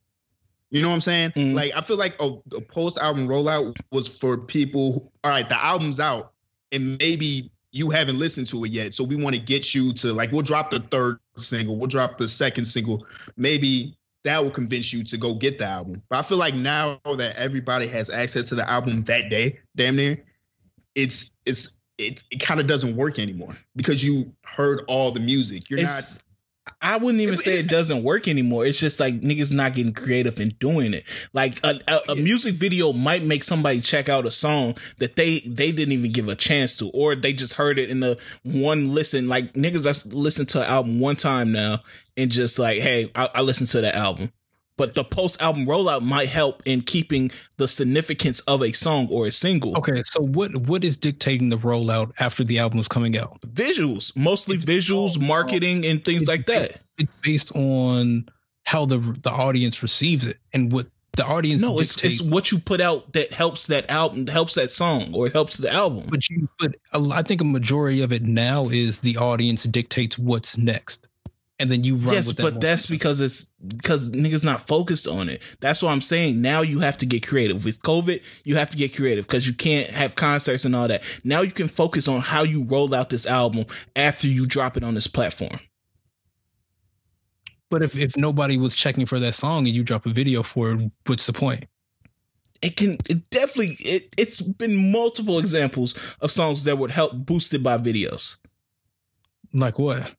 [0.74, 1.30] You know what I'm saying?
[1.30, 1.54] Mm-hmm.
[1.54, 4.94] Like I feel like a, a post album rollout was for people.
[4.94, 6.32] Who, all right, the album's out,
[6.72, 10.12] and maybe you haven't listened to it yet, so we want to get you to
[10.12, 13.06] like we'll drop the third single, we'll drop the second single.
[13.36, 16.02] Maybe that will convince you to go get the album.
[16.08, 19.94] But I feel like now that everybody has access to the album that day, damn
[19.94, 20.24] near,
[20.96, 25.70] it's it's it, it kind of doesn't work anymore because you heard all the music.
[25.70, 26.22] You're it's, not
[26.80, 28.64] I wouldn't even say it doesn't work anymore.
[28.64, 31.04] It's just like niggas not getting creative and doing it.
[31.32, 35.40] Like a, a, a, music video might make somebody check out a song that they
[35.40, 38.94] they didn't even give a chance to, or they just heard it in the one
[38.94, 39.28] listen.
[39.28, 41.80] Like niggas that's listened to an album one time now
[42.16, 44.32] and just like, hey, I, I listened to that album
[44.76, 49.26] but the post album rollout might help in keeping the significance of a song or
[49.26, 49.76] a single.
[49.78, 53.40] Okay, so what what is dictating the rollout after the album is coming out?
[53.42, 56.80] Visuals, mostly it's visuals, marketing, and things like that.
[56.98, 58.28] It's based on
[58.64, 61.62] how the the audience receives it and what the audience.
[61.62, 65.28] No, it's it's what you put out that helps that album, helps that song, or
[65.28, 66.06] helps the album.
[66.08, 70.58] But you, but I think a majority of it now is the audience dictates what's
[70.58, 71.06] next
[71.58, 72.14] and then you run.
[72.14, 75.40] Yes, but that's because it's because niggas not focused on it.
[75.60, 76.40] That's what I'm saying.
[76.40, 78.22] Now you have to get creative with COVID.
[78.44, 81.02] You have to get creative because you can't have concerts and all that.
[81.22, 84.84] Now you can focus on how you roll out this album after you drop it
[84.84, 85.60] on this platform.
[87.70, 90.72] But if if nobody was checking for that song and you drop a video for
[90.72, 91.64] it, what's the point?
[92.62, 97.62] It can it definitely it, it's been multiple examples of songs that would help boosted
[97.62, 98.36] by videos.
[99.52, 100.14] Like what?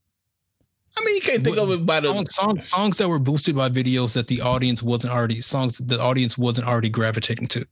[0.98, 3.56] I mean, you can't think of it by the song, song, songs that were boosted
[3.56, 7.66] by videos that the audience wasn't already songs the audience wasn't already gravitating to.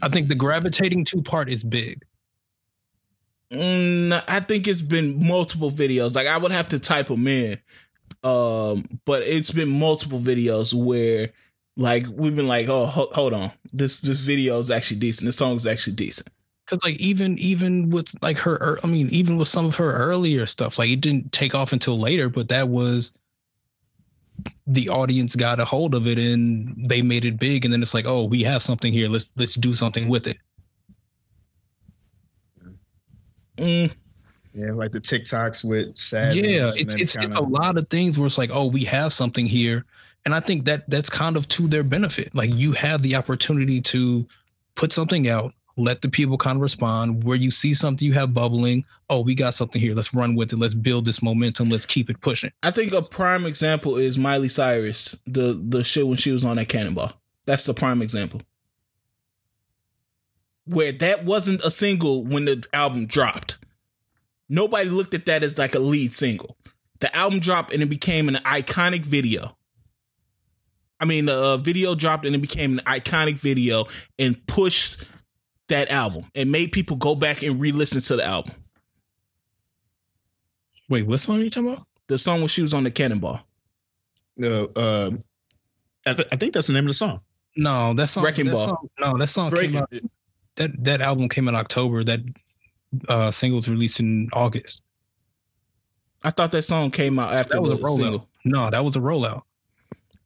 [0.00, 2.02] I think the gravitating to part is big.
[3.50, 6.14] Mm, I think it's been multiple videos.
[6.14, 7.58] Like I would have to type them in,
[8.22, 11.30] um, but it's been multiple videos where,
[11.76, 15.26] like, we've been like, oh, ho- hold on, this this video is actually decent.
[15.26, 16.28] The song is actually decent
[16.72, 20.46] because like even even with like her i mean even with some of her earlier
[20.46, 23.12] stuff like it didn't take off until later but that was
[24.66, 27.94] the audience got a hold of it and they made it big and then it's
[27.94, 30.38] like oh we have something here let's let's do something with it
[33.58, 33.92] mm.
[34.54, 37.26] yeah like the tiktoks with sad yeah it's it's, kinda...
[37.26, 39.84] it's a lot of things where it's like oh we have something here
[40.24, 42.32] And I think that that's kind of to their benefit.
[42.34, 44.24] Like you have the opportunity to
[44.76, 47.24] put something out, let the people kind of respond.
[47.24, 49.94] Where you see something you have bubbling, oh, we got something here.
[49.94, 50.58] Let's run with it.
[50.58, 51.70] Let's build this momentum.
[51.70, 52.52] Let's keep it pushing.
[52.62, 56.56] I think a prime example is Miley Cyrus, the the shit when she was on
[56.56, 57.12] that Cannonball.
[57.46, 58.42] That's the prime example.
[60.64, 63.58] Where that wasn't a single when the album dropped.
[64.48, 66.56] Nobody looked at that as like a lead single.
[67.00, 69.56] The album dropped and it became an iconic video.
[71.00, 73.86] I mean, the uh, video dropped and it became an iconic video
[74.20, 75.04] and pushed
[75.68, 78.54] that album and made people go back and re-listen to the album.
[80.88, 81.86] Wait, what song are you talking about?
[82.08, 83.40] The song when she was on the Cannonball.
[84.36, 85.10] No, uh,
[86.06, 87.20] I, th- I think that's the name of the song.
[87.56, 88.24] No, that song.
[88.24, 88.66] Wrecking that Ball.
[88.66, 89.92] Song, no, that song came Breaking out.
[90.56, 92.04] That that album came in October.
[92.04, 92.20] That
[93.08, 94.82] uh, single was released in August.
[96.22, 97.96] I thought that song came out after that was the a rollout.
[97.96, 98.28] single.
[98.44, 99.42] No, that was a rollout.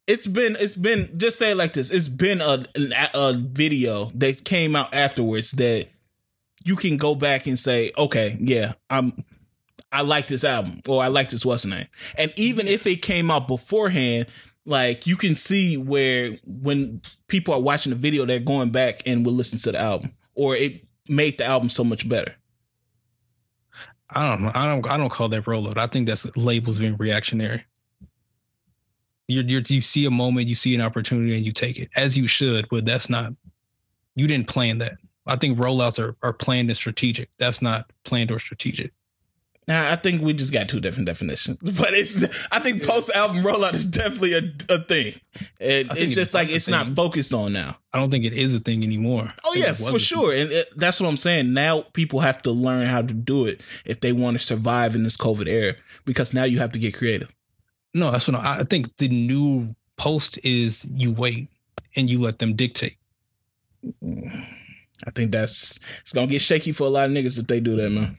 [0.07, 1.91] It's been it's been just say it like this.
[1.91, 2.67] It's been a
[3.15, 5.89] a video that came out afterwards that
[6.65, 9.25] you can go back and say, okay, yeah, I'm
[9.91, 11.87] I like this album or I like this what's name.
[12.19, 14.27] And even if it came out beforehand,
[14.65, 19.25] like you can see where when people are watching the video, they're going back and
[19.25, 22.35] will listen to the album or it made the album so much better.
[24.11, 24.53] I don't know.
[24.55, 24.89] I don't.
[24.89, 25.79] I don't call that rollout.
[25.79, 27.65] I think that's labels being reactionary.
[29.29, 32.17] You're, you're you see a moment, you see an opportunity, and you take it as
[32.17, 32.69] you should.
[32.69, 33.33] But that's not.
[34.15, 34.93] You didn't plan that.
[35.27, 37.29] I think rollouts are are planned and strategic.
[37.39, 38.93] That's not planned or strategic.
[39.69, 42.23] Now, I think we just got two different definitions, but it's.
[42.53, 45.15] I think post album rollout is definitely a, a thing.
[45.59, 47.77] It, it's just like it's not focused on now.
[47.93, 49.33] I don't think it is a thing anymore.
[49.45, 51.53] Oh yeah, for sure, and it, that's what I'm saying.
[51.53, 55.03] Now people have to learn how to do it if they want to survive in
[55.03, 55.75] this COVID era,
[56.05, 57.33] because now you have to get creative.
[57.97, 58.95] No, that's what I, I think.
[58.99, 61.49] The new post is you wait
[61.97, 62.99] and you let them dictate.
[64.05, 67.75] I think that's it's gonna get shaky for a lot of niggas if they do
[67.77, 68.19] that, man.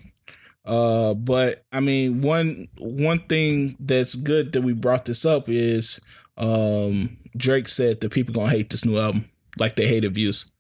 [0.65, 6.01] Uh, but I mean, one one thing that's good that we brought this up is
[6.37, 9.25] um Drake said that people gonna hate this new album
[9.59, 10.51] like they hated views.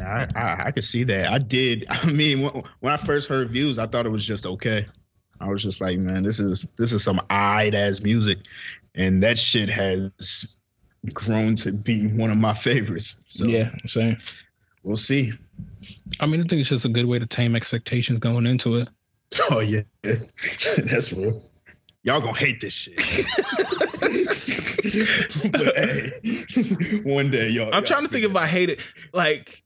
[0.00, 1.32] I, I I could see that.
[1.32, 1.86] I did.
[1.90, 4.86] I mean, when, when I first heard views, I thought it was just okay.
[5.40, 8.38] I was just like, man, this is this is some eyed ass music,
[8.94, 10.56] and that shit has
[11.12, 13.22] grown to be one of my favorites.
[13.28, 14.16] So yeah, same.
[14.82, 15.32] we'll see.
[16.20, 18.88] I mean, I think it's just a good way to tame expectations going into it.
[19.50, 21.42] Oh yeah, that's real.
[22.04, 22.96] Y'all gonna hate this shit.
[25.52, 27.66] but hey, one day y'all.
[27.66, 28.80] I'm y'all trying to think if I hate it.
[29.12, 29.64] Like,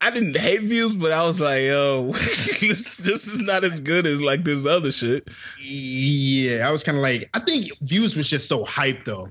[0.00, 4.06] I- didn't hate views, but I was like, yo, this, this is not as good
[4.06, 5.28] as like this other shit.
[5.60, 9.30] Yeah, I was kind of like, I think views was just so hyped though.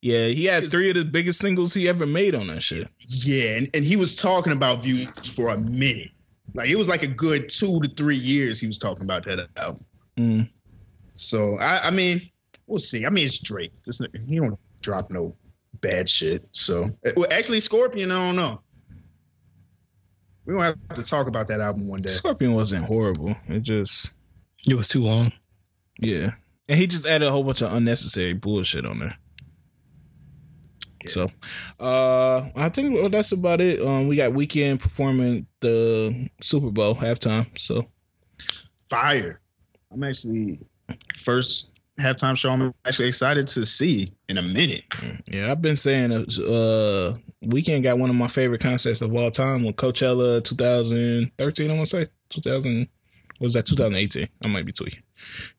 [0.00, 2.88] Yeah, he had three of the biggest singles he ever made on that shit.
[3.00, 6.10] Yeah, and, and he was talking about views for a minute.
[6.54, 9.48] Like it was like a good two to three years he was talking about that
[9.56, 9.84] album.
[10.16, 10.50] Mm.
[11.10, 12.22] So I, I mean,
[12.66, 13.06] we'll see.
[13.06, 13.72] I mean, it's Drake.
[13.84, 15.34] This, he don't drop no
[15.80, 16.48] bad shit.
[16.52, 16.84] So
[17.16, 18.60] well, actually, Scorpion, I don't know.
[20.48, 22.08] We gonna have to talk about that album one day.
[22.08, 23.36] Scorpion wasn't horrible.
[23.48, 24.14] It just,
[24.66, 25.30] It was too long.
[26.00, 26.30] yeah.
[26.70, 29.18] And he just added a whole bunch of unnecessary bullshit on there.
[31.06, 31.30] So,
[31.78, 33.80] uh, I think well, that's about it.
[33.80, 37.46] Um, we got Weeknd performing the Super Bowl halftime.
[37.58, 37.86] So,
[38.88, 39.40] Fire.
[39.92, 40.60] I'm actually
[41.18, 41.68] first
[41.98, 42.50] halftime show.
[42.50, 44.84] I'm actually excited to see in a minute.
[45.30, 49.64] yeah, I've been saying, uh, Weeknd got one of my favorite concerts of all time
[49.64, 51.70] with Coachella 2013.
[51.70, 52.88] I want to say 2000.
[53.38, 54.28] What was that 2018?
[54.44, 55.02] I might be tweaking.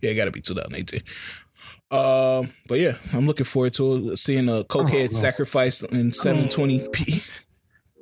[0.02, 1.02] Yeah, it got to be 2018.
[1.92, 5.18] Um, but yeah, I'm looking forward to seeing a cokehead Oh, no.
[5.18, 7.24] sacrifice in 720p.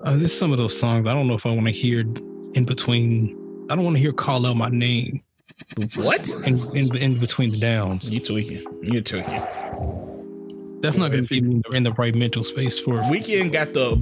[0.02, 2.66] Uh, there's some of those songs I don't know if I want to hear in
[2.66, 3.66] between.
[3.70, 5.22] I don't want to hear "Call Out My Name"
[5.96, 6.30] What?
[6.46, 8.12] in, in in between the downs.
[8.12, 8.66] You tweaking?
[8.84, 9.42] You tweaking?
[10.82, 12.94] That's not going to get me in the, in the right mental space for.
[12.94, 13.98] Weeknd got the.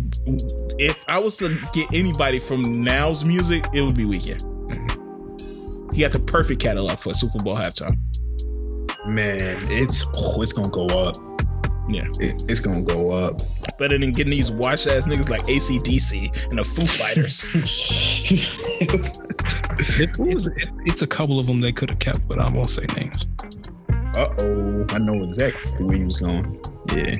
[0.77, 4.43] If I was to get anybody from now's music, it would be Weeknd.
[5.93, 7.97] He got the perfect catalog for Super Bowl halftime.
[9.05, 11.15] Man, it's oh, it's gonna go up.
[11.87, 12.05] Yeah.
[12.19, 13.39] It, it's gonna go up.
[13.77, 17.45] Better than getting these wash ass niggas like ACDC and the Foo Fighters.
[19.97, 22.69] It, it's, it, it's a couple of them they could have kept, but I won't
[22.69, 23.25] say names.
[24.17, 26.59] Uh oh, I know exactly where he was going.
[26.93, 27.11] Yeah,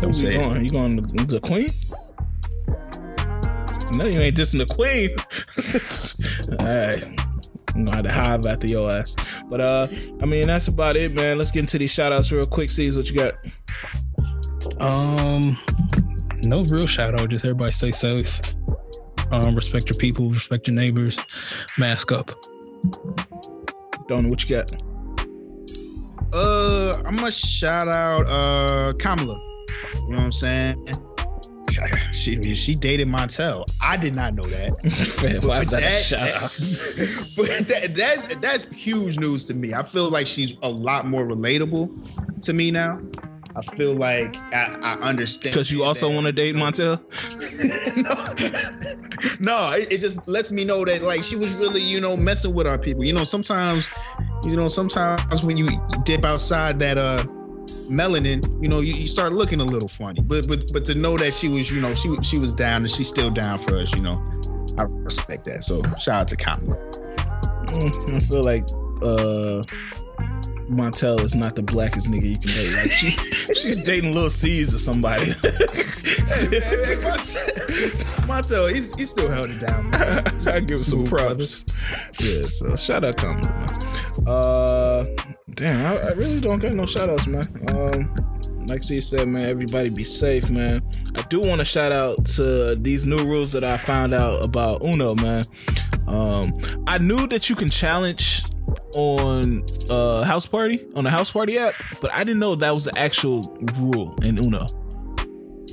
[0.00, 0.42] Where you saying.
[0.42, 0.62] going?
[0.64, 1.68] You going to the Queen?
[3.96, 5.10] No, you ain't dissing the Queen.
[6.60, 7.20] All right.
[7.74, 9.16] I'm gonna have to hive after your ass.
[9.48, 9.86] But uh,
[10.20, 11.38] I mean that's about it, man.
[11.38, 12.70] Let's get into these shout outs real quick.
[12.70, 13.34] See what you got.
[14.80, 15.56] Um,
[16.42, 17.28] no real shout out.
[17.30, 18.40] Just everybody stay safe.
[19.30, 21.18] Um, respect your people, respect your neighbors,
[21.78, 22.30] mask up.
[24.08, 24.70] Don't know what you got.
[26.32, 29.40] Uh, I'm gonna shout out uh Kamala.
[29.94, 30.88] You know what I'm saying?
[32.12, 33.64] She she dated Montel.
[33.82, 34.70] I did not know that.
[35.44, 36.58] Why is that, that- a shout out?
[37.36, 39.74] but that, that's that's huge news to me.
[39.74, 43.00] I feel like she's a lot more relatable to me now.
[43.56, 46.98] I feel like I, I understand Because you also want to date Montel?
[49.38, 52.16] no, no it, it just lets me know that like she was really you know
[52.16, 53.04] messing with our people.
[53.04, 53.88] You know, sometimes
[54.44, 55.68] you know sometimes when you
[56.04, 57.24] dip outside that uh
[57.90, 60.20] melanin, you know, you, you start looking a little funny.
[60.20, 62.90] But but but to know that she was you know she she was down and
[62.90, 63.94] she's still down for us.
[63.94, 64.22] You know,
[64.78, 65.64] I respect that.
[65.64, 66.76] So shout out to Kamala.
[67.66, 68.64] Mm, I feel like
[69.02, 69.64] uh
[70.68, 72.74] Montel is not the blackest nigga you can date.
[72.74, 73.10] Like she
[73.54, 75.26] she's dating Lil C's or somebody.
[78.26, 79.90] Montel, he's, he's still held it down.
[79.90, 80.24] Man.
[80.46, 81.66] I give him some props.
[82.20, 83.46] Yeah, so shout out man.
[84.26, 85.04] Uh
[85.54, 87.44] damn, I, I really don't got no shout outs, man.
[87.74, 88.14] Um
[88.68, 90.82] like C said, man, everybody be safe, man.
[91.16, 94.82] I do want to shout out to these new rules that I found out about
[94.82, 95.44] Uno, man.
[96.08, 96.54] Um,
[96.86, 98.42] I knew that you can challenge
[98.96, 102.84] on uh house party on the house party app, but I didn't know that was
[102.84, 103.42] the actual
[103.76, 104.66] rule in Uno.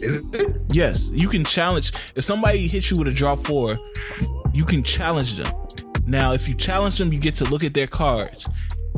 [0.01, 0.57] Is it?
[0.71, 3.77] Yes, you can challenge if somebody hits you with a draw four,
[4.53, 5.53] you can challenge them.
[6.07, 8.47] Now, if you challenge them, you get to look at their cards,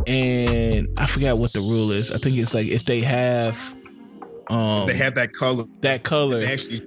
[0.08, 2.12] and I forgot what the rule is.
[2.12, 3.76] I think it's like if they have
[4.48, 5.66] um They have that color.
[5.82, 6.86] that color, They actually,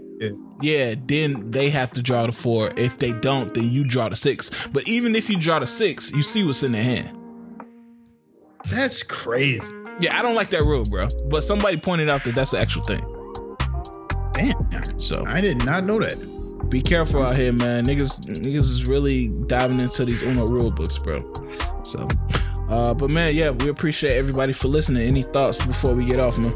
[0.61, 0.95] yeah.
[1.05, 2.71] then they have to draw the four.
[2.77, 4.51] If they don't, then you draw the six.
[4.69, 7.17] But even if you draw the six, you see what's in their hand.
[8.71, 9.73] that's crazy.
[10.01, 11.09] Yeah, I don't like that rule, bro.
[11.31, 13.05] But somebody pointed out that that's the actual thing.
[14.35, 16.67] Damn, So I did not know that.
[16.69, 17.87] be careful out here, man.
[17.87, 21.25] Niggas, niggas is really diving into these Uno rule books, bro.
[21.85, 22.07] So,
[22.69, 25.09] uh, but man, yeah, we appreciate everybody for listening.
[25.09, 26.53] Any thoughts before we get off, man?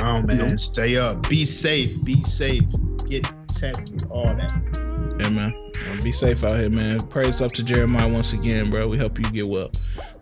[0.00, 0.58] No, man.
[0.58, 1.28] Stay up.
[1.28, 2.04] Be safe.
[2.04, 2.62] Be safe.
[3.08, 4.04] Get tested.
[4.10, 5.16] All that.
[5.20, 5.54] Yeah, man.
[5.76, 6.98] Uh, Be safe out here, man.
[7.08, 8.88] Praise up to Jeremih once again, bro.
[8.88, 9.70] We hope you get well.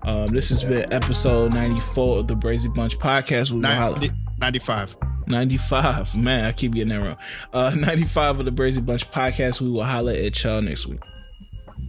[0.02, 3.50] Um, this has been episode 94 of the Brazy Bunch podcast.
[3.50, 4.96] We will 90, 95.
[5.26, 6.16] 95.
[6.16, 7.16] Man, I keep getting that wrong.
[7.52, 9.60] Uh, 95 of the Brazy Bunch podcast.
[9.60, 11.00] We will holla at y'all next week.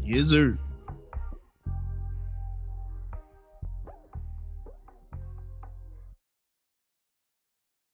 [0.01, 0.57] Yes, sir.